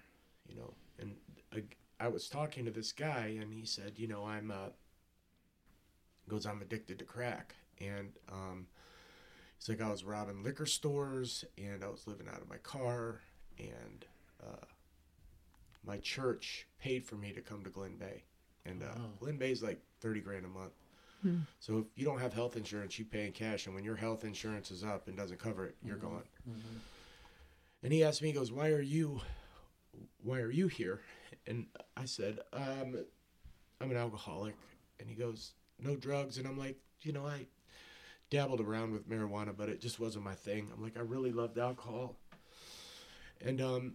[0.48, 1.16] you know and
[1.54, 1.64] I,
[2.00, 4.70] I was talking to this guy and he said you know i'm uh
[6.28, 7.56] goes, I'm addicted to crack.
[7.80, 8.68] And um,
[9.58, 13.22] he's like, I was robbing liquor stores and I was living out of my car.
[13.60, 14.06] And
[14.44, 14.66] uh,
[15.86, 18.24] my church paid for me to come to Glenbeigh.
[18.66, 19.10] And uh, Wow.
[19.22, 20.74] Glenbeigh's like 30 grand a month.
[21.22, 21.40] Hmm.
[21.60, 23.66] So if you don't have health insurance, you pay in cash.
[23.66, 26.24] And when your health insurance is up and doesn't cover it, you're gone.
[27.84, 29.22] And he asked me, he goes, "Why are you,
[30.24, 31.02] why are you here?"
[31.46, 33.06] And I said, um,
[33.80, 34.56] "I'm an alcoholic."
[35.00, 37.48] And he goes, "No drugs." And I'm like, you know, I
[38.30, 40.70] dabbled around with marijuana, but it just wasn't my thing.
[40.74, 42.18] I'm like, I really loved alcohol.
[43.42, 43.94] And um,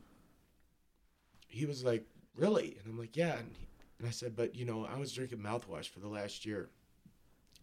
[1.48, 3.66] he was like, "Really?" And I'm like, "Yeah." And, he,
[3.98, 6.70] and I said, "But you know, I was drinking mouthwash for the last year."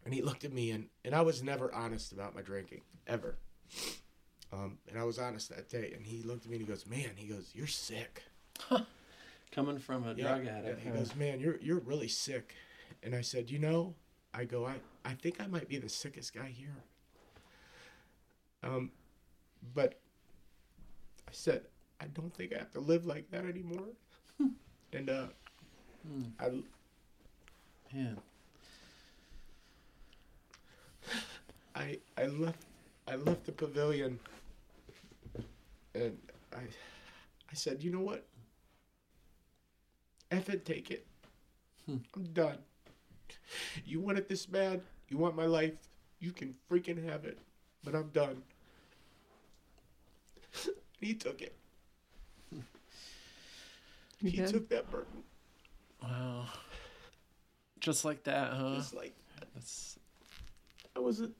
[0.05, 3.37] And he looked at me, and and I was never honest about my drinking ever.
[4.51, 6.87] Um, and I was honest that day, and he looked at me and he goes,
[6.87, 8.23] "Man," he goes, "You're sick."
[9.51, 10.57] Coming from a Yeah, drug yeah.
[10.59, 10.79] addict.
[10.81, 10.95] He huh?
[10.95, 12.55] goes, "Man, you're you're really sick."
[13.03, 13.95] And I said, "You know,"
[14.33, 16.75] I go, "I I think I might be the sickest guy here."
[18.63, 18.91] Um,
[19.73, 19.99] but
[21.27, 21.65] I said,
[21.99, 23.89] "I don't think I have to live like that anymore."
[24.93, 25.27] and uh,
[26.07, 26.23] Hmm.
[26.39, 26.49] I
[27.93, 28.17] Man.
[31.79, 32.65] I I left
[33.07, 34.19] I left the pavilion
[35.95, 36.17] and
[36.53, 38.25] I I said, you know what?
[40.29, 41.07] F it, take it.
[41.85, 41.97] Hmm.
[42.15, 42.57] I'm done.
[43.85, 44.81] You want it this bad?
[45.07, 45.73] You want my life?
[46.19, 47.39] You can freaking have it.
[47.83, 48.43] But I'm done.
[50.99, 51.55] he took it.
[54.21, 54.49] He did?
[54.49, 55.23] took that burden.
[56.03, 56.45] Wow.
[57.79, 58.75] Just like that, huh?
[58.75, 59.13] Just like
[59.55, 59.97] That's,
[60.95, 61.33] I wasn't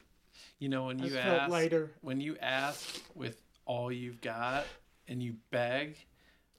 [0.60, 1.90] you know, when you ask, lighter.
[2.02, 4.66] when you ask with all you've got
[5.08, 5.98] and you beg,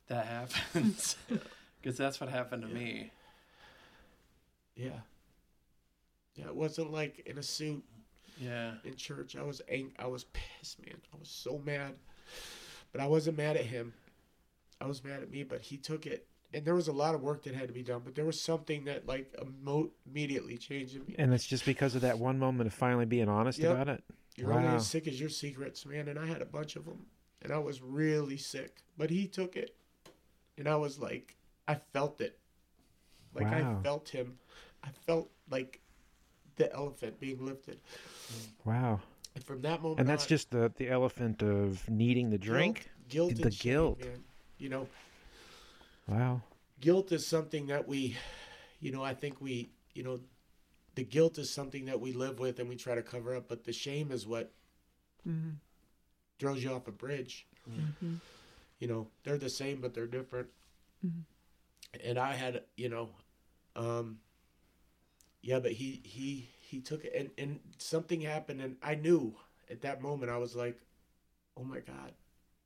[0.09, 1.16] that happens.
[1.82, 3.10] Because that's what happened to me.
[4.77, 5.01] Yeah.
[6.35, 7.82] Yeah, it wasn't like in a suit
[8.39, 8.72] Yeah.
[8.85, 9.35] in church.
[9.35, 10.97] I was ang- I was pissed, man.
[11.14, 11.94] I was so mad.
[12.93, 13.94] But I wasn't mad at him.
[14.78, 16.27] I was mad at me, but he took it.
[16.52, 18.40] And there was a lot of work that had to be done, but there was
[18.40, 21.14] something that like emo- immediately changed in me.
[21.18, 23.70] And it's just because of that one moment of finally being honest Yep.
[23.72, 24.02] about it.
[24.36, 26.09] You're only as sick as your secrets, man.
[26.09, 27.06] And I had a bunch of them,
[27.43, 28.78] and I was really sick.
[28.98, 29.77] But he took it,
[30.59, 31.36] and I was like,
[31.68, 32.39] I felt it.
[33.35, 33.78] Like Wow.
[33.78, 34.39] I felt him.
[34.82, 35.81] I felt like
[36.56, 37.78] the elephant being lifted.
[38.64, 39.01] Wow.
[39.36, 42.90] And from that moment, And that's on- just the the elephant of needing the drink.
[43.09, 44.01] guilt, guilt The shame, guilt.
[44.01, 44.24] man.
[44.59, 44.89] You know,
[46.10, 46.42] Wow.
[46.80, 48.16] guilt is something that we,
[48.80, 50.20] you know, I think we, you know,
[50.96, 53.64] the guilt is something that we live with and we try to cover up, but
[53.64, 54.52] the shame is what
[55.26, 55.58] Mhm.
[56.38, 57.46] throws you off a bridge.
[57.68, 58.20] Mhm.
[58.80, 60.50] You know, they're the same, but they're different.
[61.04, 61.24] Mhm.
[62.00, 63.14] And I had, you know,
[63.76, 64.20] um,
[65.42, 69.36] yeah, but he he he took it, and and something happened, and I knew
[69.68, 70.80] at that moment I was like,
[71.56, 72.14] oh my god,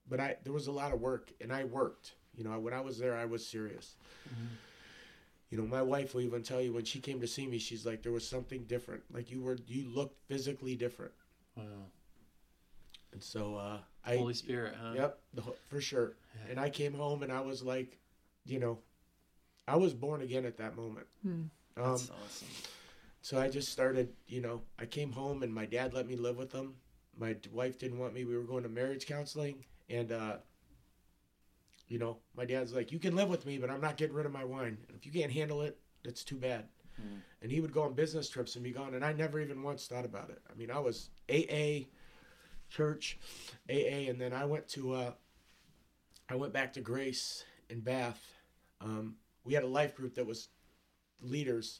[0.08, 2.14] but I there was a lot of work, and I worked.
[2.36, 3.96] You know, when I was there, I was serious.
[5.50, 7.86] You know, my wife will even tell you when she came to see me, she's
[7.86, 9.02] like, there was something different.
[9.12, 11.12] Like you were, you looked physically different.
[11.56, 11.64] Wow.
[13.12, 14.94] And so uh, I, Holy Spirit, huh?
[14.96, 16.14] Yep, the, for sure.
[16.34, 16.50] Yeah.
[16.50, 17.98] And I came home and I was like,
[18.44, 18.78] you know,
[19.68, 21.06] I was born again at that moment.
[21.22, 21.30] Hmm.
[21.30, 22.48] Um, That's awesome.
[23.22, 26.36] so I just started, you know, I came home and my dad let me live
[26.36, 26.74] with him.
[27.16, 28.24] My wife didn't want me.
[28.24, 29.64] We were going to marriage counseling.
[29.88, 30.38] And, uh,
[31.94, 34.26] you know, my dad's like, you can live with me, but I'm not getting rid
[34.26, 34.76] of my wine.
[34.88, 36.64] And if you can't handle it, that's too bad.
[36.96, 37.18] Hmm.
[37.40, 38.94] And he would go on business trips and be gone.
[38.94, 40.42] And I never even once thought about it.
[40.50, 41.86] I mean, I was AA,
[42.68, 43.20] church,
[43.70, 45.12] AA, and then I went to, uh,
[46.28, 48.20] I went back to Grace in Bath.
[48.80, 49.14] Um,
[49.44, 50.48] we had a life group that was
[51.22, 51.78] leaders,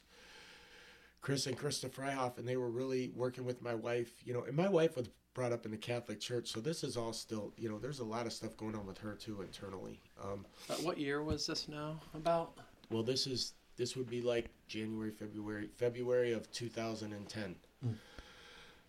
[1.19, 4.13] Chris and Krista Freihoff, and they were really working with my wife.
[4.23, 6.95] You know, and my wife was brought up in the Catholic Church, so this is
[6.95, 9.99] all still, you know, there's a lot of stuff going on with her too internally.
[10.23, 12.57] Um, But what year was this now about?
[12.89, 17.55] well, this is this would be like January, February, February of 2010.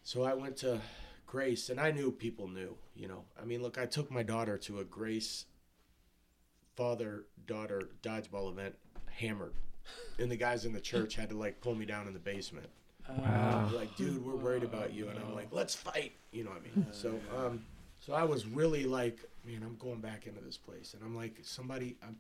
[0.05, 0.81] So I went to
[1.27, 2.77] Grace, and I knew people knew.
[2.95, 5.47] You know, I mean, look, I took my daughter to a Grace
[6.77, 8.75] father daughter dodgeball event,
[9.11, 9.55] hammered,
[10.19, 12.69] and the guys in the church had to like pull me down in the basement.
[13.09, 13.71] Wow.
[13.73, 16.13] Like, dude, we're worried about you, and I'm like, let's fight.
[16.33, 16.87] You know what I mean?
[16.93, 17.65] So, um,
[18.07, 21.39] so I was really like, man, I'm going back into this place, and I'm like,
[21.43, 22.17] somebody, I'm,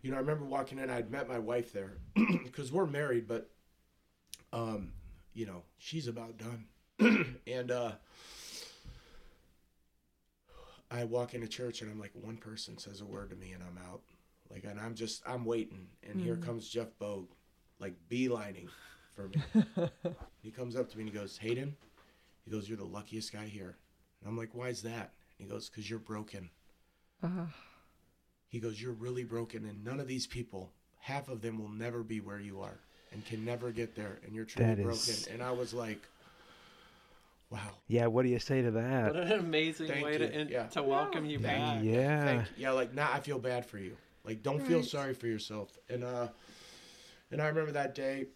[0.00, 1.94] you know, I remember walking in, I'd met my wife there,
[2.44, 3.50] because we're married, but,
[4.52, 4.92] um,
[5.34, 7.92] you know, she's about done, and uh,
[10.88, 13.62] I walk into church, and I'm like, one person says a word to me, and
[13.64, 14.02] I'm out,
[14.52, 17.30] like, and I'm just, I'm waiting, and here comes Jeff Bogue,
[17.80, 18.68] like beelining
[19.16, 19.42] for me.
[20.42, 21.74] he comes up to me and he goes, Hayden,
[22.44, 23.76] he goes, you're the luckiest guy here.
[24.22, 25.12] And I'm like, why is that?
[25.36, 26.50] He goes, because you're broken.
[27.22, 27.48] Ah.
[28.48, 30.70] He goes, you're really broken, and none of these people,
[31.00, 32.78] half of them will never be where you are
[33.12, 34.98] and can never get there, and you're truly That broken.
[34.98, 36.00] is- And I was like,
[37.50, 37.58] wow.
[37.88, 39.14] Yeah, what do you say to that?
[39.14, 40.18] What an amazing Thank way you.
[40.18, 40.66] to in, Yeah.
[40.68, 41.84] to welcome you Thank back.
[41.84, 42.24] Yeah.
[42.24, 42.54] Thank you.
[42.58, 43.96] Yeah, like now I feel bad for you.
[44.24, 45.76] Like don't feel sorry for yourself.
[45.90, 46.28] And uh
[47.30, 48.26] and I remember that day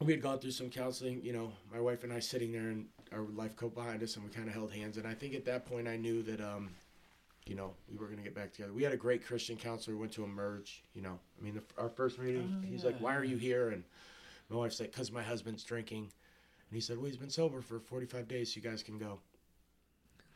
[0.00, 2.86] we had gone through some counseling, you know, my wife and I sitting there and
[3.12, 5.44] our life coach behind us and we kind of held hands and I think at
[5.46, 6.70] that point I knew that um
[7.46, 8.72] you know, we were going to get back together.
[8.72, 9.96] We had a great Christian counselor.
[9.96, 11.18] We went to emerge, you know.
[11.38, 13.82] I mean, the, our first meeting, Oh, he's like, "Why are you here?" And
[14.48, 17.80] my wife's like, "Cause my husband's drinking." And he said, "Well, he's been sober for
[17.80, 18.54] 45 days.
[18.54, 19.18] So you guys can go."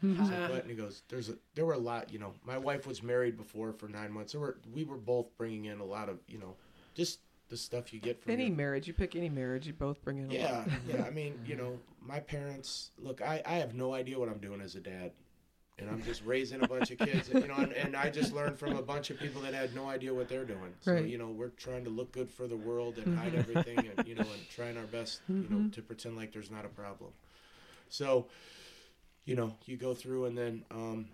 [0.03, 0.62] Was like, what?
[0.62, 2.35] And he goes, "There's a there were a lot, you know.
[2.44, 4.32] My wife was married before for nine months.
[4.32, 6.57] There were we were both bringing in a lot of, you know,
[6.94, 10.02] just the stuff you get from Any your- marriage, you pick any marriage, you both
[10.02, 11.05] bring in yeah, yeah.
[11.05, 12.90] I mean, you know, my parents.
[12.98, 15.12] Look, I I have no idea what I'm doing as a dad,
[15.78, 18.59] and I'm just raising a bunch of kids, you know, and, and I just learned
[18.59, 20.74] from a bunch of people that had no idea what they're doing.
[20.81, 21.06] So Right.
[21.06, 24.14] you know, we're trying to look good for the world and hide everything, and you
[24.16, 27.10] know, and trying our best, you know, to pretend like there's not a problem.
[27.89, 28.27] So,
[29.24, 31.06] you know, you go through and then, um,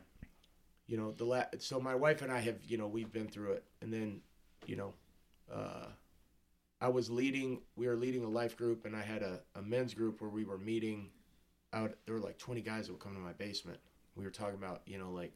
[0.87, 3.53] you know, the la- so my wife and I have, you know, we've been through
[3.53, 4.21] it, and then,
[4.67, 4.93] you know,
[5.53, 5.87] uh,
[6.83, 9.95] I was leading, we were leading a life group, and I had a, a men's
[9.95, 11.11] group where we were meeting
[11.73, 11.95] out.
[12.05, 13.79] There were like 20 guys that would come to my basement.
[14.17, 15.33] We were talking about, you know, like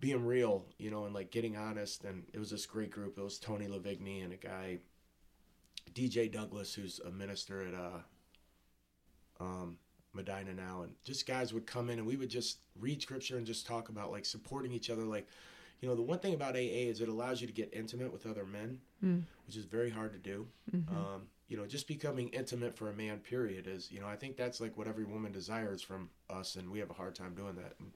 [0.00, 2.04] being real, you know, and like getting honest.
[2.04, 3.18] And it was this great group.
[3.18, 4.78] It was Tony Lavigny and a guy,
[5.92, 9.76] DJ Douglas, who's a minister at uh, um,
[10.14, 10.84] Medina now.
[10.84, 13.90] And just guys would come in and we would just read scripture and just talk
[13.90, 15.02] about like supporting each other.
[15.02, 15.28] Like,
[15.80, 18.26] you know, the one thing about AA is it allows you to get intimate with
[18.26, 19.22] other men, Mm.
[19.46, 20.46] which is very hard to do.
[20.88, 24.36] Um, you know, just becoming intimate for a man, period, is, you know, I think
[24.36, 27.54] that's like what every woman desires from us, and we have a hard time doing
[27.56, 27.74] that.
[27.80, 27.92] And,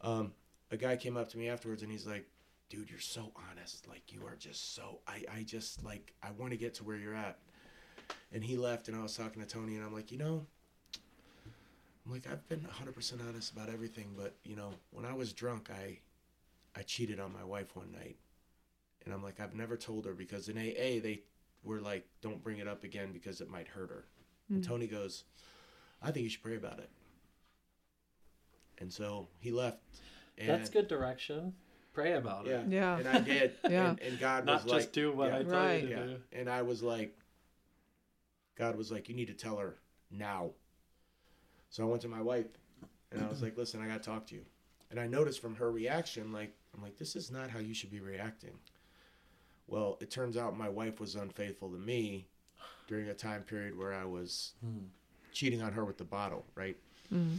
[0.00, 0.32] um,
[0.70, 2.26] a guy came up to me afterwards and he's like,
[2.70, 3.86] dude, you're so honest.
[3.88, 6.96] Like, you are just so, I, I just, like, I want to get to where
[6.96, 7.38] you're at.
[8.32, 10.46] And he left, and I was talking to Tony, and I'm like, you know,
[12.06, 15.68] I'm like, I've been 100% honest about everything, but, you know, when I was drunk,
[15.70, 15.98] I,
[16.76, 18.16] I cheated on my wife one night.
[19.04, 21.22] And I'm like, I've never told her because in AA, they
[21.64, 24.04] were like, don't bring it up again because it might hurt her.
[24.48, 24.70] And hmm.
[24.70, 25.24] Tony goes,
[26.00, 26.90] I think you should pray about it.
[28.78, 29.78] And so he left.
[30.38, 31.54] And, That's good direction.
[31.92, 32.60] Pray about Yeah.
[32.60, 32.68] it.
[32.68, 32.98] Yeah.
[32.98, 33.52] And I did.
[33.68, 33.90] Yeah.
[33.90, 35.82] And, and God Not was just like, do what yeah, I tell Right.
[35.82, 36.04] you to yeah.
[36.04, 36.16] do.
[36.32, 37.16] And I was like,
[38.56, 39.76] God was like, you need to tell her
[40.10, 40.50] now.
[41.70, 42.46] So I went to my wife
[43.10, 44.44] and I was like, listen, I got to talk to you.
[44.92, 47.90] And I noticed from her reaction, like, I'm like, this is not how you should
[47.90, 48.52] be reacting.
[49.66, 52.28] Well, it turns out my wife was unfaithful to me
[52.86, 54.52] during a time period where I was
[55.32, 56.76] cheating on her with the bottle, right?
[57.12, 57.38] Mm.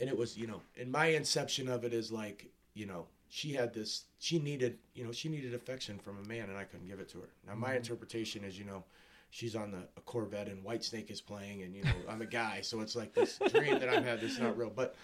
[0.00, 3.52] and it was you know and my inception of it is like you know she
[3.52, 6.88] had this she needed you know she needed affection from a man and i couldn't
[6.88, 8.82] give it to her now my interpretation is you know
[9.30, 12.60] she's on the a corvette and Whitesnake is playing and you know i'm a guy
[12.60, 14.96] so it's like this dream that i've had that's not real but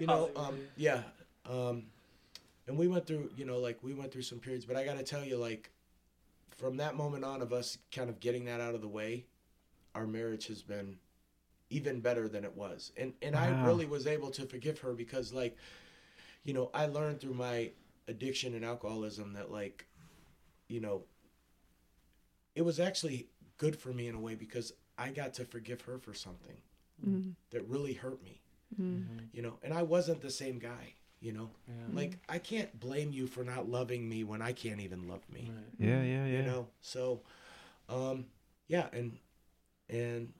[0.00, 1.02] you know um yeah
[1.48, 1.84] um
[2.66, 5.02] and we went through you know like we went through some periods but i gotta
[5.02, 5.70] tell you like
[6.56, 9.24] from that moment on of us kind of getting that out of the way
[9.94, 10.96] our marriage has been
[11.68, 12.92] even better than it was.
[12.96, 15.56] And and i really was able to forgive her because like
[16.44, 17.70] you know i learned through my
[18.08, 19.86] addiction and alcoholism that like
[20.68, 21.02] you know
[22.54, 23.26] it was actually
[23.58, 26.56] good for me in a way because i got to forgive her for something
[27.06, 27.34] Mm.
[27.50, 28.40] that really hurt me
[28.80, 29.06] Mm.
[29.32, 31.74] you know and i wasn't the same guy you know Yeah.
[31.94, 35.50] like i can't blame you for not loving me when i can't even love me
[35.54, 35.64] Right.
[35.88, 36.36] Yeah, yeah, yeah.
[36.38, 37.22] you know so
[37.88, 38.26] um
[38.68, 39.18] yeah and
[39.88, 40.32] and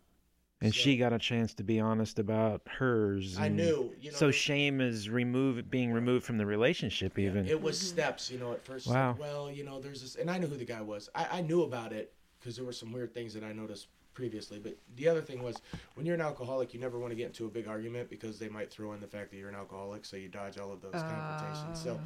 [0.61, 3.37] and so- she got a chance to be honest about hers.
[3.39, 7.47] i knew you know So shame is removed, being removed from the relationship, Yeah, even.
[7.47, 8.53] it was steps, you know.
[8.53, 9.11] At first, Wow.
[9.11, 11.09] like, well, you know, there's this, and I knew who the guy was.
[11.15, 14.59] I, I knew about it because there were some weird things that I noticed previously.
[14.59, 15.57] But the other thing was,
[15.95, 18.49] when you're an alcoholic, you never want to get into a big argument because they
[18.49, 20.95] might throw in the fact that you're an alcoholic, so you dodge all of those
[20.95, 21.81] confrontations.
[21.81, 22.01] So,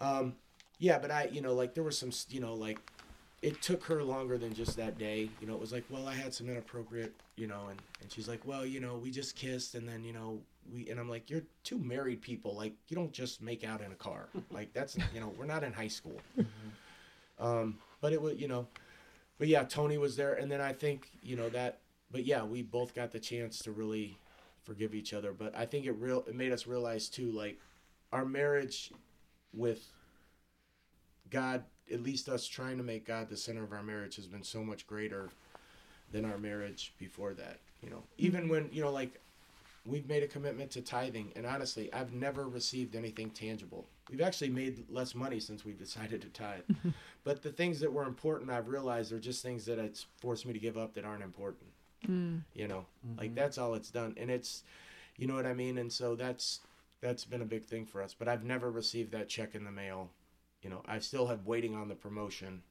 [0.00, 0.34] um,
[0.78, 2.78] yeah, but I, you know, like there was some, you know, like
[3.42, 5.28] it took her longer than just that day.
[5.40, 8.28] You know, it was like, well, I had some inappropriate, you know, and, and she's
[8.28, 10.38] like, well, you know, we just kissed and then, you know,
[10.72, 12.54] we, and I'm like, you're two married people.
[12.54, 14.28] Like, you don't just make out in a car.
[14.52, 16.20] Like, that's, you know, we're not in high school.
[17.38, 18.66] Um, but it was, you know,
[19.40, 20.34] but yeah, Tony was there.
[20.34, 21.78] And then I think, you know, that,
[22.12, 24.18] but yeah, we both got the chance to really
[24.64, 25.32] forgive each other.
[25.32, 27.58] But I think it real, it made us realize too, like,
[28.12, 28.92] our marriage
[29.54, 29.82] with
[31.30, 34.42] God at least us trying to make God the center of our marriage has been
[34.42, 35.30] so much greater
[36.12, 37.60] than our marriage before that.
[37.82, 39.20] You know, even when you know, like
[39.90, 43.88] we've made a commitment to tithing, and honestly, I've never received anything tangible.
[44.10, 46.62] We've actually made less money since we've decided to tithe.
[47.24, 50.52] but the things that were important, I've realized, are just things that it's forced me
[50.52, 51.70] to give up that aren't important.
[52.06, 52.38] Hmm.
[52.54, 53.18] You know, mm-hmm.
[53.18, 54.62] like that's all it's done, and it's,
[55.16, 55.78] you know what I mean.
[55.78, 56.60] And so that's
[57.00, 58.14] that's been a big thing for us.
[58.18, 60.10] But I've never received that check in the mail.
[60.62, 62.62] You know, I still have waiting on the promotion.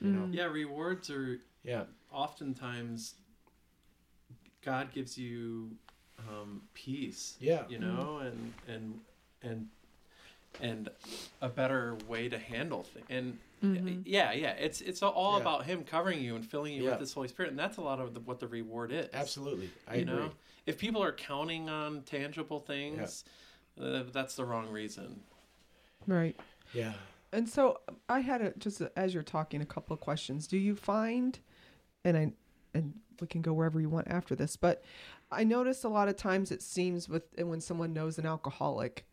[0.00, 0.32] You know, hmm.
[0.32, 3.14] Yeah, rewards are yeah, oftentimes
[4.64, 5.72] God gives you
[6.28, 7.36] um, peace.
[7.40, 7.62] Yeah.
[7.68, 9.00] You know, and and
[9.42, 9.68] and
[10.60, 10.88] and
[11.40, 13.06] a better way to handle things.
[13.08, 15.40] And yeah, yeah, it's it's all Yeah.
[15.42, 16.90] about Him covering you and filling you Yeah.
[16.92, 19.08] with His Holy Spirit, and that's a lot of the, what the reward is.
[19.12, 19.70] absolutely.
[19.86, 20.14] I you agree.
[20.14, 20.32] know,
[20.66, 23.24] if people are counting on tangible things,
[23.80, 25.20] uh, that's the wrong reason.
[26.06, 26.38] Right.
[26.72, 26.94] Yeah.
[27.32, 30.46] And so I had a, just as you're talking a couple of questions.
[30.48, 31.38] Do you find,
[32.04, 32.32] and I,
[32.74, 34.82] and we can go wherever you want after this, but
[35.32, 39.06] I notice a lot of times it seems with when someone knows an alcoholic,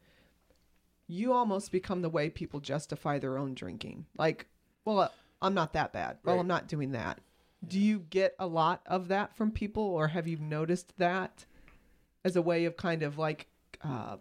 [1.07, 4.05] you almost become the way people justify their own drinking.
[4.17, 4.47] Like,
[4.83, 5.11] well,
[5.41, 6.17] I'm not that bad.
[6.23, 6.41] Well, Right.
[6.41, 7.19] I'm not doing that.
[7.67, 11.45] Do you get a lot of that from people, or have you noticed that
[12.23, 13.47] as a way of kind of like
[13.83, 14.17] uh,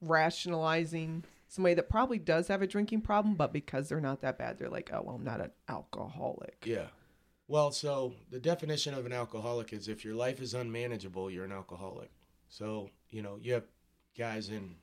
[0.00, 4.58] rationalizing somebody that probably does have a drinking problem, but because they're not that bad,
[4.58, 6.64] they're like, oh, well, I'm not an alcoholic.
[6.66, 6.86] Yeah.
[7.50, 11.50] Well, so the definition of an alcoholic is if your life is unmanageable, you're an
[11.50, 12.08] alcoholic.
[12.48, 13.64] So, you know, you have
[14.16, 14.76] guys in,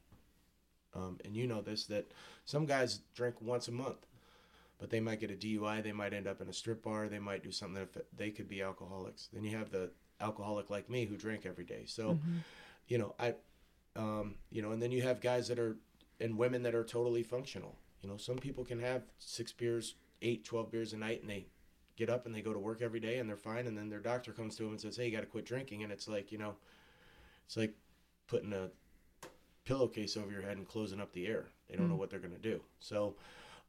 [0.94, 2.12] um, and you know this, that
[2.44, 4.06] some guys drink once a month,
[4.80, 7.20] but they might get a DUI, they might end up in a strip bar, they
[7.20, 9.30] might do something that they could be alcoholics.
[9.32, 9.90] Then you have the
[10.20, 11.84] alcoholic like me who drink every day.
[11.86, 12.20] So,
[12.90, 13.36] you know, I,
[13.96, 15.78] um, you know, and then you have guys that are,
[16.20, 17.78] and women that are totally functional.
[18.02, 21.46] You know, some people can have six beers, eight, 12 beers a night and they
[21.98, 23.68] get up and they go to work every day and they're fine.
[23.68, 25.84] And then their doctor comes to them and says, Hey, you got to quit drinking.
[25.84, 26.56] And it's like, you know,
[27.46, 27.74] it's like
[28.28, 28.70] putting a
[29.66, 31.48] pillowcase over your head and closing up the air.
[31.70, 32.62] They don't know what they're going to do.
[32.80, 33.16] So,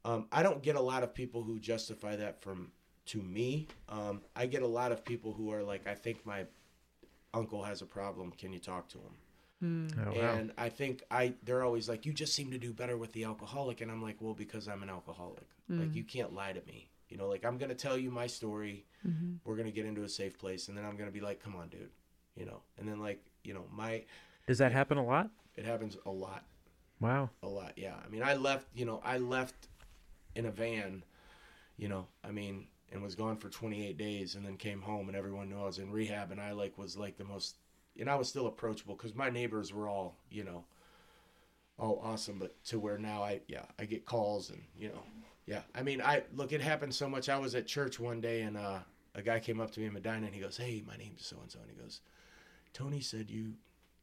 [0.05, 2.71] um, I don't get a lot of people who justify that from
[3.07, 3.67] to me.
[3.89, 6.45] Um, I get a lot of people who are like, I think my
[7.35, 8.31] uncle has a problem.
[8.39, 9.15] Can you talk to him?
[9.99, 10.35] Oh, wow.
[10.35, 13.25] And I think I they're always like, you just seem to do better with the
[13.25, 15.47] alcoholic, and I'm like, well, because I'm an alcoholic.
[15.81, 16.89] Like you can't lie to me.
[17.11, 18.85] You know, like I'm gonna tell you my story.
[19.07, 19.35] Mm-hmm.
[19.45, 21.69] We're gonna get into a safe place, and then I'm gonna be like, come on,
[21.69, 21.91] dude.
[22.37, 24.05] You know, and then like you know, my
[24.47, 25.31] Does that happen a lot?
[25.57, 26.45] it happens a lot,
[27.01, 27.31] Wow.
[27.43, 27.73] a lot.
[27.77, 28.69] Yeah, I mean, I left.
[28.75, 29.69] You know, I left
[30.37, 31.05] in a van.
[31.77, 35.17] You know, I mean, and was gone for 28 days, and then came home, and
[35.17, 37.57] everyone knew I was in rehab, and I like was like the most
[37.99, 40.65] and I was still approachable because my neighbors were all, you know,
[41.79, 42.39] all awesome.
[42.39, 45.03] But to where now I, yeah, I get calls and you know,
[45.49, 45.63] yeah.
[45.75, 47.31] I mean, I look, it happened so much.
[47.31, 48.81] I was at church one day and uh,
[49.15, 51.39] a guy came up to me in Medina and he goes, "Hey, my name's so
[51.41, 52.03] and so," and he goes,
[52.75, 53.55] "Tony said you,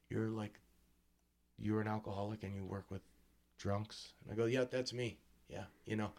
[0.09, 0.59] you're like,
[1.59, 3.01] you're an alcoholic and you work with
[3.59, 5.19] drunks." And I go, "Yeah, that's me.
[5.47, 6.09] Yeah, you know."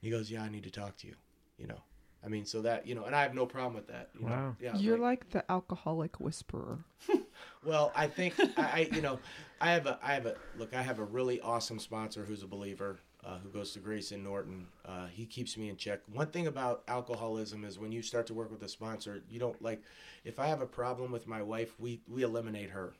[0.00, 1.14] He goes, "Yeah, I need to talk to you."
[1.56, 1.82] You know.
[2.24, 4.10] I mean, so that you know, and I have no problem with that.
[4.18, 4.32] You know?
[4.32, 4.56] Wow.
[4.60, 6.80] Yeah, You're like the alcoholic whisperer.
[7.64, 9.20] well, I think I, I, you know,
[9.60, 10.74] I have a, I have a look.
[10.74, 14.22] I have a really awesome sponsor who's a believer, uh, who goes to Grace in
[14.22, 14.66] Norton.
[14.84, 16.00] Uh, he keeps me in check.
[16.12, 19.60] One thing about alcoholism is when you start to work with a sponsor, you don't
[19.62, 19.82] like.
[20.24, 22.92] If I have a problem with my wife, we we eliminate her.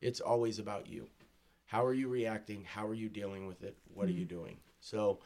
[0.00, 1.08] It's always about you.
[1.66, 2.64] How are you reacting?
[2.64, 3.76] How are you dealing with it?
[3.94, 4.58] What are you doing?
[4.80, 5.20] So.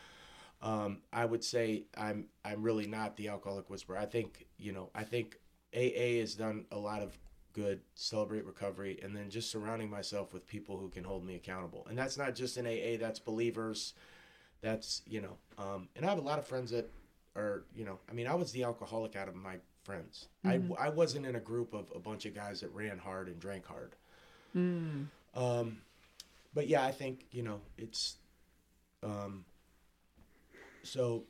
[0.65, 3.99] Um, I would say I'm I'm really not the alcoholic whisperer.
[3.99, 5.40] I think you know I think
[5.74, 7.19] AA has done a lot of
[7.53, 7.81] good.
[7.94, 11.86] Celebrate recovery, and then just surrounding myself with people who can hold me accountable.
[11.89, 12.99] And that's not just in AA.
[12.99, 13.94] That's believers.
[14.63, 15.37] That's you know.
[15.59, 16.91] Um, and I have a lot of friends that
[17.37, 17.99] are you know.
[18.09, 20.29] I mean, I was the alcoholic out of my friends.
[20.45, 23.39] I I wasn't in a group of a bunch of guys that ran hard and
[23.41, 23.97] drank hard.
[25.35, 25.79] Um,
[26.55, 28.17] but yeah, I think you know it's.
[29.03, 29.45] Um,
[30.85, 31.25] so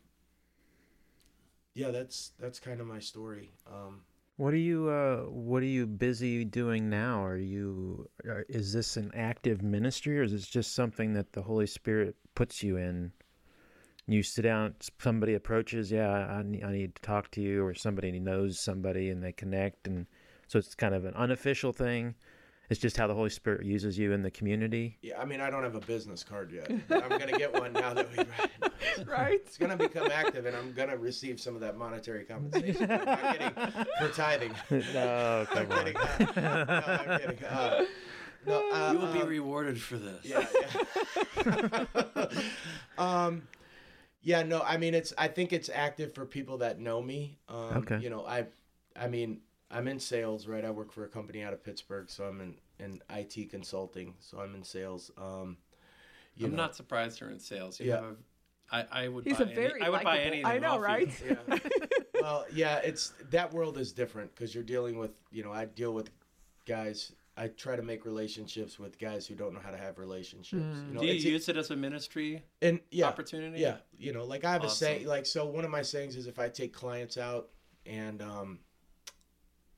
[1.74, 4.00] yeah that's that's kind of my story um
[4.36, 7.22] What are you uh what are you busy doing now?
[7.24, 11.42] Are you are, is this an active ministry or is this just something that the
[11.42, 13.12] Holy Spirit puts you in?
[14.06, 17.74] You sit down, somebody approaches, yeah, I need, I need to talk to you, or
[17.74, 20.06] somebody knows somebody and they connect, and
[20.48, 22.14] so it's kind of an unofficial thing.
[22.68, 24.96] It's just how the Holy Spirit uses you in the community.
[25.02, 27.72] yeah i mean i don't have a business card yet but i'm gonna get one
[27.74, 29.40] now that we right?
[29.44, 33.32] it's gonna become active and i'm gonna receive some of that monetary compensation i'm not
[33.38, 34.52] kidding for tithing
[34.94, 37.84] No, i'm kidding uh, no, i'm kidding uh,
[38.46, 40.24] no, uh, You will be um, rewarded for this.
[40.24, 40.46] yeah,
[41.44, 41.84] yeah.
[42.98, 43.42] um,
[44.22, 45.12] Yeah, no, I mean it's.
[45.18, 47.38] I think it's active for people that know me.
[47.48, 47.98] Um, Okay.
[47.98, 48.46] You know, I,
[48.94, 49.40] I mean,
[49.70, 50.64] I'm in sales, right?
[50.64, 54.38] I work for a company out of Pittsburgh, so I'm in in IT consulting, so
[54.40, 55.10] I'm in sales.
[55.18, 55.56] Um,
[56.36, 57.78] you I'm know, not surprised you're in sales.
[57.80, 57.94] You Yeah.
[57.96, 58.16] have a,
[58.74, 60.78] I, I would He's buy a very any, I would buy likable- anything I know,
[60.78, 61.10] right?
[61.28, 61.58] Yeah.
[62.22, 65.92] well, yeah, it's that world is different because you're dealing with, you know, I deal
[65.92, 66.10] with
[66.66, 67.12] guys.
[67.36, 70.52] I try to make relationships with guys who don't know how to have relationships.
[70.52, 73.60] You know, Do you it's- use it as a ministry and yeah, opportunity?
[73.60, 74.76] Yeah, you know, like I have a Awesome.
[75.00, 75.46] say, like so.
[75.46, 77.48] One of my sayings is if I take clients out,
[77.86, 78.58] and um,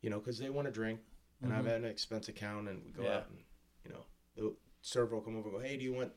[0.00, 0.98] you know, because they want to drink,
[1.42, 3.10] and I've had an expense account, and we go Mm-hmm.
[3.10, 3.16] Yeah.
[3.18, 3.38] out, and
[3.84, 4.04] you know,
[4.36, 6.10] the server will come over, and go, hey, do you want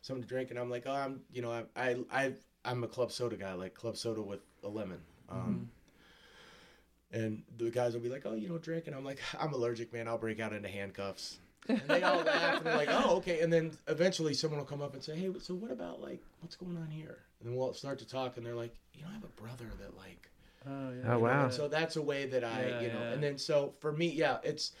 [0.00, 0.50] something to drink?
[0.50, 2.32] And I'm like, oh, I'm, you know, I, I, I
[2.64, 5.00] I'm a club soda guy, like club soda with a lemon.
[5.28, 5.62] Um, Mm-hmm.
[7.12, 9.92] And the guys will be like, "Oh, you don't drink," and I'm like, "I'm allergic,
[9.92, 10.08] man.
[10.08, 13.52] I'll break out into handcuffs." And they all laugh and they're like, "Oh, okay." And
[13.52, 16.76] then eventually someone will come up and say, "Hey, so what about like what's going
[16.76, 19.24] on here?" And then we'll start to talk, and they're like, "You know, I have
[19.24, 20.28] a brother that like."
[20.66, 21.14] Oh, yeah.
[21.14, 21.44] Oh wow.
[21.44, 23.12] and so that's a way that I, Yeah, you know, yeah.
[23.12, 24.72] and then so for me, yeah, it's,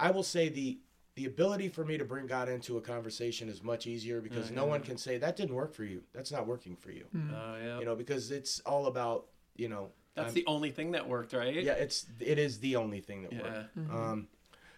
[0.00, 0.78] I will say the
[1.14, 4.66] the ability for me to bring God into a conversation is much easier because no
[4.66, 6.02] one can say that didn't work for you.
[6.12, 7.06] That's not working for you.
[7.16, 7.32] Mm.
[7.32, 7.78] Oh, yeah.
[7.78, 9.26] You know, because it's all about
[9.56, 9.90] you know.
[10.16, 11.54] That's I'm- the only thing that worked, right?
[11.54, 13.42] yeah, it's it is the only thing that Yeah.
[13.42, 13.76] worked.
[13.90, 14.28] Um,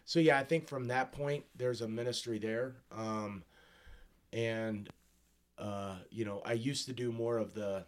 [0.05, 3.44] so yeah, I think from that point, there's a ministry there, um,
[4.32, 4.89] and
[5.59, 7.85] uh, you know, I used to do more of the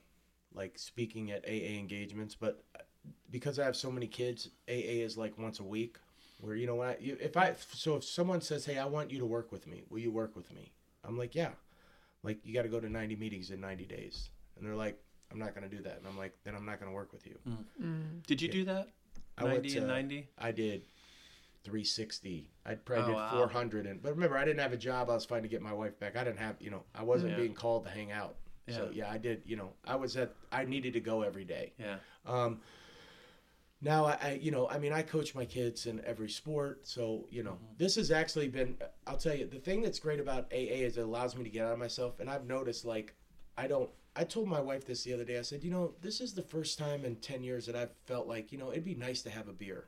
[0.52, 2.64] like speaking at AA engagements, but
[3.31, 5.98] because I have so many kids, AA is like once a week.
[6.40, 9.18] Where you know when I if I so if someone says, "Hey, I want you
[9.18, 9.85] to work with me.
[9.90, 10.72] Will you work with me?"
[11.05, 11.51] I'm like, "Yeah."
[12.22, 14.98] Like you got to go to 90 meetings in 90 days, and they're like,
[15.31, 17.12] "I'm not going to do that," and I'm like, "Then I'm not going to work
[17.12, 17.39] with you."
[18.27, 18.89] Did you do that?
[19.39, 20.28] I went 90 and 90?
[20.39, 20.82] I did
[21.65, 22.51] 360.
[22.66, 23.31] I probably Oh, did wow.
[23.31, 23.86] 400.
[23.86, 25.11] And but remember, I didn't have a job.
[25.11, 26.16] I was fighting to get my wife back.
[26.16, 27.36] I didn't have, you know, I wasn't Yeah.
[27.39, 28.36] being called to hang out.
[28.69, 29.05] So Yeah.
[29.07, 29.43] yeah, I did.
[29.44, 30.35] You know, I was at.
[30.52, 31.73] I needed to go every day.
[31.78, 31.98] Yeah.
[32.27, 32.61] Um,
[33.82, 36.86] now I, I, you know, I mean, I coach my kids in every sport.
[36.86, 37.74] So you know, Mm-hmm.
[37.78, 38.77] this has actually been.
[39.07, 41.65] I'll tell you, the thing that's great about AA is it allows me to get
[41.66, 42.20] out of myself.
[42.20, 43.15] And I've noticed, like,
[43.57, 43.90] I don't.
[44.16, 45.38] I told my wife this the other day.
[45.38, 48.26] I said, you know, this is the first time in 10 years that I've felt
[48.26, 49.86] like, you know, it'd be nice to have a beer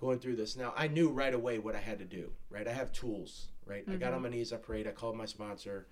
[0.00, 0.56] going through this.
[0.56, 2.68] Now, I knew right away what I had to do, right?
[2.68, 3.84] I have tools, right?
[3.88, 4.22] I got on mm-hmm.
[4.22, 5.86] my knees, I prayed, I called my sponsor.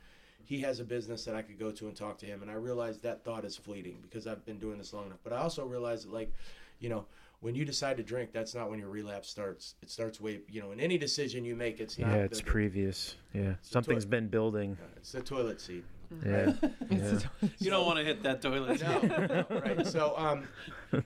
[0.44, 2.43] He has a business that I could go to and talk to him.
[2.43, 5.18] And I realized that thought is fleeting because I've been doing this long enough.
[5.24, 6.32] But I also realized that, like,
[6.78, 7.05] you know,
[7.40, 9.74] when you decide to drink, that's not when your relapse starts.
[9.82, 12.10] It starts way, you know, in any decision you make, it's not.
[12.12, 13.16] Yeah, it's the, previous.
[13.34, 14.76] Yeah, something's been building.
[14.97, 15.84] It's the toilet seat.
[16.24, 16.53] Yeah,
[16.91, 17.19] yeah.
[17.59, 18.81] You don't want to hit that toilet.
[18.83, 19.87] no, no, right.
[19.87, 20.45] So, um,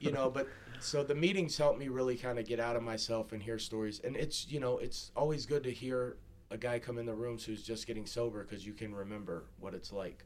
[0.00, 0.48] you know, but
[0.80, 4.00] so the meetings help me really kind of get out of myself and hear stories.
[4.02, 6.16] And it's, you know, it's always good to hear
[6.50, 9.74] a guy come in the rooms who's just getting sober because you can remember what
[9.74, 10.24] it's like.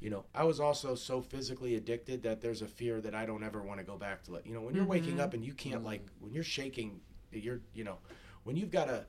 [0.00, 3.44] You know, I was also so physically addicted that there's a fear that I don't
[3.44, 4.44] ever want to go back to it.
[4.44, 7.00] You know, when you're waking up and you can't like when you're shaking,
[7.30, 7.98] you're, you know,
[8.42, 9.06] when you've got to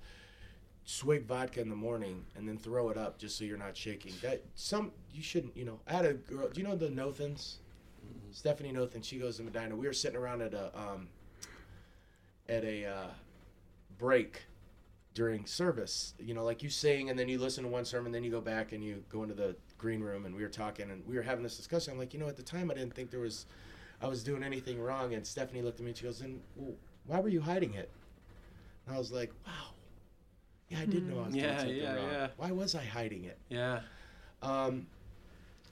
[0.85, 4.13] swig vodka in the morning and then throw it up just so you're not shaking.
[4.21, 5.55] That some you shouldn't.
[5.55, 6.49] You know, I had a girl.
[6.49, 7.55] Do you know the Nothans?
[8.31, 9.01] Stephanie Nothan.
[9.01, 9.75] She goes to Medina.
[9.75, 11.07] We were sitting around at a um,
[12.49, 13.07] at a uh,
[13.97, 14.43] break
[15.13, 16.13] during service.
[16.19, 18.41] You know, like you sing and then you listen to one sermon, then you go
[18.41, 21.21] back and you go into the green room and we were talking and we were
[21.21, 21.93] having this discussion.
[21.93, 23.45] I'm like, you know, at the time I didn't think there was,
[24.01, 25.13] I was doing anything wrong.
[25.13, 27.91] And Stephanie looked at me and she goes, "And well, why were you hiding it?"
[28.85, 29.72] And I was like, "Wow,
[30.83, 32.09] I did know I was doing Yeah, something yeah, wrong.
[32.11, 32.27] yeah.
[32.37, 33.81] Why was I hiding it?" Yeah.
[34.41, 34.87] Um,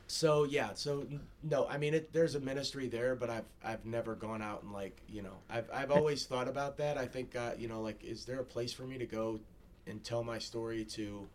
[0.07, 1.05] so yeah, so
[1.41, 4.71] no, I mean, it, there's a ministry there, but I've I've never gone out and
[4.73, 6.97] like you know I've I've always thought about that.
[6.97, 9.39] I think uh, you know like is there a place for me to go
[9.88, 11.27] and tell my story to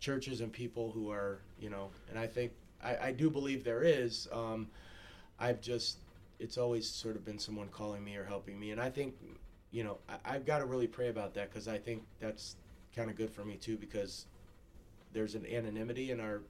[0.00, 2.52] churches and people who are you know and I think
[2.82, 4.28] I, I do believe there is.
[4.32, 4.68] Um,
[5.38, 5.98] I've just
[6.38, 9.14] it's always sort of been someone calling me or helping me, and I think
[9.70, 12.56] you know I, I've got to really pray about that because I think that's
[12.94, 14.26] kind of good for me too because
[15.12, 16.40] there's an anonymity in our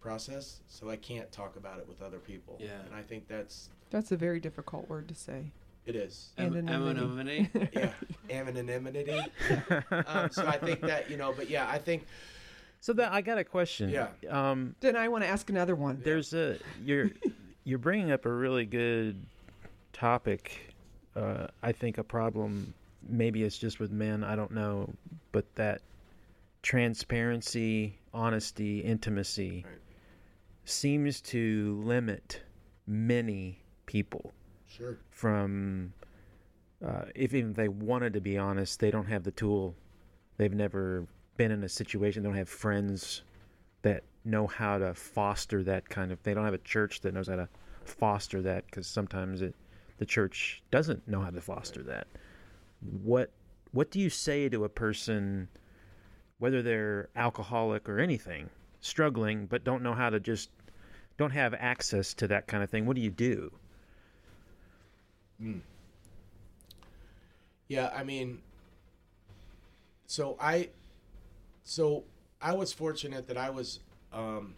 [0.00, 2.56] process, so I can't talk about it with other people.
[2.60, 2.80] Yeah.
[2.86, 5.52] And I think that's That's a very difficult word to say.
[5.86, 6.30] it is.
[6.38, 7.50] Am- Anonymity.
[7.54, 7.70] Anonymity.
[7.74, 7.90] Yeah.
[8.30, 9.20] anonymity.
[10.06, 12.06] um, so I think that, you know, but yeah, I think
[12.80, 13.90] So that I got a question.
[13.90, 14.08] Yeah.
[14.28, 16.00] Um, Then I want to ask another one.
[16.04, 17.10] there's a you're
[17.64, 19.22] you're bringing up a really good
[19.92, 20.74] topic.
[21.14, 22.72] Uh, I think a problem.
[23.08, 24.22] Maybe it's just with men.
[24.24, 24.92] I don't know,
[25.32, 25.82] but that
[26.62, 29.78] transparency, honesty, intimacy Right.
[30.64, 32.42] seems to limit
[32.86, 34.32] many people
[34.66, 34.98] sure.
[35.10, 35.92] from
[36.84, 39.74] uh, if even they wanted to be honest, they don't have the tool.
[40.38, 41.06] They've never
[41.36, 42.22] been in a situation.
[42.22, 43.22] They don't have friends
[43.82, 46.22] that know how to foster that kind of.
[46.22, 47.48] They don't have a church that knows how to
[47.84, 49.54] foster that because sometimes it,
[49.98, 52.06] the church doesn't know how to foster that.
[52.80, 53.30] What
[53.72, 55.48] what do you say to a person,
[56.38, 58.50] whether they're alcoholic or anything,
[58.80, 60.50] struggling but don't know how to just
[61.16, 62.86] don't have access to that kind of thing?
[62.86, 63.52] What do you do?
[67.68, 68.42] Yeah, I mean,
[70.06, 70.70] so I,
[71.62, 72.04] so
[72.42, 73.80] I was fortunate that I was,
[74.12, 74.54] um,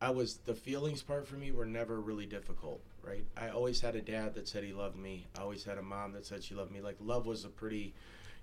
[0.00, 3.24] I was the feelings part for me were never really difficult, right?
[3.36, 5.26] I always had a dad that said he loved me.
[5.36, 6.80] I always had a mom that said she loved me.
[6.80, 7.94] Like love was a pretty,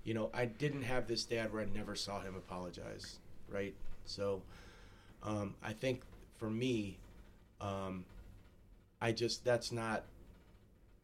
[0.04, 3.18] you know, I didn't have this dad where I never saw him apologize,
[3.48, 3.74] right?
[4.04, 4.42] So,
[5.22, 6.02] um, I think
[6.38, 6.98] for me,
[7.60, 8.04] um,
[9.00, 10.04] I just that's not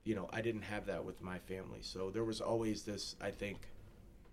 [0.07, 1.81] you know, I didn't have that with my family.
[1.83, 3.59] So there was always this, I think,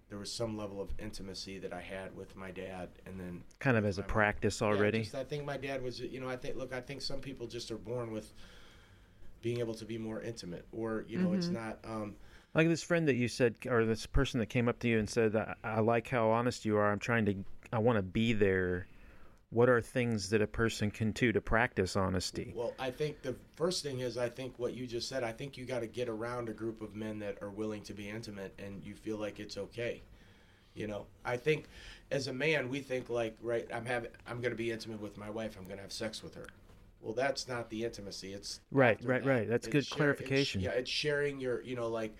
[0.07, 2.89] there was some level of intimacy that I had with my dad.
[3.07, 4.09] And then, Kind of as a mom.
[4.09, 4.99] practice Yeah, already.
[4.99, 7.47] just, I think my dad was, you know, I think, look, I think some people
[7.47, 8.31] just are born with
[9.43, 12.15] being able to be more intimate or, you know, it's not, um,
[12.55, 15.07] Like this friend that you said, or this person that came up to you and
[15.07, 16.91] said, I, I like how honest you are.
[16.91, 17.35] I'm trying to,
[17.71, 18.87] I want to be there.
[19.49, 22.53] What are things that a person can do to practice honesty?
[22.55, 25.23] Well, I think the first thing is I think what you just said.
[25.23, 27.93] I think you got to get around a group of men that are willing to
[27.93, 30.01] be intimate, and you feel like it's okay.
[30.73, 31.65] You know, I think
[32.09, 35.17] as a man, we think like, right, I'm having, I'm going to be intimate with
[35.17, 35.55] my wife.
[35.55, 36.47] I'm going to have sex with her.
[37.03, 38.33] Well, that's not the intimacy.
[38.33, 39.29] It's Right, right, that.
[39.29, 39.47] right.
[39.47, 40.61] That's It's good share- clarification.
[40.61, 42.15] It's, yeah, it's sharing your, you know, like,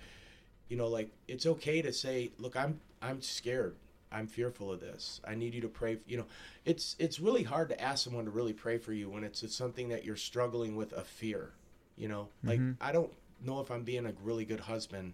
[0.68, 3.76] you know, like it's okay to say, look, I'm, I'm scared.
[4.12, 5.22] I'm fearful of this.
[5.28, 5.98] I need you to pray.
[6.06, 6.26] You know,
[6.66, 9.56] it's it's really hard to ask someone to really pray for you when it's, it's
[9.56, 11.54] something that you're struggling with a fear.
[11.96, 12.84] You know, like mm-hmm.
[12.84, 13.12] I don't
[13.44, 15.14] know if I'm being a really good husband.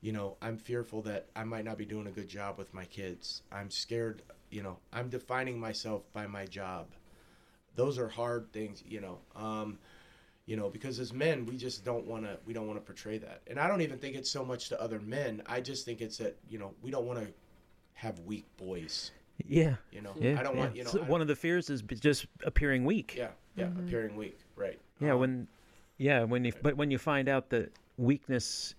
[0.00, 2.84] You know, I'm fearful that I might not be doing a good job with my
[2.86, 3.42] kids.
[3.52, 4.22] I'm scared.
[4.50, 6.86] You know, I'm defining myself by my job.
[7.76, 8.82] Those are hard things.
[8.88, 9.18] You know.
[9.36, 9.78] Um,
[10.46, 13.16] you know because as men we just don't want to we don't want to portray
[13.16, 16.02] that and i don't even think it's so much to other men i just think
[16.02, 17.26] it's that you know we don't want to
[17.94, 19.10] have weak boys
[19.46, 19.76] Yeah.
[19.90, 20.38] you know Yeah.
[20.38, 20.60] i don't yeah.
[20.60, 23.14] want you know So one of the fears is just appearing weak.
[23.16, 25.48] yeah yeah appearing weak right Yeah, Um, when
[25.96, 28.74] yeah, when you but when you find out that weakness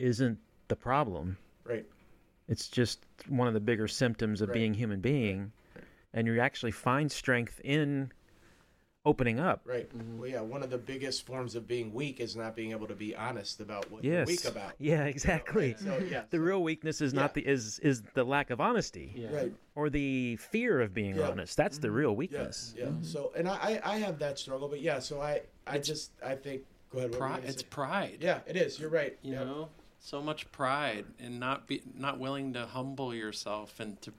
[0.00, 0.36] isn't
[0.66, 1.86] the problem, right
[2.48, 4.54] it's just one of the bigger symptoms of Right.
[4.54, 5.52] being human being
[6.14, 8.12] and you actually find strength in
[9.04, 9.60] opening up.
[9.64, 12.86] right well yeah one of the biggest forms of being weak is not being able
[12.86, 14.12] to be honest about what Yes.
[14.12, 15.74] you're weak about Yeah, exactly.
[15.76, 19.12] so yeah The so- real weakness is not the is is the lack of honesty
[19.16, 19.34] Yeah.
[19.34, 21.30] right or the fear of being Yeah.
[21.30, 21.56] honest.
[21.56, 21.96] That's the mm-hmm.
[21.96, 22.74] real yeah weakness.
[22.78, 23.02] yeah mm-hmm.
[23.02, 26.36] so and I, I i have that struggle but yeah so i i just i
[26.36, 27.42] think go ahead what Pride.
[27.44, 27.66] It's say?
[27.70, 28.18] pride.
[28.20, 29.42] yeah it is you're right You yeah.
[29.44, 29.68] know,
[29.98, 34.12] so much pride and not be not willing to humble yourself and to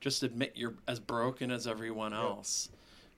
[0.00, 2.68] just admit you're as broken as everyone else.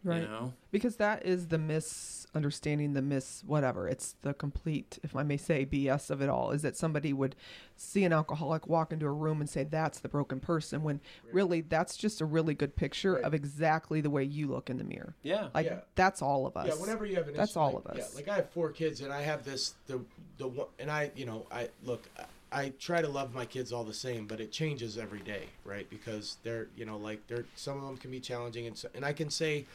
[0.04, 0.22] Right.
[0.22, 0.52] You know.
[0.70, 3.88] Because that is the misunderstanding, the miss whatever.
[3.88, 6.52] It's the complete, if I may say, BS of it all.
[6.52, 7.34] Is that somebody would
[7.76, 11.00] see an alcoholic walk into a room and say that's the broken person, when
[11.32, 13.24] really that's just a really good picture Right.
[13.24, 15.16] of exactly the way you look in the mirror.
[15.22, 15.48] Yeah.
[15.52, 15.80] Like Yeah.
[15.96, 16.68] that's all of us.
[16.68, 18.50] Yeah, whenever you have an issue, That's issue, all like- of Yeah, like I have
[18.50, 20.00] four kids, and I have this the
[20.36, 22.08] the one, and I you know I look.
[22.50, 25.88] I- try to love my kids all the same, but it changes every day, right?
[25.90, 29.04] Because they're, you know, like they're some of them can be challenging, and so, and
[29.04, 29.66] I can say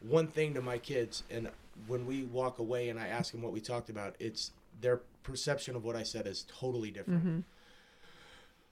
[0.00, 1.50] one thing to my kids, and
[1.86, 5.76] when we walk away and I ask them what we talked about, it's their perception
[5.76, 7.24] of what I said is totally different.
[7.24, 7.40] Mm-hmm.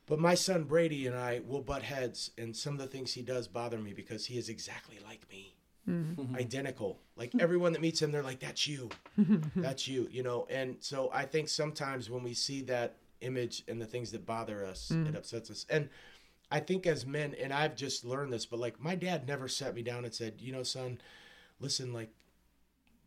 [0.07, 3.23] But my son Brady and I will butt heads, and some of the things he
[3.23, 5.55] does bother me because he is exactly like me
[5.89, 6.37] mm-hmm.
[6.37, 6.99] identical.
[7.17, 8.91] Like everyone that meets him, they're like, "That's you,
[9.57, 10.47] that's you," you know.
[10.51, 14.65] And so I think sometimes when we see that image and the things that bother
[14.65, 15.17] us, it mm.
[15.17, 15.67] upsets us.
[15.69, 15.89] And
[16.51, 19.75] I think as men, and I've just learned this, but like my dad never sat
[19.75, 21.01] me down and said, "You know, son,
[21.59, 22.11] listen, like,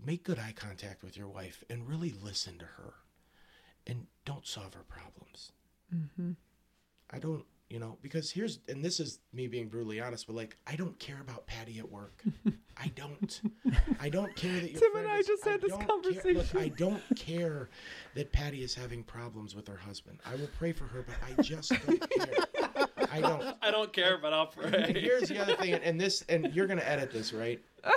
[0.03, 2.93] make good eye contact with your wife and really listen to her,
[3.85, 5.51] and don't solve her problems."
[5.93, 6.31] Mm-hmm.
[7.09, 10.55] I don't, you know, because here's, and this is me being brutally honest, but like,
[10.65, 12.23] I don't care about Patty at work.
[12.77, 13.41] I don't.
[13.99, 16.03] I don't care that your Tim and I is- just had this don't care- look,
[16.03, 16.59] conversation.
[16.59, 17.69] I don't care
[18.15, 20.19] that Patty is having problems with her husband.
[20.25, 22.87] I will pray for her, but I just don't care.
[23.11, 23.55] I don't.
[23.61, 24.93] I don't care, but I'll And pray.
[25.01, 27.59] here's the other thing, and this, and you're gonna edit this, right?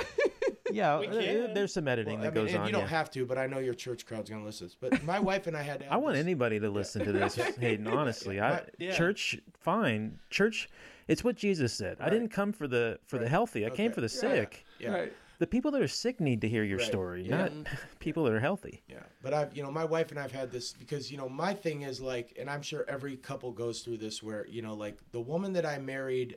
[0.72, 2.66] Yeah, We uh, there's some editing Well, I that mean, goes and on.
[2.66, 2.88] you don't yeah.
[2.88, 4.70] have to, but I know your church crowd's gonna listen.
[4.80, 5.86] But my wife and I had to.
[5.92, 7.86] I want this- anybody to listen to this, Hayden.
[7.86, 8.94] Honestly, I, Yeah.
[8.94, 10.18] church, fine.
[10.30, 10.68] Church,
[11.08, 11.96] it's what Jesus said.
[12.00, 13.66] I didn't come for the for the healthy.
[13.66, 14.34] I came for the Yeah, yeah.
[14.40, 14.64] sick.
[14.78, 15.06] Yeah.
[15.38, 16.86] The people that are sick need to hear your Right.
[16.86, 17.48] story, Yeah.
[17.48, 17.52] not
[17.98, 18.82] people that are healthy.
[18.88, 21.54] Yeah, but I've you know my wife and I've had this because you know my
[21.54, 24.98] thing is like, and I'm sure every couple goes through this where you know like
[25.12, 26.36] the woman that I married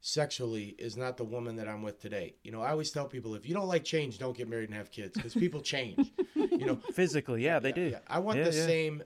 [0.00, 2.34] sexually is not the woman that I'm with today.
[2.44, 4.76] You know, I always tell people if you don't like change, don't get married and
[4.78, 6.12] have kids because people change.
[6.34, 7.88] you know, Physically, yeah, they do.
[7.92, 7.98] yeah.
[8.06, 8.66] I want Yeah, the yeah.
[8.66, 9.02] same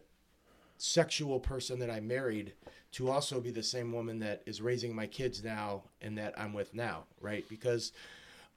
[0.77, 2.55] sexual person that I married
[2.93, 6.52] to also be the same woman that is raising my kids now and that I'm
[6.52, 7.48] with now, right?
[7.48, 7.93] Because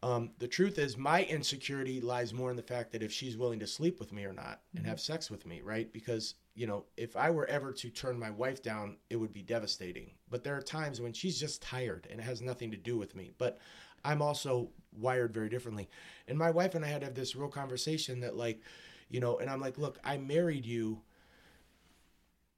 [0.05, 3.57] um, the truth is, my insecurity lies more in the fact that if she's willing
[3.57, 5.91] to sleep with me or not and have sex with me, right?
[5.91, 9.41] Because, you know, if I were ever to turn my wife down, it would be
[9.41, 10.11] devastating.
[10.29, 13.15] But there are times when she's just tired and it has nothing to do with
[13.15, 13.31] me.
[13.39, 13.57] But
[14.03, 15.89] I'm also wired very differently.
[16.27, 18.61] And my wife and I had to have this real conversation that, like,
[19.09, 21.01] you know, and I'm like, look, I married you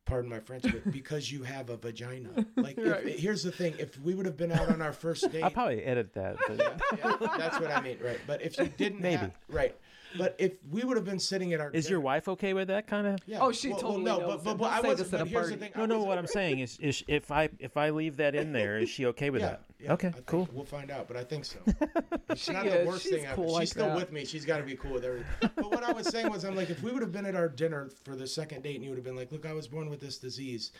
[0.07, 2.29] pardon my French, but because you have a vagina.
[2.57, 3.19] Like, if, Right.
[3.19, 5.83] here's the thing: if we would have been out on our first date, I'll probably
[5.83, 6.37] edit that.
[6.47, 8.19] But yeah, that's what I mean, right?
[8.25, 9.17] But if you didn't, Maybe.
[9.17, 9.75] have- right?
[10.17, 12.87] But if we would have been sitting at our, is your wife okay with that
[12.87, 13.19] kind of?
[13.27, 13.39] Yeah.
[13.41, 14.99] Oh, she well, totally well, no, knows but, but, but I was.
[14.99, 16.01] this But a here's the thing: No, no.
[16.01, 19.05] What I'm saying is, is if I if I leave that in there, is she
[19.07, 19.61] okay with Yeah, that?
[19.79, 20.47] Yeah, okay, I think- cool.
[20.51, 21.59] We'll find out, but I think so.
[22.29, 22.73] It's She not is.
[22.73, 23.35] the worst She's thing ever.
[23.35, 23.95] cool She's still that.
[23.95, 24.25] with me.
[24.25, 25.27] She's got to be cool with everything.
[25.55, 27.47] But what I was saying was, I'm like, if we would have been at our
[27.47, 29.89] dinner for the second date and you would have been like, look, I was born
[29.89, 30.71] with this disease.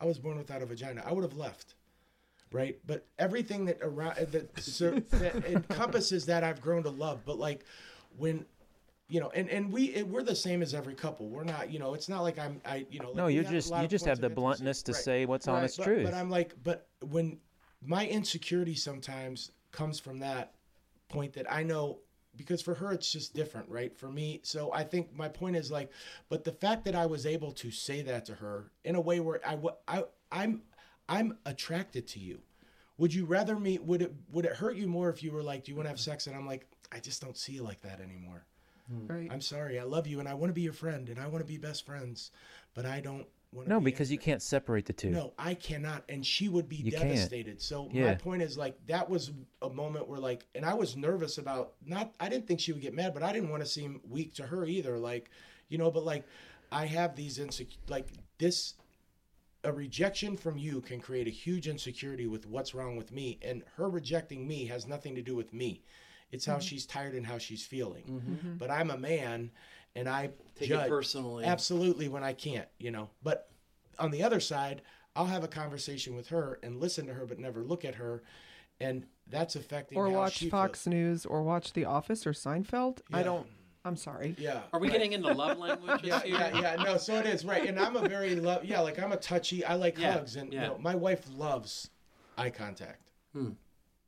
[0.00, 1.02] I was born without a vagina.
[1.04, 1.74] I would have left.
[2.50, 7.20] Right, but everything that around uh, that, sur- that encompasses that I've grown to love.
[7.26, 7.66] But like
[8.16, 8.46] when
[9.10, 11.28] you know, and and we it, we're the same as every couple.
[11.28, 13.08] We're not, you know, it's not like I'm, I, you know.
[13.08, 15.02] Like No, you just you just have the bluntness to Right.
[15.02, 15.56] say what's Right.
[15.56, 16.04] honest But, truth.
[16.06, 17.38] but I'm like, but when
[17.84, 20.54] my insecurity sometimes comes from that
[21.08, 21.98] point that I know
[22.36, 23.96] because for her it's just different, right?
[23.96, 25.90] For me, so I think my point is like,
[26.28, 29.20] but the fact that I was able to say that to her in a way
[29.20, 30.62] where I, wa- I I'm
[31.08, 32.40] I'm attracted to you.
[32.98, 33.78] Would you rather me?
[33.78, 35.90] Would it would it hurt you more if you were like, do you want to
[35.90, 36.26] have sex?
[36.26, 38.44] And I'm like, I just don't see you like that anymore.
[38.88, 39.12] Hmm.
[39.12, 39.28] Right.
[39.30, 39.78] I'm sorry.
[39.78, 41.58] I love you and I want to be your friend and I want to be
[41.58, 42.30] best friends,
[42.74, 43.72] but I don't want to.
[43.72, 45.10] no, be because you can't separate the two.
[45.10, 47.04] No, I cannot, and she would be You can't.
[47.04, 47.60] devastated.
[47.60, 51.38] So my point is like that was a moment where like, and I was nervous
[51.38, 52.14] about not.
[52.20, 54.46] I didn't think she would get mad, but I didn't want to seem weak to
[54.46, 54.98] her either.
[54.98, 55.30] Like,
[55.68, 56.24] you know, but like,
[56.70, 58.08] I have these insecure like
[58.38, 58.74] this.
[59.64, 63.64] A rejection from you can create a huge insecurity with what's wrong with me, and
[63.76, 65.82] her rejecting me has nothing to do with me.
[66.30, 66.60] It's how mm-hmm.
[66.60, 68.04] she's tired and how she's feeling.
[68.04, 68.56] Mm-hmm.
[68.58, 69.50] But I'm a man,
[69.98, 71.44] and I Take judge it personally.
[71.44, 73.10] absolutely when I can't, you know.
[73.22, 73.50] But
[73.98, 74.82] on the other side,
[75.16, 78.22] I'll have a conversation with her and listen to her, but never look at her,
[78.80, 79.98] and that's affecting.
[79.98, 80.92] Or how watch she Fox feels.
[80.94, 83.00] News or watch The Office or Seinfeld.
[83.12, 83.46] I don't.
[83.84, 84.34] I'm sorry.
[84.38, 84.60] Yeah.
[84.72, 86.36] Are we getting into love languages Yeah, here?
[86.38, 86.82] yeah, yeah.
[86.82, 88.64] No, so it is right, and I'm a very love.
[88.64, 89.64] Yeah, like I'm a touchy.
[89.64, 90.62] I like Yeah, hugs, and yeah.
[90.62, 91.88] you know, my wife loves
[92.36, 93.50] eye contact, hmm.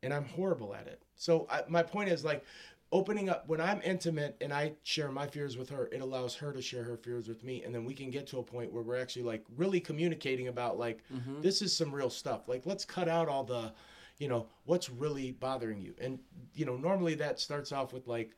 [0.03, 1.03] and I'm horrible at it.
[1.17, 2.45] So I, my point is like
[2.93, 5.89] opening up when I'm intimate and I share my fears with her.
[5.93, 8.39] It allows her to share her fears with me, and then we can get to
[8.39, 11.41] a point where we're actually like really communicating about like mm-hmm.
[11.41, 12.49] this is some real stuff.
[12.49, 13.73] Like let's cut out all the,
[14.19, 16.19] you know, what's really bothering you, and
[16.55, 18.33] you know, normally that starts off with like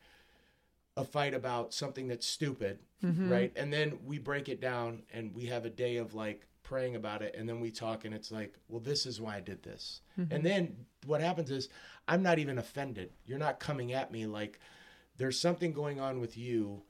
[0.95, 3.31] a fight about something that's stupid, mm-hmm.
[3.31, 3.51] right?
[3.55, 7.21] And then we break it down and we have a day of like praying about
[7.21, 10.01] it and then we talk and it's like, well, this is why I did this.
[10.19, 10.33] Mm-hmm.
[10.33, 10.75] And then
[11.05, 11.69] what happens is
[12.07, 13.11] I'm not even offended.
[13.25, 14.59] You're not coming at me like
[15.17, 16.81] there's something going on with you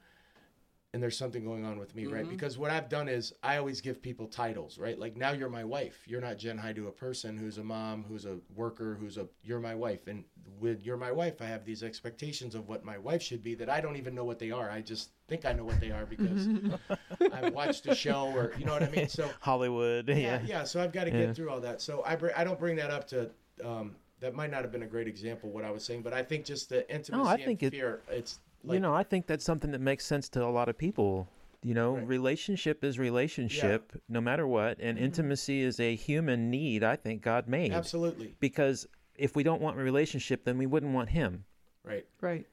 [0.94, 2.28] and there's something going on with me, right?
[2.30, 4.98] Because what I've done is I always give people titles, right?
[4.98, 6.04] Like now you're my wife.
[6.06, 9.60] You're not Jen Haidu, a person who's a mom, who's a worker, who's a you're
[9.60, 10.06] my wife.
[10.06, 10.24] And
[10.60, 13.70] with you're my wife, I have these expectations of what my wife should be that
[13.72, 14.70] I don't even know what they are.
[14.70, 16.48] I just think I know what they are because
[17.34, 19.10] I've watched a show or you know what I mean.
[19.10, 20.08] So Hollywood.
[20.10, 20.16] Yeah.
[20.16, 20.64] yeah, yeah.
[20.64, 21.34] So I've got to get Yeah.
[21.34, 21.82] through all that.
[21.82, 23.32] So I br- I don't bring that up to.
[23.64, 26.24] Um, that might not have been a great example what I was saying, but I
[26.24, 28.02] think just the intimacy I and think it- fear.
[28.10, 30.78] It's like you know, I think that's something that makes sense to a lot of
[30.78, 31.28] people.
[31.62, 32.08] You know, Right.
[32.08, 35.06] relationship is relationship, no matter what, and mm-hmm.
[35.06, 36.84] intimacy is a human need.
[36.84, 40.94] I think God made absolutely because if we don't want a relationship, then we wouldn't
[40.94, 41.44] want Him.
[41.84, 42.06] right.
[42.22, 42.46] Right.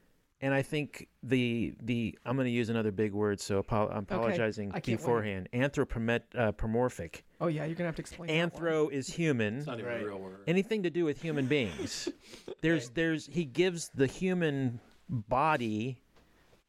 [0.43, 3.99] And I think the the I'm going to use another big word, so apo- I'm
[4.05, 5.49] apologizing I can't beforehand.
[5.53, 7.25] Anthropomorphic.
[7.41, 8.29] Uh, oh yeah, you're gonna have to explain.
[8.29, 8.63] that one.
[8.63, 9.59] Anthro is human.
[9.59, 10.03] It's not even Right.
[10.03, 10.41] a real word.
[10.47, 12.09] anything to do with human beings.
[12.63, 16.01] There's there's he gives the human body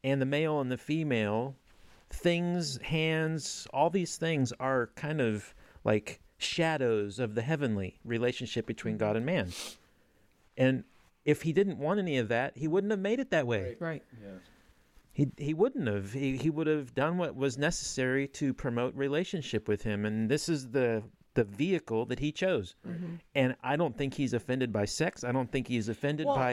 [0.03, 1.55] and the male and the female
[2.09, 5.53] things, hands, all these things are kind of
[5.85, 9.51] like shadows of the heavenly relationship between God and man.
[10.57, 10.83] And
[11.25, 13.75] if he didn't want any of that, he wouldn't have made it that way.
[13.79, 14.01] Right.
[14.01, 14.03] Right.
[15.13, 16.13] He he wouldn't have.
[16.13, 20.47] He he would have done what was necessary to promote relationship with him, and this
[20.47, 21.03] is the
[21.33, 22.75] the vehicle that he chose.
[23.35, 25.23] And I don't think he's offended by sex.
[25.23, 26.51] I don't think he's offended Well, by.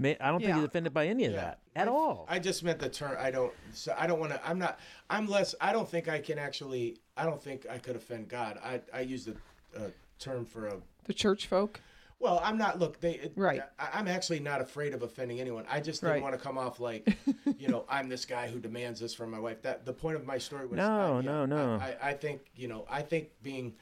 [0.00, 1.40] it- I don't think he's offended by any of Yeah.
[1.42, 2.26] that at I- all.
[2.28, 3.16] I just meant the term.
[3.18, 3.52] I don't.
[3.72, 4.44] So I don't want to.
[4.48, 4.78] I'm not.
[5.10, 5.54] I'm less.
[5.60, 6.96] I don't think I can actually.
[7.16, 8.58] I don't think I could offend God.
[8.64, 9.36] I I use the
[9.76, 9.90] uh,
[10.20, 10.76] term for a.
[11.04, 11.80] The church folk.
[12.18, 12.78] Well, I'm not.
[12.78, 13.12] Look, they.
[13.12, 13.60] It, Right.
[13.78, 15.64] I, I'm actually not afraid of offending anyone.
[15.70, 16.22] I just didn't Right.
[16.22, 17.14] want to come off like,
[17.58, 19.60] you know, I'm this guy who demands this from my wife.
[19.62, 20.76] That the point of my story was.
[20.78, 21.74] No, not- yeah, no, no.
[21.80, 22.86] I, I, I think you know.
[22.88, 23.74] I think being,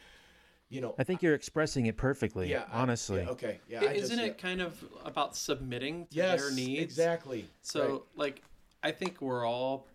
[0.69, 0.95] you know.
[0.99, 2.51] I think you're expressing it perfectly.
[2.51, 2.65] yeah.
[2.73, 3.21] I- honestly.
[3.23, 3.61] yeah, okay.
[3.69, 3.83] Yeah.
[3.83, 4.25] I- I just, Isn't yeah.
[4.27, 6.41] it kind of about submitting to Yes.
[6.41, 6.83] their needs?
[6.83, 7.47] Exactly.
[7.63, 8.01] So, Right.
[8.17, 8.43] like,
[8.83, 9.87] I think we're all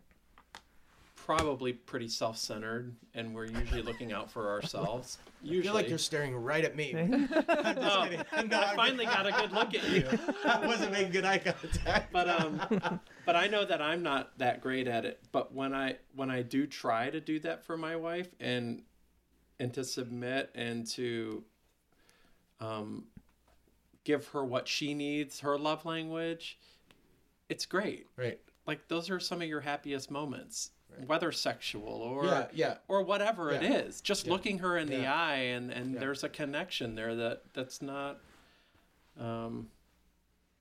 [1.29, 5.19] probably pretty self-centered, and we're usually looking out for ourselves.
[5.27, 6.95] I Usually, feel like you're staring right at me.
[6.97, 8.49] I'm just Oh, kidding.
[8.49, 10.07] No, I finally got a good look at you.
[10.43, 12.11] I wasn't making good eye contact.
[12.11, 15.95] but um but i know that i'm not that great at it but when i
[16.15, 18.81] when i do try to do that for my wife and
[19.59, 21.43] and to submit and to
[22.59, 23.03] um
[24.03, 26.57] give her what she needs her love language
[27.49, 28.39] it's great right.
[28.65, 30.71] like those are some of your happiest moments
[31.05, 32.47] whether sexual or Yeah.
[32.53, 32.77] Yeah.
[32.87, 33.77] or whatever it Yeah.
[33.77, 35.99] is just looking her in the eye and and Yeah.
[35.99, 38.19] there's a connection there that that's not
[39.17, 39.69] um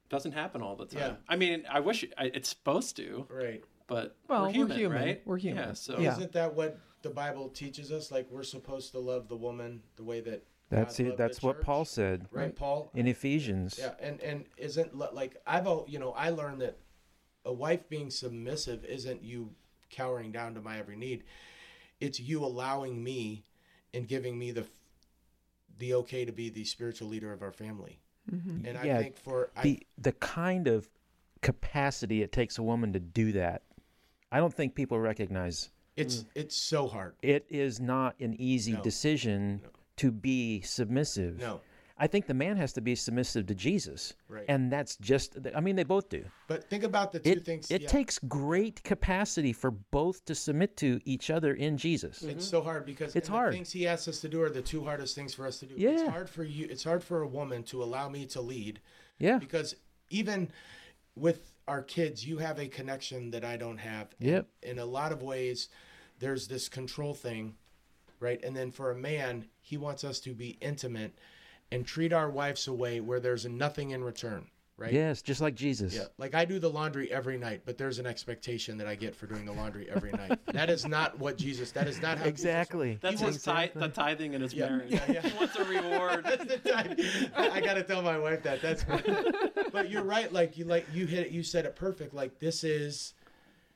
[0.08, 1.16] doesn't happen all the time Yeah.
[1.28, 3.62] i mean i wish it, it's supposed to Right.
[3.86, 5.02] but Well, we're we're human, human.
[5.02, 5.64] right We're human.
[5.68, 6.12] yeah so Yeah.
[6.16, 8.10] Isn't that what the Bible teaches us?
[8.10, 11.16] Like we're supposed to love the woman the way that That's God it.
[11.16, 11.64] That's what church?
[11.64, 12.90] Paul said Right, Paul.
[12.92, 13.78] in Ephesians.
[13.78, 16.76] Yeah, and and isn't like I've al- you know I learned that
[17.44, 19.54] a wife being submissive isn't you
[19.90, 21.24] cowering down to my every need.
[22.00, 23.44] It's you allowing me
[23.94, 24.66] and giving me the
[25.78, 28.00] the okay to be the spiritual leader of our family.
[28.32, 28.66] Mm-hmm.
[28.66, 30.88] And I Yeah, think for I, the the kind of
[31.40, 33.62] capacity it takes a woman to do that,
[34.32, 35.70] I don't think people recognize.
[35.96, 36.26] it's mm.
[36.34, 37.14] it's so hard.
[37.22, 38.82] It is not an easy No.
[38.82, 39.62] decision
[39.96, 41.38] to be submissive.
[41.38, 41.60] No.
[42.00, 44.44] I think the man has to be submissive to Jesus, Right.
[44.48, 45.36] and that's just.
[45.54, 46.24] I mean, they both do.
[46.46, 47.70] But think about the two It things.
[47.70, 47.88] it yeah.
[47.88, 52.22] takes great capacity for both to submit to each other in Jesus.
[52.22, 53.52] It's so hard because It's hard.
[53.52, 55.74] things he asks us to do are the two hardest things for us to do.
[55.76, 55.90] Yeah.
[55.90, 56.66] It's hard for you.
[56.70, 58.80] It's hard for a woman to allow me to lead
[59.18, 59.74] Yeah, because
[60.10, 60.50] even
[61.16, 64.14] with our kids, you have a connection that I don't have.
[64.20, 64.48] And Yep.
[64.62, 65.68] In a lot of ways,
[66.20, 67.56] there's this control thing,
[68.20, 68.42] right?
[68.44, 71.18] And then for a man, he wants us to be intimate
[71.72, 74.46] and treat our wives away where there's nothing in return,
[74.76, 74.92] right?
[74.92, 75.94] yes, just like Jesus.
[75.94, 79.14] Yeah, like I do the laundry every night, but there's an expectation that I get
[79.14, 80.38] for doing the laundry every night.
[80.52, 81.70] That is not what Jesus.
[81.72, 82.98] That is not how Jesus- Exactly.
[83.00, 85.20] that's He his wants- ti- the tithing in his Yeah, marriage yeah, yeah.
[85.20, 86.26] he wants a reward
[86.74, 88.60] I, I gotta tell my wife that.
[88.62, 88.84] That's
[89.72, 90.32] but you're right.
[90.32, 91.32] Like you like you hit it.
[91.32, 92.14] You said it perfect.
[92.14, 93.14] Like this is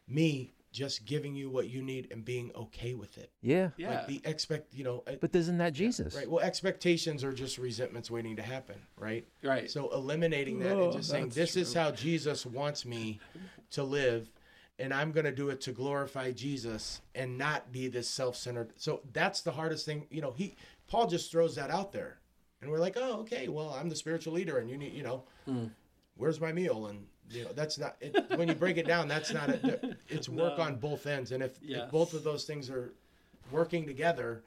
[0.08, 3.30] me just giving you what you need and being okay with it.
[3.42, 3.70] Yeah.
[3.76, 4.74] yeah Like the expect.
[4.74, 5.04] You know.
[5.20, 6.14] But isn't that Jesus?
[6.14, 6.28] Right.
[6.28, 8.76] Well, expectations are just resentments waiting to happen.
[8.96, 9.26] Right.
[9.42, 13.20] right So eliminating that Oh, and just saying this is how Jesus wants me
[13.70, 14.30] to live.
[14.78, 18.72] And I'm going to do it to glorify Jesus and not be this self-centered.
[18.76, 20.06] So that's the hardest thing.
[20.10, 20.56] You know, he
[20.88, 22.18] Paul just throws that out there,
[22.60, 25.24] and we're like, oh, okay, well, I'm the spiritual leader, and you need, you know,
[25.44, 25.66] hmm.
[26.16, 26.86] where's my meal?
[26.86, 29.08] And you know, that's not it, when you break it down.
[29.08, 29.96] That's not it.
[30.08, 30.64] It's work No.
[30.64, 31.82] on both ends, and if, Yes.
[31.86, 32.92] if both of those things are
[33.50, 34.42] working together,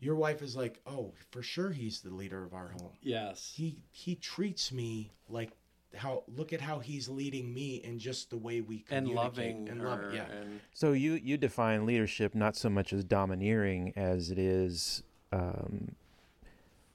[0.00, 3.76] your wife is like, oh, for sure, he's the leader of our home yes he
[3.92, 5.50] he treats me like
[5.94, 9.80] how look at how he's leading me in just the way we and loving and
[9.80, 14.30] her love yeah and So you you define leadership not so much as domineering as
[14.30, 15.94] it is um,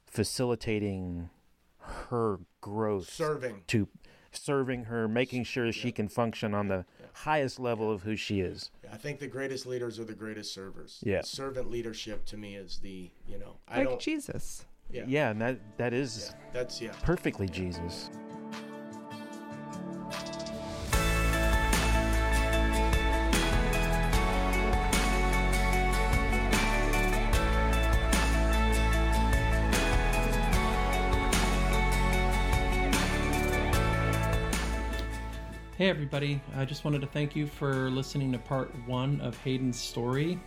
[0.06, 1.30] facilitating
[2.10, 3.88] her growth serving to
[4.46, 8.70] serving her, making sure she can function on the highest level of who she is.
[8.92, 11.22] i think the greatest leaders are the greatest servers Yeah.
[11.22, 14.66] servant leadership to me is the you know i Like don't Jesus.
[14.92, 18.10] yeah, Yeah, and that that is that's yeah perfectly Jesus.
[35.78, 36.42] Hey, everybody.
[36.56, 40.40] I just wanted to thank you for listening to part one of Hayden's story.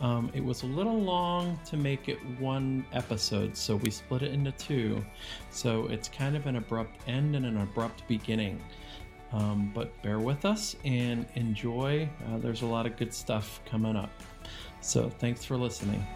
[0.00, 4.32] Um, it was a little long to make it one episode, so we split it
[4.32, 5.04] into two.
[5.50, 8.58] So it's kind of an abrupt end and an abrupt beginning.
[9.34, 12.08] Um, but bear with us and enjoy.
[12.26, 14.18] Uh, there's a lot of good stuff coming up.
[14.80, 16.06] So thanks for listening.